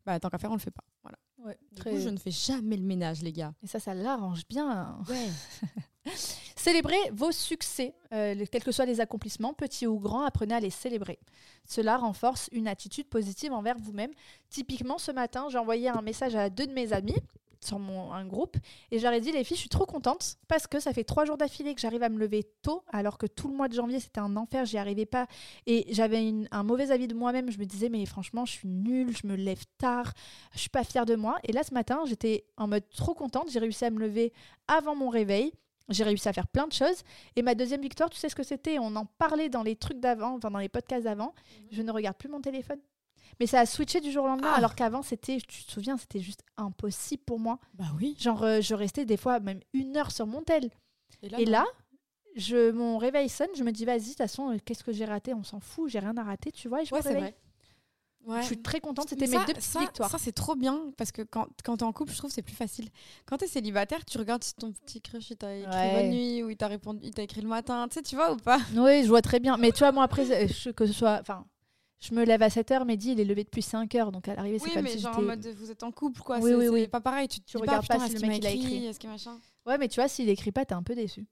Bah, 0.06 0.20
tant 0.20 0.30
qu'à 0.30 0.38
faire, 0.38 0.52
on 0.52 0.56
le 0.56 0.60
fait 0.60 0.72
pas. 0.72 0.84
Voilà. 1.04 1.18
Ouais, 1.44 1.58
du 1.72 1.82
coup, 1.82 1.98
je 1.98 2.10
ne 2.10 2.18
fais 2.18 2.32
jamais 2.32 2.78
le 2.78 2.84
ménage, 2.84 3.22
les 3.22 3.32
gars. 3.32 3.54
Et 3.64 3.68
ça, 3.68 3.80
ça 3.80 3.94
l'arrange 3.94 4.44
bien. 4.48 5.00
Ouais. 5.10 5.30
Célébrez 6.56 6.98
vos 7.12 7.32
succès, 7.32 7.96
euh, 8.14 8.46
quels 8.52 8.64
que 8.64 8.72
soient 8.72 8.86
les 8.86 9.00
accomplissements, 9.00 9.54
petits 9.54 9.88
ou 9.88 10.00
grands, 10.00 10.24
apprenez 10.24 10.56
à 10.56 10.60
les 10.60 10.70
célébrer. 10.70 11.20
Cela 11.66 11.98
renforce 11.98 12.50
une 12.52 12.68
attitude 12.68 13.08
positive 13.08 13.54
envers 13.54 13.78
vous-même. 13.78 14.12
Typiquement, 14.50 14.98
ce 14.98 15.12
matin, 15.12 15.48
j'ai 15.50 15.58
envoyé 15.58 15.90
un 15.90 16.02
message 16.02 16.36
à 16.36 16.50
deux 16.50 16.68
de 16.68 16.74
mes 16.74 16.94
amis 16.94 17.18
sur 17.64 17.80
mon, 17.80 18.12
un 18.12 18.26
groupe 18.26 18.58
et 18.92 19.00
j'aurais 19.00 19.22
dit 19.22 19.32
les 19.32 19.44
filles, 19.44 19.58
je 19.58 19.62
suis 19.62 19.70
trop 19.70 19.86
contente 19.86 20.38
parce 20.48 20.68
que 20.68 20.80
ça 20.80 20.94
fait 20.94 21.04
trois 21.04 21.26
jours 21.26 21.38
d'affilée 21.38 21.76
que 21.76 21.82
j'arrive 21.82 22.04
à 22.04 22.10
me 22.10 22.18
lever 22.18 22.44
tôt 22.62 22.84
alors 22.92 23.18
que 23.18 23.26
tout 23.26 23.48
le 23.48 23.56
mois 23.56 23.68
de 23.68 23.74
janvier 23.74 24.00
c'était 24.00 24.20
un 24.20 24.36
enfer, 24.36 24.66
j'y 24.66 24.78
arrivais 24.78 25.06
pas 25.06 25.28
et 25.68 25.86
j'avais 25.94 26.34
un 26.52 26.64
mauvais 26.64 26.92
avis 26.92 27.08
de 27.08 27.14
moi-même. 27.14 27.52
Je 27.52 27.60
me 27.60 27.66
disais 27.66 27.90
mais 27.90 28.06
franchement 28.06 28.46
je 28.46 28.54
suis 28.54 28.68
nulle, 28.68 29.16
je 29.16 29.28
me 29.28 29.36
lève 29.36 29.64
tard, 29.78 30.14
je 30.54 30.60
suis 30.60 30.70
pas 30.70 30.84
fière 30.84 31.06
de 31.06 31.16
moi. 31.16 31.38
Et 31.44 31.52
là 31.52 31.64
ce 31.64 31.74
matin 31.74 32.02
j'étais 32.06 32.46
en 32.58 32.68
mode 32.68 32.90
trop 32.90 33.14
contente, 33.14 33.50
j'ai 33.52 33.60
réussi 33.60 33.86
à 33.86 33.90
me 33.90 34.00
lever 34.00 34.34
avant 34.68 34.96
mon 34.96 35.10
réveil. 35.10 35.54
J'ai 35.90 36.04
réussi 36.04 36.30
à 36.30 36.34
faire 36.34 36.48
plein 36.48 36.68
de 36.68 36.74
choses. 36.74 37.04
Et 37.36 37.42
ma 37.42 37.54
deuxième 37.54 37.82
victoire, 37.82 38.10
tu 38.10 38.18
sais 38.18 38.30
ce 38.30 38.36
que 38.36 38.44
c'était? 38.44 38.80
On 38.80 38.96
en 38.96 39.06
parlait 39.06 39.50
dans 39.50 39.64
les 39.64 39.76
trucs 39.76 40.00
d'avant, 40.00 40.36
enfin 40.36 40.50
dans 40.50 40.60
les 40.60 40.70
podcasts 40.70 41.04
d'avant. 41.04 41.34
Mhm. 41.36 41.68
Je 41.72 41.82
ne 41.82 41.92
regarde 41.92 42.16
plus 42.16 42.30
mon 42.30 42.40
téléphone. 42.40 42.80
Mais 43.40 43.48
ça 43.48 43.60
a 43.60 43.66
switché 43.66 44.02
du 44.02 44.12
jour 44.12 44.26
au 44.26 44.28
lendemain, 44.28 44.52
ah. 44.54 44.58
alors 44.58 44.76
qu'avant, 44.76 45.02
c'était, 45.02 45.38
tu 45.40 45.64
te 45.64 45.72
souviens, 45.72 45.98
c'était 45.98 46.20
juste 46.20 46.44
impossible 46.58 47.24
pour 47.26 47.40
moi. 47.40 47.60
Bah 47.74 47.86
oui. 47.98 48.16
Genre, 48.20 48.44
euh, 48.44 48.62
je 48.62 48.76
restais 48.76 49.06
des 49.06 49.18
fois 49.18 49.40
même 49.40 49.60
une 49.74 49.98
heure 49.98 50.12
sur 50.12 50.28
mon 50.28 50.42
tel. 50.42 50.70
Et 51.24 51.46
là, 51.46 51.66
je, 52.36 52.72
mon 52.72 52.98
réveil 52.98 53.30
sonne, 53.30 53.50
je 53.56 53.64
me 53.64 53.72
dis, 53.72 53.86
vas-y, 53.86 54.00
de 54.00 54.06
toute 54.10 54.18
façon, 54.18 54.52
euh, 54.52 54.58
qu'est-ce 54.64 54.84
que 54.84 54.92
j'ai 54.92 55.06
raté? 55.06 55.34
On 55.34 55.44
s'en 55.44 55.60
fout, 55.60 55.90
j'ai 55.90 56.00
rien 56.00 56.16
à 56.18 56.24
rater, 56.24 56.52
tu 56.52 56.68
vois, 56.68 56.82
et 56.82 56.86
je 56.86 56.94
me 56.94 57.02
réveille. 57.02 57.34
Je 58.28 58.46
suis 58.46 58.62
très 58.62 58.80
contente, 58.80 59.10
c'était 59.10 59.28
mes 59.28 59.38
deux 59.46 59.54
petites 59.54 59.80
victoires. 59.80 60.10
Ça, 60.10 60.18
c'est 60.20 60.32
trop 60.32 60.56
bien 60.56 60.92
parce 60.98 61.12
que 61.12 61.24
quand, 61.24 61.48
quand 61.64 61.78
t'es 61.78 61.84
en 61.84 61.92
couple, 61.92 62.12
je 62.12 62.18
trouve 62.18 62.32
c'est 62.32 62.44
plus 62.44 62.56
facile. 62.56 62.88
Quand 63.26 63.38
t'es 63.38 63.48
célibataire, 63.48 64.06
tu 64.06 64.18
regardes 64.18 64.44
si 64.44 64.54
ton 64.54 64.72
petit 64.72 65.02
crush 65.02 65.32
il 65.32 65.38
t'a 65.38 65.56
écrit 65.56 65.92
bonne 65.94 66.10
nuit 66.10 66.44
ou 66.44 66.50
il 66.50 66.58
t'a 66.58 66.68
répondu, 66.68 67.00
il 67.04 67.14
t'a 67.14 67.24
écrit 67.24 67.42
le 67.42 67.48
matin, 67.48 67.88
tu 67.88 67.96
sais, 67.96 68.04
tu 68.04 68.16
vois 68.16 68.32
ou 68.32 68.38
pas? 68.38 68.60
Oui, 68.76 69.04
je 69.04 69.08
vois 69.08 69.22
très 69.22 69.40
bien. 69.40 69.58
Mais 69.58 69.72
tu 69.72 69.80
vois, 69.80 69.92
moi 69.92 70.04
après, 70.04 70.26
que 70.26 70.86
ce 70.86 70.94
soit. 70.94 71.20
Enfin, 71.20 71.46
je 72.02 72.16
me 72.16 72.26
lève 72.26 72.42
à 72.42 72.48
7h, 72.48 72.84
Mehdi, 72.84 73.12
il 73.12 73.20
est 73.20 73.26
levé 73.26 73.44
depuis 73.44 73.62
5h, 73.62 74.12
donc 74.12 74.28
à 74.28 74.36
l'arrivée, 74.36 74.58
c'est 74.58 74.66
oui, 74.66 74.74
comme 74.74 74.84
mais 74.84 74.98
genre 74.98 75.18
en 75.20 75.22
mode 75.22 75.46
vous 75.46 75.70
êtes 75.70 75.84
en 75.84 75.92
couple, 75.92 76.22
quoi. 76.22 76.40
Oui, 76.40 76.54
oui, 76.56 76.68
oui. 76.68 76.88
pas 76.88 77.00
pareil, 77.00 77.28
tu, 77.28 77.40
tu 77.42 77.58
regardes 77.58 77.88
pas, 77.88 78.00
si 78.08 78.16
le 78.16 78.28
mec 78.28 78.38
il 78.40 78.48
a 78.48 78.52
écrit. 78.52 78.86
Est-ce 78.88 79.06
machin 79.08 79.40
Ouais, 79.68 79.78
mais 79.78 79.88
tu 79.88 80.00
vois, 80.00 80.08
s'il 80.08 80.28
écrit 80.28 80.52
pas, 80.52 80.66
t'es 80.66 80.74
un 80.74 80.82
peu 80.82 80.96
déçu. 80.96 81.28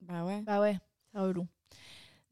Bah 0.00 0.24
ouais. 0.24 0.40
Bah 0.42 0.60
ouais, 0.60 0.78
c'est 1.12 1.18
relou. 1.18 1.46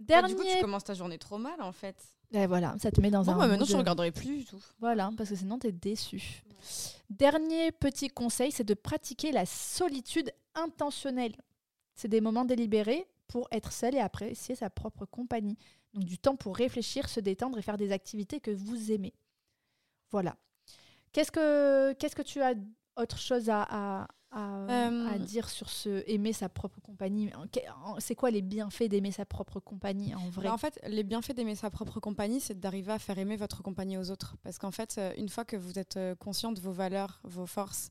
Dernier... 0.01 0.23
Bah, 0.23 0.29
du 0.29 0.35
coup, 0.35 0.57
tu 0.57 0.61
commences 0.63 0.85
ta 0.85 0.95
journée 0.95 1.19
trop 1.19 1.39
mal, 1.39 1.61
en 1.61 1.73
fait. 1.73 1.97
Et 2.33 2.47
voilà, 2.47 2.75
ça 2.79 2.91
te 2.91 3.01
met 3.01 3.11
dans 3.11 3.29
un. 3.29 3.37
Bah 3.37 3.47
maintenant, 3.47 3.67
je 3.67 3.75
ne 3.75 3.79
regarderai 3.79 4.11
plus 4.11 4.39
du 4.39 4.45
tout. 4.47 4.63
Voilà, 4.81 5.11
parce 5.17 5.29
que 5.29 5.37
sinon, 5.37 5.59
t'es 5.59 5.73
déçu. 5.73 6.43
Dernier 7.11 7.73
petit 7.73 8.09
conseil, 8.09 8.53
c'est 8.53 8.65
de 8.65 8.75
pratiquer 8.75 9.33
la 9.33 9.45
solitude 9.45 10.33
intentionnelle. 10.55 11.35
C'est 11.95 12.09
des 12.09 12.23
moments 12.23 12.47
délibérés 12.47 13.07
pour 13.33 13.49
être 13.51 13.73
seul 13.73 13.95
et 13.95 13.99
apprécier 13.99 14.55
sa 14.55 14.69
propre 14.69 15.07
compagnie. 15.07 15.57
Donc 15.95 16.05
du 16.05 16.19
temps 16.19 16.37
pour 16.37 16.55
réfléchir, 16.55 17.09
se 17.09 17.19
détendre 17.19 17.57
et 17.59 17.63
faire 17.63 17.79
des 17.79 17.91
activités 17.91 18.41
que 18.41 18.51
vous 18.51 18.93
aimez. 18.93 19.15
Voilà. 20.11 20.37
Qu'est-ce 21.13 21.33
que, 21.33 21.95
qu'est-ce 21.95 22.15
que 22.15 22.21
tu 22.23 22.43
as 22.43 22.53
autre 22.97 23.19
chose 23.19 23.49
à, 23.49 23.63
à, 23.63 24.09
à, 24.31 24.67
euh, 24.71 25.19
dire 25.19 25.49
sur 25.49 25.71
ce 25.71 26.03
aimer 26.07 26.35
sa 26.35 26.51
propre 26.51 26.81
compagnie? 26.83 27.31
C'est 28.01 28.15
quoi 28.15 28.31
les 28.31 28.43
bienfaits 28.43 28.89
d'aimer 28.91 29.13
sa 29.13 29.25
propre 29.25 29.61
compagnie 29.61 30.15
en 30.15 30.29
vrai? 30.29 30.45
Bah, 30.49 30.53
En 30.53 30.59
fait, 30.59 30.79
les 30.87 31.03
bienfaits 31.03 31.33
d'aimer 31.35 31.55
sa 31.55 31.71
propre 31.71 32.01
compagnie, 32.01 32.41
c'est 32.41 32.61
d'arriver 32.61 32.93
à 32.93 32.99
faire 32.99 33.17
aimer 33.19 33.37
votre 33.37 33.63
compagnie 33.63 33.97
aux 33.97 34.11
autres. 34.11 34.37
Parce 34.43 34.59
qu'en 34.59 34.71
fait, 34.73 34.97
euh, 34.99 35.15
une 35.17 35.31
fois 35.31 35.47
que 35.47 35.57
vous 35.57 35.79
êtes 35.79 35.97
euh, 35.97 36.15
conscient 36.15 36.53
de 36.53 36.61
vos 36.61 36.73
valeurs, 36.73 37.21
vos 37.25 37.47
forces, 37.47 37.91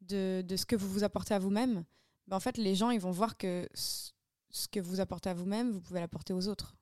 de, 0.00 0.42
de 0.42 0.56
ce 0.56 0.66
que 0.66 0.74
vous 0.74 0.88
vous 0.88 1.04
apportez 1.04 1.34
à 1.34 1.38
vous-même, 1.38 1.84
bah, 2.26 2.36
en 2.36 2.40
fait, 2.40 2.56
les 2.58 2.74
gens 2.74 2.90
ils 2.90 3.00
vont 3.00 3.12
voir 3.12 3.36
que 3.36 3.68
ce 4.52 4.68
que 4.68 4.80
vous 4.80 5.00
apportez 5.00 5.30
à 5.30 5.34
vous-même, 5.34 5.70
vous 5.70 5.80
pouvez 5.80 6.00
l'apporter 6.00 6.32
aux 6.32 6.46
autres. 6.46 6.76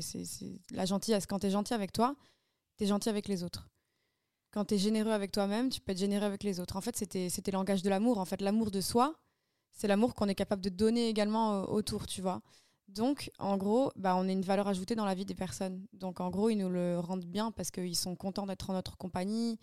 C'est, 0.00 0.22
la 0.70 0.84
gentillesse. 0.84 1.26
Quand 1.26 1.40
tu 1.40 1.46
es 1.46 1.50
gentil 1.50 1.74
avec 1.74 1.92
toi, 1.92 2.14
tu 2.76 2.84
es 2.84 2.86
gentil 2.86 3.08
avec 3.08 3.26
les 3.26 3.42
autres. 3.42 3.68
Quand 4.52 4.66
tu 4.66 4.74
es 4.74 4.78
généreux 4.78 5.10
avec 5.10 5.32
toi-même, 5.32 5.70
tu 5.70 5.80
peux 5.80 5.92
être 5.92 5.98
généreux 5.98 6.24
avec 6.24 6.44
les 6.44 6.60
autres. 6.60 6.76
En 6.76 6.80
fait, 6.80 6.96
c'était, 6.96 7.28
c'était 7.28 7.50
le 7.50 7.56
langage 7.56 7.82
de 7.82 7.90
l'amour. 7.90 8.18
En 8.18 8.24
fait, 8.24 8.40
l'amour 8.40 8.70
de 8.70 8.80
soi, 8.80 9.18
c'est 9.72 9.88
l'amour 9.88 10.14
qu'on 10.14 10.28
est 10.28 10.34
capable 10.34 10.62
de 10.62 10.68
donner 10.68 11.08
également 11.08 11.62
euh, 11.62 11.64
autour, 11.64 12.06
tu 12.06 12.22
vois. 12.22 12.42
Donc, 12.88 13.30
en 13.38 13.56
gros, 13.56 13.90
bah, 13.96 14.14
on 14.16 14.28
est 14.28 14.32
une 14.32 14.42
valeur 14.42 14.68
ajoutée 14.68 14.94
dans 14.94 15.04
la 15.04 15.14
vie 15.14 15.24
des 15.24 15.34
personnes. 15.34 15.84
Donc, 15.92 16.20
en 16.20 16.30
gros, 16.30 16.50
ils 16.50 16.56
nous 16.56 16.68
le 16.68 16.98
rendent 17.00 17.24
bien 17.24 17.50
parce 17.50 17.70
qu'ils 17.70 17.96
sont 17.96 18.14
contents 18.14 18.46
d'être 18.46 18.70
en 18.70 18.74
notre 18.74 18.96
compagnie, 18.96 19.58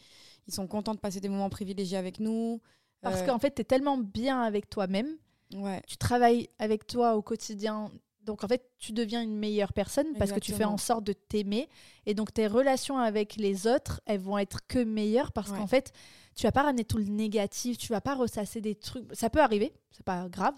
ils 0.48 0.54
sont 0.54 0.68
contents 0.68 0.94
de 0.94 1.00
passer 1.00 1.22
des 1.22 1.30
moments 1.30 1.50
privilégiés 1.50 1.98
avec 1.98 2.20
nous. 2.20 2.62
Parce 3.02 3.22
euh, 3.22 3.26
qu'en 3.26 3.39
fait, 3.39 3.56
tu 3.56 3.62
es 3.62 3.66
tellement 3.66 3.98
bien 3.98 4.42
avec 4.42 4.70
toi-même. 4.70 5.18
Ouais. 5.56 5.82
Tu 5.88 5.98
travailles 5.98 6.50
avec 6.60 6.88
toi 6.88 7.16
au 7.16 7.22
quotidien 7.22 7.92
donc 8.24 8.44
en 8.44 8.48
fait, 8.48 8.72
tu 8.80 8.94
deviens 8.94 9.22
une 9.22 9.38
meilleure 9.38 9.74
personne 9.74 10.08
parce 10.18 10.32
que 10.32 10.39
tu 10.39 10.54
fais 10.54 10.63
en 10.63 10.78
sorte 10.78 11.04
de 11.04 11.13
t'aimer. 11.13 11.68
Et 12.06 12.13
donc 12.13 12.34
tes 12.34 12.48
relations 12.48 12.98
avec 12.98 13.36
les 13.36 13.68
autres, 13.68 14.02
elles 14.06 14.20
vont 14.20 14.38
être 14.38 14.66
que 14.68 14.80
meilleures 14.80 15.32
parce 15.32 15.52
qu'en 15.52 15.68
fait, 15.68 15.92
tu 16.36 16.44
vas 16.44 16.52
pas 16.52 16.63
ramener 16.63 16.86
tout 16.86 16.98
le 16.98 17.06
négatif, 17.06 17.78
tu 17.78 17.89
vas 17.89 18.02
pas 18.02 18.16
ressasser 18.16 18.62
des 18.62 18.76
trucs. 18.76 19.04
Ça 19.13 19.30
peut 19.30 19.42
arriver, 19.42 19.74
c'est 19.92 20.06
pas 20.06 20.30
grave. 20.30 20.56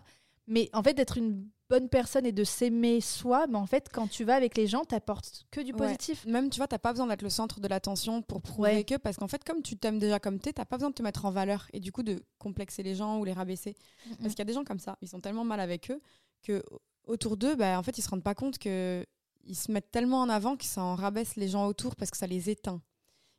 Mais 0.47 0.69
en 0.73 0.84
fait, 0.84 0.93
d'être 0.93 1.17
une 1.17 1.49
bonne 1.69 1.89
personne 1.89 2.25
et 2.25 2.32
de 2.32 2.43
s'aimer 2.43 3.01
soi, 3.01 3.47
mais 3.47 3.58
en 3.58 3.65
fait, 3.65 3.89
quand 3.91 4.08
tu 4.08 4.23
vas 4.23 4.36
avec 4.36 4.56
les 4.56 4.67
gens, 4.67 4.86
t'apportes 4.86 5.45
que 5.51 5.62
du 5.62 5.73
positif. 5.73 6.25
Même, 6.25 6.49
tu 6.49 6.58
vois, 6.58 6.67
t'as 6.67 6.78
pas 6.78 6.91
besoin 6.91 7.08
d'être 7.08 7.21
le 7.21 7.30
centre 7.30 7.60
de 7.60 7.67
l'attention 7.67 8.21
pour 8.21 8.41
prouver 8.41 8.84
que, 8.84 8.95
parce 8.95 9.17
qu'en 9.17 9.28
fait, 9.28 9.43
comme 9.43 9.62
tu 9.62 9.78
t'aimes 9.78 9.99
déjà 9.99 10.19
comme 10.19 10.39
t'es, 10.39 10.54
t'as 10.54 10.65
pas 10.65 10.78
besoin 10.78 10.89
de 10.89 10.95
te 10.95 11.04
mettre 11.04 11.25
en 11.25 11.32
valeur 11.32 11.67
et 11.73 11.80
du 11.80 11.91
coup 11.91 12.04
de 12.04 12.23
complexer 12.38 12.84
les 12.84 12.95
gens 12.95 13.19
ou 13.19 13.25
les 13.25 13.34
rabaisser. 13.34 13.75
Parce 14.21 14.30
qu'il 14.30 14.39
y 14.39 14.41
a 14.41 14.45
des 14.45 14.54
gens 14.54 14.63
comme 14.63 14.80
ça, 14.80 14.97
ils 15.01 15.08
sont 15.08 15.19
tellement 15.21 15.45
mal 15.45 15.60
avec 15.60 15.91
eux 15.91 16.01
que 16.43 16.63
autour 17.06 17.38
d'eux, 17.38 17.56
bah, 17.56 17.80
en 17.80 17.84
fait, 17.84 17.97
ils 17.97 18.01
se 18.01 18.10
rendent 18.10 18.23
pas 18.23 18.36
compte 18.36 18.58
que 18.58 19.06
ils 19.47 19.56
se 19.56 19.71
mettent 19.71 19.91
tellement 19.91 20.21
en 20.21 20.30
avant 20.30 20.58
que 20.58 20.65
ça 20.65 20.82
en 20.82 20.95
rabaisse 20.95 21.36
les 21.36 21.47
gens 21.47 21.67
autour 21.67 21.95
parce 21.95 22.12
que 22.12 22.17
ça 22.17 22.28
les 22.28 22.49
éteint. 22.49 22.82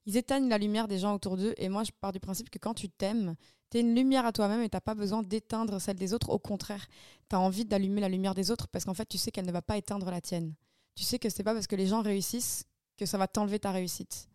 Ils 0.07 0.17
éteignent 0.17 0.49
la 0.49 0.59
lumière 0.59 0.87
des 0.87 0.99
gens 0.99 1.15
autour 1.15 1.37
d'eux. 1.37 1.53
Et 1.57 1.69
moi, 1.69 1.83
je 1.83 1.91
pars 1.91 2.13
du 2.13 2.21
principe 2.21 2.49
que 2.49 2.59
quand 2.59 2.75
tu 2.75 2.89
t'aimes, 2.89 3.35
tu 3.71 3.79
es 3.79 3.81
une 3.81 3.95
lumière 3.95 4.27
à 4.27 4.33
toi-même 4.33 4.63
et 4.63 4.69
t'as 4.69 4.81
pas 4.81 4.95
besoin 4.95 5.23
d'éteindre 5.23 5.81
celle 5.81 5.97
des 5.97 6.15
autres. 6.15 6.31
Au 6.31 6.39
contraire, 6.39 6.87
tu 7.29 7.37
as 7.37 7.41
envie 7.41 7.65
d'allumer 7.65 8.01
la 8.01 8.09
lumière 8.09 8.35
des 8.35 8.51
autres 8.51 8.69
parce 8.69 8.85
qu'en 8.85 8.95
fait, 8.95 9.07
tu 9.07 9.19
sais 9.19 9.31
qu'elle 9.31 9.47
ne 9.47 9.53
va 9.53 9.63
pas 9.63 9.77
éteindre 9.77 10.11
la 10.11 10.21
tienne. 10.21 10.55
Tu 10.95 11.05
sais 11.05 11.19
que 11.19 11.29
c'est 11.29 11.43
pas 11.43 11.53
parce 11.53 11.67
que 11.67 11.77
les 11.77 11.87
gens 11.87 12.03
réussissent 12.03 12.65
que 12.97 13.07
ça 13.07 13.19
va 13.19 13.29
t'enlever 13.29 13.59
ta 13.59 13.71
réussite. 13.71 14.29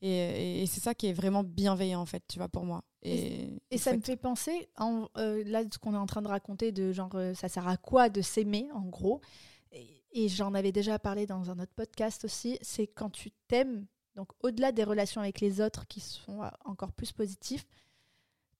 Et, 0.00 0.64
c'est 0.66 0.80
ça 0.80 0.94
qui 0.94 1.08
est 1.08 1.12
vraiment 1.12 1.42
bienveillant, 1.42 2.00
en 2.00 2.06
fait, 2.06 2.22
tu 2.28 2.38
vois, 2.38 2.48
pour 2.48 2.64
moi. 2.64 2.84
Et, 3.02 3.48
et, 3.70 3.78
ça 3.78 3.96
me 3.96 4.00
fait 4.00 4.16
penser, 4.16 4.68
en, 4.76 5.08
euh, 5.16 5.42
là, 5.44 5.62
ce 5.70 5.78
qu'on 5.78 5.94
est 5.94 5.98
en 5.98 6.06
train 6.06 6.22
de 6.22 6.28
raconter, 6.28 6.72
de 6.72 6.92
genre, 6.92 7.10
euh, 7.14 7.34
ça 7.34 7.48
sert 7.48 7.66
à 7.66 7.76
quoi 7.76 8.08
de 8.08 8.20
s'aimer, 8.22 8.68
en 8.72 8.82
gros? 8.82 9.20
Et, 9.72 10.28
j'en 10.28 10.54
avais 10.54 10.72
déjà 10.72 10.98
parlé 10.98 11.26
dans 11.26 11.50
un 11.50 11.58
autre 11.58 11.72
podcast 11.74 12.24
aussi, 12.24 12.58
c'est 12.60 12.86
quand 12.86 13.10
tu 13.10 13.30
t'aimes, 13.46 13.86
donc 14.16 14.28
au-delà 14.40 14.72
des 14.72 14.82
relations 14.82 15.20
avec 15.20 15.40
les 15.40 15.60
autres 15.60 15.86
qui 15.86 16.00
sont 16.00 16.42
euh, 16.42 16.48
encore 16.64 16.92
plus 16.92 17.12
positifs, 17.12 17.66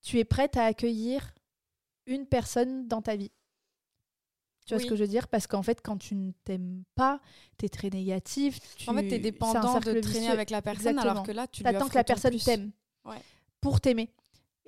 tu 0.03 0.19
es 0.19 0.25
prête 0.25 0.57
à 0.57 0.65
accueillir 0.65 1.35
une 2.07 2.27
personne 2.27 2.89
dans 2.89 3.03
ta 3.03 3.17
vie. 3.17 3.31
Tu 4.67 4.75
vois 4.75 4.83
ce 4.83 4.87
que 4.87 4.97
je 4.97 5.03
veux 5.03 5.09
dire? 5.09 5.29
Parce 5.29 5.47
qu'en 5.47 5.63
fait, 5.63 5.81
quand 5.83 5.97
tu 5.97 6.15
ne 6.15 6.33
t'aimes 6.45 6.83
pas, 6.95 7.21
tu 7.57 7.65
es 7.65 7.69
très 7.71 7.89
négatif. 7.89 8.59
En 8.87 8.95
fait, 8.95 9.09
tu 9.09 9.15
es 9.15 9.19
dépendant 9.19 9.81
de 9.81 10.01
traîner 10.01 10.29
avec 10.29 10.51
la 10.51 10.61
personne 10.61 10.99
alors 10.99 11.23
que 11.23 11.33
là, 11.33 11.47
tu 11.47 11.65
attends 11.65 11.89
que 11.89 11.95
la 11.95 12.05
personne 12.05 12.37
t'aime 12.39 12.71
pour 13.61 13.81
t'aimer. 13.81 14.11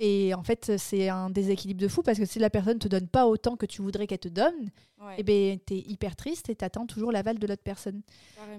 Et 0.03 0.33
en 0.33 0.43
fait, 0.43 0.79
c'est 0.79 1.11
un 1.11 1.29
déséquilibre 1.29 1.83
de 1.83 1.89
fou 1.89 2.03
parce 2.03 2.19
que 2.19 2.25
si 2.25 2.39
la 2.39 2.49
personne 2.49 2.79
te 2.79 2.89
donne 2.89 3.07
pas 3.07 3.27
autant 3.27 3.57
que 3.57 3.67
tu 3.67 3.83
voudrais 3.83 4.07
qu'elle 4.07 4.19
te 4.19 4.29
donne, 4.29 4.71
eh 5.19 5.23
ben, 5.23 5.59
tu 5.67 5.75
es 5.75 5.79
hyper 5.81 6.17
triste 6.17 6.49
et 6.49 6.57
tu 6.57 6.65
attends 6.65 6.87
toujours 6.87 7.13
l'aval 7.13 7.39
de 7.39 7.47
l'autre 7.47 7.63
personne. 7.63 8.01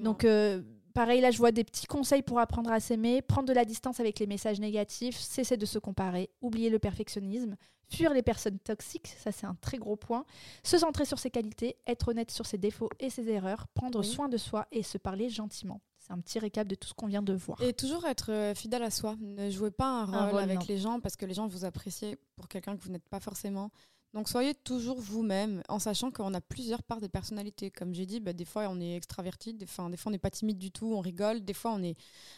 Donc, 0.02 0.24
euh, 0.24 0.62
pareil, 0.94 1.22
là, 1.22 1.32
je 1.32 1.38
vois 1.38 1.52
des 1.52 1.64
petits 1.64 1.88
conseils 1.88 2.22
pour 2.22 2.40
apprendre 2.40 2.72
à 2.72 2.80
s'aimer, 2.80 3.22
prendre 3.22 3.48
de 3.48 3.54
la 3.54 3.66
distance 3.66 4.00
avec 4.00 4.20
les 4.20 4.28
messages 4.28 4.60
négatifs, 4.60 5.18
cesser 5.18 5.58
de 5.58 5.66
se 5.66 5.80
comparer, 5.80 6.30
oublier 6.42 6.70
le 6.70 6.80
perfectionnisme, 6.80 7.56
fuir 7.90 8.14
les 8.14 8.22
personnes 8.22 8.60
toxiques, 8.60 9.08
ça 9.18 9.32
c'est 9.32 9.46
un 9.46 9.56
très 9.56 9.78
gros 9.78 9.96
point, 9.96 10.26
se 10.64 10.78
centrer 10.78 11.06
sur 11.06 11.20
ses 11.20 11.30
qualités, 11.30 11.78
être 11.88 12.10
honnête 12.10 12.32
sur 12.32 12.46
ses 12.46 12.58
défauts 12.58 12.90
et 13.00 13.10
ses 13.10 13.30
erreurs, 13.30 13.68
prendre 13.74 14.02
soin 14.04 14.30
de 14.30 14.38
soi 14.38 14.68
et 14.72 14.84
se 14.84 14.98
parler 14.98 15.30
gentiment. 15.30 15.82
C'est 15.98 16.14
un 16.14 16.20
petit 16.20 16.40
récap 16.40 16.68
de 16.68 16.76
tout 16.76 16.88
ce 16.88 16.94
qu'on 16.94 17.08
vient 17.08 17.22
de 17.22 17.34
voir. 17.34 17.62
Et 17.62 17.74
toujours 17.74 18.06
être 18.08 18.32
euh, 18.32 18.56
fidèle 18.56 18.82
à 18.82 18.90
soi. 18.90 19.16
Ne 19.22 19.52
jouez 19.52 19.70
pas 19.70 20.02
un 20.02 20.30
rôle, 20.30 20.40
avec 20.40 20.66
les 20.68 20.78
gens 20.78 21.00
parce 21.00 21.16
que 21.16 21.26
les 21.26 21.34
gens 21.34 21.48
vous 21.48 21.64
apprécient 21.64 22.16
pour 22.36 22.48
quelqu'un 22.48 22.76
que 22.76 22.82
vous 22.82 22.90
n'êtes 22.90 23.08
pas 23.08 23.20
forcément. 23.20 23.72
Donc 24.14 24.28
soyez 24.28 24.54
toujours 24.54 25.00
vous-même 25.00 25.64
en 25.70 25.80
sachant 25.80 26.12
qu'on 26.12 26.34
a 26.34 26.42
plusieurs 26.42 26.84
parts 26.84 27.00
de 27.00 27.08
personnalité. 27.08 27.72
Comme 27.72 27.94
j'ai 27.94 28.06
dit, 28.06 28.20
bah, 28.20 28.34
des 28.34 28.44
fois 28.44 28.68
on 28.70 28.80
est 28.82 28.96
extraverti, 28.96 29.54
des 29.54 29.66
fois, 29.66 29.90
des 29.90 29.96
fois 29.96 30.10
on 30.10 30.12
n'est 30.12 30.18
pas 30.18 30.30
timide 30.30 30.58
du 30.58 30.72
tout, 30.72 30.94
on 30.94 31.00
rigole, 31.00 31.46
des 31.46 31.54
fois 31.54 31.72
on 31.72 31.82
est 31.82 31.96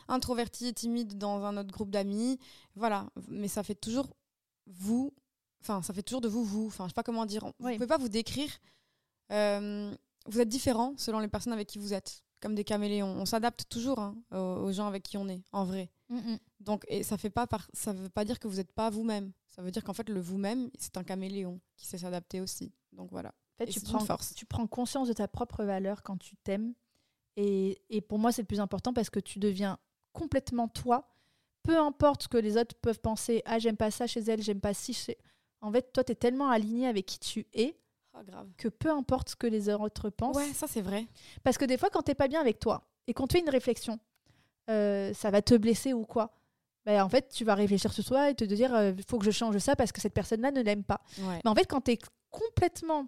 introverti 0.08 0.68
et 0.68 0.74
timide 0.74 1.18
dans 1.18 1.44
un 1.44 1.58
autre 1.58 1.72
groupe 1.72 1.90
d'amis. 1.90 2.38
Voilà, 2.76 3.08
mais 3.28 3.48
ça 3.48 3.64
fait 3.64 3.76
toujours 3.76 4.08
vous, 4.68 5.12
enfin 5.62 5.82
ça 5.82 5.94
fait 5.94 6.04
toujours 6.04 6.22
de 6.22 6.28
vous 6.28 6.44
vous. 6.44 6.68
Enfin 6.68 6.86
je 6.86 6.90
sais 6.90 6.94
pas 6.94 7.04
comment 7.04 7.26
dire, 7.26 7.52
vous 7.60 7.70
ne 7.70 7.74
pouvez 7.74 7.88
pas 7.88 7.98
vous 7.98 8.10
décrire. 8.10 8.52
Euh, 9.32 9.96
vous 10.28 10.40
êtes 10.40 10.50
différent 10.50 10.94
selon 10.98 11.20
les 11.20 11.28
personnes 11.28 11.54
avec 11.54 11.68
qui 11.68 11.80
vous 11.80 11.94
êtes, 11.94 12.24
comme 12.44 12.56
des 12.56 12.66
caméléons. 12.66 13.08
On 13.08 13.26
s'adapte 13.26 13.66
toujours 13.70 14.00
hein, 14.00 14.16
aux, 14.32 14.72
gens 14.74 14.86
avec 14.86 15.04
qui 15.04 15.18
on 15.18 15.30
est, 15.30 15.42
en 15.54 15.64
vrai. 15.64 15.90
Mm, 16.10 16.18
mm. 16.18 16.40
Donc 16.60 16.84
et 16.90 17.02
ça 17.02 17.18
fait 17.18 17.30
pas 17.30 17.48
ça 17.72 17.94
veut 17.94 18.10
pas 18.10 18.26
dire 18.26 18.38
que 18.38 18.48
vous 18.48 18.58
n'êtes 18.58 18.74
pas 18.74 18.90
vous-même. 18.90 19.32
Ça 19.48 19.62
veut 19.62 19.72
dire 19.72 19.84
qu'en 19.84 19.94
fait, 19.94 20.10
le 20.10 20.20
vous-même, 20.20 20.70
c'est 20.78 20.98
un 20.98 21.04
caméléon 21.04 21.62
qui 21.78 21.88
sait 21.88 21.98
s'adapter 21.98 22.42
aussi. 22.42 22.74
Donc 22.92 23.10
voilà. 23.12 23.30
En 23.30 23.66
fait, 23.66 23.72
tu 23.72 23.80
prends, 23.80 24.00
force. 24.00 24.34
tu 24.34 24.46
prends 24.46 24.68
conscience 24.68 25.08
de 25.08 25.14
ta 25.14 25.28
propre 25.28 25.64
valeur 25.64 26.04
quand 26.04 26.18
tu 26.18 26.36
t'aimes. 26.36 26.74
Et, 27.38 27.82
et, 27.90 28.02
pour 28.02 28.20
moi, 28.20 28.32
c'est 28.32 28.42
le 28.42 28.48
plus 28.48 28.60
important 28.60 28.94
parce 28.94 29.10
que 29.10 29.20
tu 29.20 29.40
deviens 29.40 29.80
complètement 30.12 30.68
toi 30.68 31.14
peu 31.64 31.78
importe 31.80 32.24
ce 32.24 32.28
que 32.28 32.38
les 32.38 32.58
autres 32.58 32.76
peuvent 32.76 33.00
penser, 33.00 33.42
ah 33.46 33.58
j'aime 33.58 33.78
pas 33.78 33.90
ça 33.90 34.06
chez 34.06 34.20
elle, 34.20 34.42
j'aime 34.42 34.60
pas 34.60 34.74
chez... 34.74 35.18
En 35.62 35.72
fait, 35.72 35.94
toi, 35.94 36.04
tu 36.04 36.12
es 36.12 36.16
tellement 36.16 36.50
aligné 36.50 36.88
avec 36.88 37.06
qui 37.06 37.20
tu 37.20 37.48
es 37.54 37.80
Oh, 38.16 38.24
grave. 38.24 38.48
que 38.58 38.68
peu 38.68 38.92
importe 38.92 39.30
ce 39.30 39.36
que 39.36 39.48
les 39.48 39.70
autres 39.70 40.10
pensent. 40.10 40.36
Ouais, 40.36 40.54
ça 40.54 40.68
c'est 40.68 40.82
vrai. 40.82 41.08
Parce 41.44 41.58
que 41.58 41.66
des 41.66 41.78
fois, 41.78 41.90
quand 41.90 42.04
t'es 42.04 42.16
pas 42.16 42.28
bien 42.28 42.42
avec 42.42 42.60
toi 42.60 42.88
et 43.08 43.14
qu'on 43.14 43.28
te 43.28 43.34
fait 43.34 43.40
une 43.40 43.50
réflexion, 43.50 44.00
euh, 44.70 45.14
ça 45.14 45.32
va 45.32 45.42
te 45.42 45.56
blesser 45.56 45.94
ou 45.94 46.06
quoi 46.06 46.32
ben, 46.86 47.02
En 47.02 47.10
fait, 47.10 47.30
tu 47.30 47.44
vas 47.44 47.56
réfléchir 47.56 47.92
sur 47.92 48.06
toi 48.06 48.30
et 48.30 48.36
te 48.36 48.44
dire 48.44 48.72
il 48.96 49.04
faut 49.04 49.18
que 49.18 49.26
je 49.26 49.32
change 49.32 49.58
ça 49.58 49.76
parce 49.76 49.92
que 49.92 50.00
cette 50.00 50.14
personne-là 50.14 50.52
ne 50.52 50.62
l'aime 50.62 50.84
pas. 50.84 51.02
Ouais. 51.20 51.40
Mais 51.44 51.50
en 51.50 51.56
fait, 51.56 51.66
quand 51.66 51.82
tu 51.82 51.92
es 51.92 52.00
complètement 52.30 53.08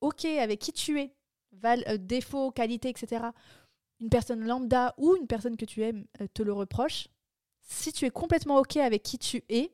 OK 0.00 0.24
avec 0.24 0.60
qui 0.60 0.72
tu 0.72 1.00
es, 1.00 1.14
val, 1.52 1.82
euh, 1.88 1.96
défauts, 1.96 2.50
qualités, 2.50 2.90
etc., 2.90 3.26
une 4.00 4.10
personne 4.10 4.44
lambda 4.44 4.94
ou 4.98 5.16
une 5.16 5.26
personne 5.26 5.56
que 5.56 5.64
tu 5.64 5.82
aimes 5.82 6.04
euh, 6.20 6.26
te 6.32 6.42
le 6.42 6.52
reproche, 6.52 7.08
si 7.62 7.92
tu 7.92 8.04
es 8.04 8.10
complètement 8.10 8.58
OK 8.58 8.76
avec 8.76 9.02
qui 9.02 9.18
tu 9.18 9.42
es, 9.48 9.73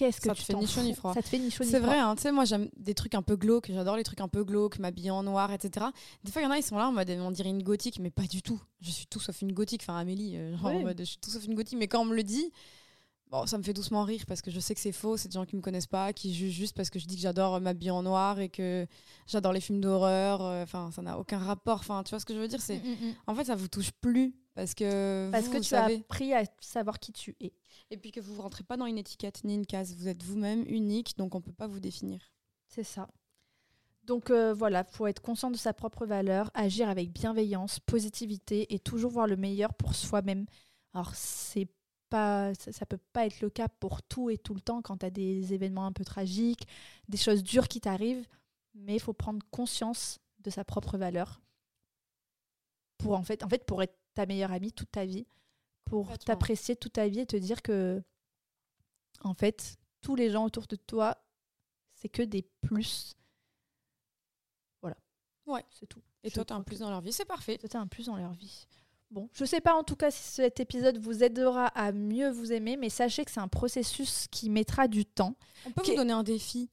qu'est-ce 0.00 0.20
que 0.20 0.28
Ça 0.28 0.34
tu 0.34 0.40
te 0.40 0.46
fait 0.46 0.52
t'en 0.54 0.60
ni 0.60 0.66
chaud 0.66 0.82
ni 0.82 0.94
froid. 0.94 1.14
Ça 1.14 1.22
te 1.22 1.28
fait 1.28 1.38
ni 1.38 1.50
chaud 1.50 1.62
ni 1.64 1.70
C'est 1.70 1.78
froid. 1.78 1.88
vrai, 1.90 1.98
hein, 1.98 2.14
tu 2.16 2.22
sais, 2.22 2.32
moi 2.32 2.44
j'aime 2.44 2.68
des 2.76 2.94
trucs 2.94 3.14
un 3.14 3.22
peu 3.22 3.36
glauques, 3.36 3.70
j'adore 3.72 3.96
les 3.96 4.02
trucs 4.04 4.20
un 4.20 4.28
peu 4.28 4.44
glauques, 4.44 4.78
m'habiller 4.78 5.10
en 5.10 5.22
noir, 5.22 5.52
etc. 5.52 5.86
Des 6.24 6.32
fois, 6.32 6.42
il 6.42 6.44
y 6.46 6.48
en 6.48 6.50
a, 6.50 6.58
ils 6.58 6.62
sont 6.62 6.76
là 6.78 6.88
en 6.88 6.92
mode, 6.92 7.10
on 7.10 7.30
dirait 7.30 7.50
une 7.50 7.62
gothique, 7.62 7.98
mais 8.00 8.10
pas 8.10 8.22
du 8.26 8.42
tout. 8.42 8.60
Je 8.80 8.90
suis 8.90 9.06
tout 9.06 9.20
sauf 9.20 9.40
une 9.42 9.52
gothique, 9.52 9.82
enfin 9.82 9.96
Amélie, 9.98 10.36
euh, 10.36 10.56
genre 10.56 10.66
en 10.66 10.74
Ouais. 10.76 10.82
mode, 10.82 10.98
je 10.98 11.04
suis 11.04 11.18
tout 11.18 11.30
sauf 11.30 11.44
une 11.44 11.54
gothique, 11.54 11.78
mais 11.78 11.86
quand 11.88 12.00
on 12.00 12.04
me 12.06 12.14
le 12.16 12.22
dit, 12.22 12.50
bon, 13.30 13.46
ça 13.46 13.58
me 13.58 13.62
fait 13.62 13.72
doucement 13.72 14.02
rire 14.04 14.24
parce 14.26 14.42
que 14.42 14.50
je 14.50 14.58
sais 14.58 14.74
que 14.74 14.80
c'est 14.80 14.90
faux, 14.92 15.16
c'est 15.16 15.28
des 15.28 15.34
gens 15.34 15.44
qui 15.46 15.54
me 15.56 15.60
connaissent 15.60 15.86
pas, 15.86 16.12
qui 16.12 16.34
jugent 16.34 16.52
juste 16.54 16.74
parce 16.76 16.90
que 16.90 16.98
je 16.98 17.06
dis 17.06 17.14
que 17.16 17.22
j'adore 17.22 17.54
euh, 17.56 17.60
m'habiller 17.60 17.90
en 17.92 18.02
noir 18.02 18.40
et 18.40 18.48
que 18.48 18.86
j'adore 19.26 19.52
les 19.52 19.60
films 19.60 19.80
d'horreur, 19.80 20.42
euh, 20.42 20.62
enfin, 20.64 20.90
ça 20.92 21.02
n'a 21.02 21.18
aucun 21.18 21.38
rapport, 21.38 21.78
enfin, 21.78 22.02
tu 22.02 22.10
vois 22.10 22.18
ce 22.20 22.24
que 22.24 22.34
je 22.34 22.40
veux 22.40 22.48
dire 22.48 22.60
c'est 22.60 22.78
Mm, 22.78 22.88
mm, 22.88 23.08
mm. 23.10 23.14
En 23.26 23.34
fait, 23.34 23.44
ça 23.44 23.54
vous 23.54 23.68
touche 23.68 23.90
plus 24.00 24.34
parce 24.54 24.74
que 24.74 25.30
Parce 25.30 25.46
vous, 25.46 25.52
que 25.52 25.56
vous 25.58 25.62
tu 25.62 25.68
savez. 25.68 25.94
as 25.94 25.98
appris 25.98 26.34
à 26.34 26.44
savoir 26.60 26.98
qui 26.98 27.12
tu 27.12 27.36
es. 27.40 27.52
Et 27.90 27.96
puis 27.96 28.10
que 28.12 28.20
vous 28.20 28.34
ne 28.34 28.40
rentrez 28.40 28.64
pas 28.64 28.76
dans 28.76 28.86
une 28.86 28.98
étiquette 28.98 29.42
ni 29.44 29.54
une 29.54 29.66
case. 29.66 29.94
Vous 29.96 30.08
êtes 30.08 30.22
vous-même 30.22 30.64
unique, 30.66 31.16
donc 31.16 31.34
on 31.34 31.38
ne 31.38 31.42
peut 31.44 31.52
pas 31.52 31.66
vous 31.66 31.80
définir. 31.80 32.20
C'est 32.66 32.84
ça. 32.84 33.08
Donc 34.04 34.30
euh, 34.30 34.52
voilà, 34.54 34.84
faut 34.84 35.06
être 35.06 35.20
conscient 35.22 35.50
de 35.50 35.56
sa 35.56 35.72
propre 35.72 36.06
valeur, 36.06 36.50
agir 36.54 36.88
avec 36.88 37.12
bienveillance, 37.12 37.78
positivité 37.80 38.72
et 38.74 38.78
toujours 38.78 39.10
voir 39.10 39.26
le 39.26 39.36
meilleur 39.36 39.74
pour 39.74 39.94
soi-même. 39.94 40.46
Alors 40.94 41.14
c'est 41.14 41.68
pas 42.08 42.52
ça, 42.54 42.72
ça 42.72 42.86
peut 42.86 42.98
pas 43.12 43.26
être 43.26 43.40
le 43.40 43.50
cas 43.50 43.68
pour 43.68 44.02
tout 44.02 44.30
et 44.30 44.38
tout 44.38 44.54
le 44.54 44.60
temps 44.60 44.82
quand 44.82 44.98
tu 44.98 45.06
as 45.06 45.10
des 45.10 45.52
événements 45.54 45.86
un 45.86 45.92
peu 45.92 46.04
tragiques, 46.04 46.66
des 47.08 47.18
choses 47.18 47.42
dures 47.44 47.68
qui 47.68 47.80
t'arrivent, 47.80 48.26
mais 48.74 48.94
il 48.96 49.00
faut 49.00 49.12
prendre 49.12 49.44
conscience 49.50 50.18
de 50.40 50.50
sa 50.50 50.64
propre 50.64 50.96
valeur 50.98 51.40
pour 52.98 53.14
en 53.14 53.22
fait 53.22 53.44
en 53.44 53.48
fait 53.48 53.64
pour 53.64 53.82
être 53.82 53.96
ta 54.14 54.26
meilleure 54.26 54.52
amie 54.52 54.72
toute 54.72 54.90
ta 54.90 55.04
vie, 55.04 55.26
pour 55.84 56.16
t'apprécier 56.18 56.76
toute 56.76 56.94
ta 56.94 57.08
vie 57.08 57.20
et 57.20 57.26
te 57.26 57.36
dire 57.36 57.62
que 57.62 58.02
en 59.22 59.34
fait, 59.34 59.76
tous 60.00 60.14
les 60.14 60.30
gens 60.30 60.44
autour 60.44 60.66
de 60.66 60.76
toi, 60.76 61.16
c'est 61.94 62.08
que 62.08 62.22
des 62.22 62.42
plus. 62.62 63.14
Voilà. 64.80 64.96
Ouais. 65.46 65.64
C'est 65.70 65.86
tout. 65.86 66.02
Et 66.22 66.30
Je 66.30 66.34
toi, 66.34 66.44
tu 66.44 66.52
as 66.52 66.56
un 66.56 66.62
plus 66.62 66.80
dans 66.80 66.90
leur 66.90 67.00
vie, 67.00 67.12
c'est 67.12 67.24
parfait. 67.24 67.58
C'était 67.60 67.76
un 67.76 67.86
plus 67.86 68.06
dans 68.06 68.16
leur 68.16 68.32
vie. 68.32 68.66
Bon, 69.10 69.28
je 69.32 69.44
sais 69.44 69.60
pas 69.60 69.74
en 69.74 69.82
tout 69.82 69.96
cas 69.96 70.12
si 70.12 70.22
cet 70.22 70.60
épisode 70.60 70.96
vous 70.98 71.24
aidera 71.24 71.66
à 71.66 71.90
mieux 71.90 72.30
vous 72.30 72.52
aimer, 72.52 72.76
mais 72.76 72.88
sachez 72.88 73.24
que 73.24 73.30
c'est 73.32 73.40
un 73.40 73.48
processus 73.48 74.28
qui 74.30 74.48
mettra 74.50 74.86
du 74.86 75.04
temps. 75.04 75.34
On 75.66 75.72
peut 75.72 75.82
vous 75.84 75.96
donner 75.96 76.12
un 76.12 76.22
défi. 76.22 76.70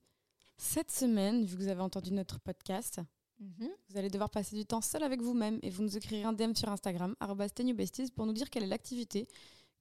Cette 0.57 0.91
semaine, 0.91 1.43
vu 1.45 1.57
que 1.57 1.63
vous 1.63 1.67
avez 1.67 1.81
entendu 1.81 2.11
notre 2.13 2.39
podcast, 2.39 2.99
vous 3.39 3.97
allez 3.97 4.09
devoir 4.09 4.29
passer 4.29 4.55
du 4.55 4.65
temps 4.65 4.81
seul 4.81 5.03
avec 5.03 5.21
vous-même 5.21 5.59
et 5.61 5.69
vous 5.69 5.83
nous 5.83 5.95
écrirez 5.97 6.23
un 6.23 6.33
DM 6.33 6.53
sur 6.55 6.69
Instagram, 6.69 7.15
@tenyoubesties, 7.55 8.11
pour 8.11 8.25
nous 8.25 8.33
dire 8.33 8.49
quelle 8.49 8.63
est 8.63 8.67
l'activité 8.67 9.27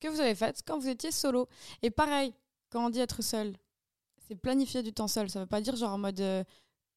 que 0.01 0.09
vous 0.09 0.21
avez 0.21 0.35
faite 0.35 0.63
quand 0.67 0.79
vous 0.79 0.89
étiez 0.89 1.11
solo. 1.11 1.49
Et 1.83 1.91
pareil, 1.91 2.35
quand 2.71 2.85
on 2.85 2.91
dit 2.91 3.01
être 3.01 3.23
seul, 3.23 3.57
c'est 4.29 4.35
planifier 4.35 4.83
du 4.83 4.93
temps 4.93 5.09
seul. 5.09 5.31
Ça 5.31 5.41
veut 5.41 5.47
pas 5.47 5.61
dire 5.61 5.75
genre 5.77 5.93
en 5.93 5.99
mode 5.99 6.21
euh, 6.21 6.45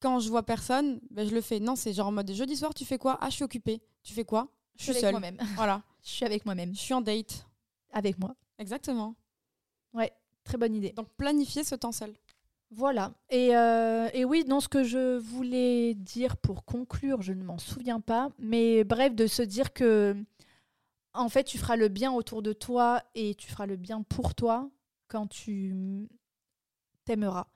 quand 0.00 0.20
je 0.20 0.28
vois 0.28 0.42
personne, 0.42 1.00
ben, 1.10 1.26
je 1.26 1.34
le 1.34 1.40
fais. 1.40 1.60
Non, 1.60 1.76
c'est 1.76 1.92
genre 1.92 2.08
en 2.08 2.12
mode 2.12 2.30
jeudi 2.32 2.56
soir, 2.56 2.74
tu 2.74 2.84
fais 2.84 2.98
quoi? 2.98 3.18
Ah, 3.20 3.30
je 3.30 3.36
suis 3.36 3.44
occupée. 3.44 3.82
Tu 4.02 4.12
fais 4.12 4.24
quoi? 4.24 4.48
Je 4.76 4.84
suis 4.84 4.90
avec 4.92 5.02
seule. 5.02 5.12
moi-même. 5.12 5.38
Voilà, 5.56 5.82
Je 6.02 6.10
suis 6.10 6.24
avec 6.24 6.44
moi-même. 6.44 6.74
je 6.74 6.80
suis 6.80 6.94
en 6.94 7.00
date. 7.00 7.46
Avec 7.92 8.18
moi. 8.18 8.34
Exactement. 8.58 9.14
Très 10.42 10.56
bonne 10.56 10.74
idée. 10.74 10.90
Donc 10.92 11.08
planifier 11.16 11.64
ce 11.64 11.74
temps 11.74 11.92
seul. 11.92 12.12
Voilà. 12.72 13.12
Et, 13.30 13.56
euh, 13.56 14.08
oui, 14.24 14.44
non, 14.46 14.60
ce 14.60 14.68
que 14.68 14.84
je 14.84 15.18
voulais 15.18 15.94
dire 15.94 16.36
pour 16.36 16.64
conclure, 16.64 17.20
je 17.22 17.32
ne 17.32 17.42
m'en 17.42 17.58
souviens 17.58 18.00
pas. 18.00 18.30
Mais 18.38 18.84
bref, 18.84 19.14
de 19.14 19.26
se 19.26 19.42
dire 19.42 19.72
que, 19.72 20.16
en 21.14 21.28
fait, 21.28 21.44
tu 21.44 21.58
feras 21.58 21.76
le 21.76 21.88
bien 21.88 22.12
autour 22.12 22.42
de 22.42 22.52
toi 22.52 23.02
et 23.14 23.34
tu 23.34 23.50
feras 23.50 23.66
le 23.66 23.76
bien 23.76 24.02
pour 24.02 24.34
toi 24.34 24.70
quand 25.08 25.26
tu 25.26 26.08
t'aimeras. 27.04 27.48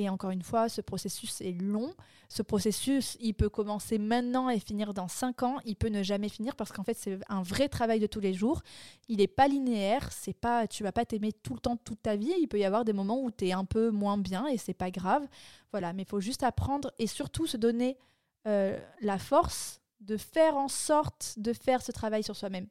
Et 0.00 0.08
encore 0.08 0.30
une 0.30 0.42
fois, 0.42 0.70
ce 0.70 0.80
processus 0.80 1.42
est 1.42 1.52
long. 1.60 1.92
Ce 2.30 2.40
processus, 2.40 3.18
il 3.20 3.34
peut 3.34 3.50
commencer 3.50 3.98
maintenant 3.98 4.48
et 4.48 4.58
finir 4.58 4.94
dans 4.94 5.08
5 5.08 5.42
ans. 5.42 5.58
Il 5.66 5.76
peut 5.76 5.90
ne 5.90 6.02
jamais 6.02 6.30
finir 6.30 6.56
parce 6.56 6.72
qu'en 6.72 6.82
fait, 6.82 6.96
c'est 6.96 7.18
un 7.28 7.42
vrai 7.42 7.68
travail 7.68 8.00
de 8.00 8.06
tous 8.06 8.20
les 8.20 8.32
jours. 8.32 8.62
Il 9.08 9.18
n'est 9.18 9.26
pas 9.26 9.46
linéaire. 9.46 10.10
C'est 10.10 10.32
pas, 10.32 10.66
tu 10.66 10.82
vas 10.84 10.92
pas 10.92 11.04
t'aimer 11.04 11.34
tout 11.34 11.52
le 11.52 11.60
temps, 11.60 11.76
toute 11.76 12.00
ta 12.00 12.16
vie. 12.16 12.32
Il 12.40 12.48
peut 12.48 12.58
y 12.58 12.64
avoir 12.64 12.86
des 12.86 12.94
moments 12.94 13.22
où 13.22 13.30
tu 13.30 13.48
es 13.48 13.52
un 13.52 13.66
peu 13.66 13.90
moins 13.90 14.16
bien 14.16 14.46
et 14.46 14.56
c'est 14.56 14.72
pas 14.72 14.90
grave. 14.90 15.28
Voilà, 15.70 15.92
mais 15.92 16.04
il 16.04 16.08
faut 16.08 16.20
juste 16.20 16.44
apprendre 16.44 16.90
et 16.98 17.06
surtout 17.06 17.46
se 17.46 17.58
donner 17.58 17.98
euh, 18.46 18.80
la 19.02 19.18
force 19.18 19.82
de 20.00 20.16
faire 20.16 20.56
en 20.56 20.68
sorte 20.68 21.34
de 21.36 21.52
faire 21.52 21.82
ce 21.82 21.92
travail 21.92 22.22
sur 22.22 22.36
soi-même. 22.36 22.68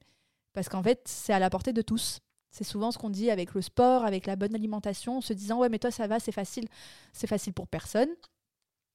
Parce 0.53 0.67
qu'en 0.67 0.81
fait, 0.81 1.01
c'est 1.05 1.31
à 1.31 1.37
la 1.37 1.51
portée 1.51 1.73
de 1.73 1.83
tous. 1.83 2.21
C'est 2.51 2.63
souvent 2.63 2.91
ce 2.91 2.97
qu'on 2.97 3.09
dit 3.09 3.29
avec 3.29 3.53
le 3.53 3.61
sport, 3.61 4.05
avec 4.05 4.25
la 4.25 4.35
bonne 4.35 4.55
alimentation, 4.55 5.17
en 5.17 5.21
se 5.21 5.33
disant 5.33 5.59
ouais 5.59 5.69
mais 5.69 5.79
toi 5.79 5.91
ça 5.91 6.07
va, 6.07 6.19
c'est 6.19 6.31
facile, 6.31 6.67
c'est 7.13 7.27
facile 7.27 7.53
pour 7.53 7.67
personne. 7.67 8.09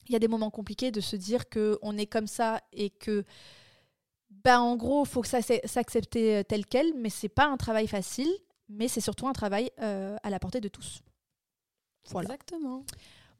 Il 0.07 0.13
y 0.13 0.17
a 0.17 0.19
des 0.19 0.29
moments 0.29 0.51
compliqués 0.51 0.91
de 0.91 1.01
se 1.01 1.17
dire 1.17 1.49
que 1.49 1.79
on 1.83 1.97
est 1.97 2.07
comme 2.07 2.27
ça 2.27 2.61
et 2.73 2.91
que 2.91 3.25
ben 4.31 4.59
en 4.61 4.77
gros 4.77 5.05
faut 5.05 5.23
que 5.23 5.29
ça 5.29 5.41
s'accepter 5.43 6.45
tel 6.45 6.67
quel, 6.67 6.95
mais 6.95 7.11
c'est 7.11 7.29
pas 7.29 7.47
un 7.47 7.57
travail 7.57 7.87
facile, 7.87 8.31
mais 8.69 8.89
c'est 8.89 9.01
surtout 9.01 9.29
un 9.29 9.33
travail 9.33 9.71
euh, 9.81 10.17
à 10.23 10.31
la 10.31 10.39
portée 10.39 10.61
de 10.61 10.69
tous. 10.69 11.03
Voilà. 12.11 12.27
Exactement. 12.27 12.85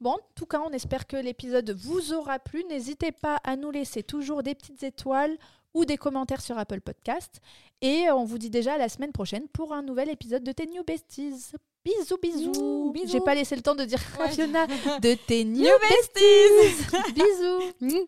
Bon, 0.01 0.11
en 0.11 0.19
tout 0.35 0.45
cas, 0.45 0.59
on 0.59 0.71
espère 0.71 1.07
que 1.07 1.15
l'épisode 1.15 1.69
vous 1.71 2.13
aura 2.13 2.39
plu. 2.39 2.63
N'hésitez 2.65 3.11
pas 3.11 3.37
à 3.43 3.55
nous 3.55 3.71
laisser 3.71 4.03
toujours 4.03 4.43
des 4.43 4.55
petites 4.55 4.83
étoiles 4.83 5.37
ou 5.75 5.85
des 5.85 5.97
commentaires 5.97 6.41
sur 6.41 6.57
Apple 6.57 6.81
Podcast. 6.81 7.39
Et 7.81 8.09
on 8.09 8.23
vous 8.23 8.39
dit 8.39 8.49
déjà 8.49 8.73
à 8.73 8.77
la 8.79 8.89
semaine 8.89 9.11
prochaine 9.11 9.47
pour 9.49 9.73
un 9.73 9.83
nouvel 9.83 10.09
épisode 10.09 10.43
de 10.43 10.51
Tes 10.51 10.65
New 10.65 10.83
Besties. 10.83 11.51
Bisous, 11.83 12.17
bisous. 12.19 12.91
Bisous. 12.91 13.11
J'ai 13.11 13.19
pas 13.19 13.35
laissé 13.35 13.55
le 13.55 13.61
temps 13.61 13.75
de 13.75 13.85
dire 13.85 13.99
Ouais. 14.19 14.31
Fiona 14.31 14.65
de 14.65 15.13
Tes 15.27 15.43
New 15.43 15.61
New 15.61 15.77
Besties. 15.79 17.13
bisous. 17.13 18.07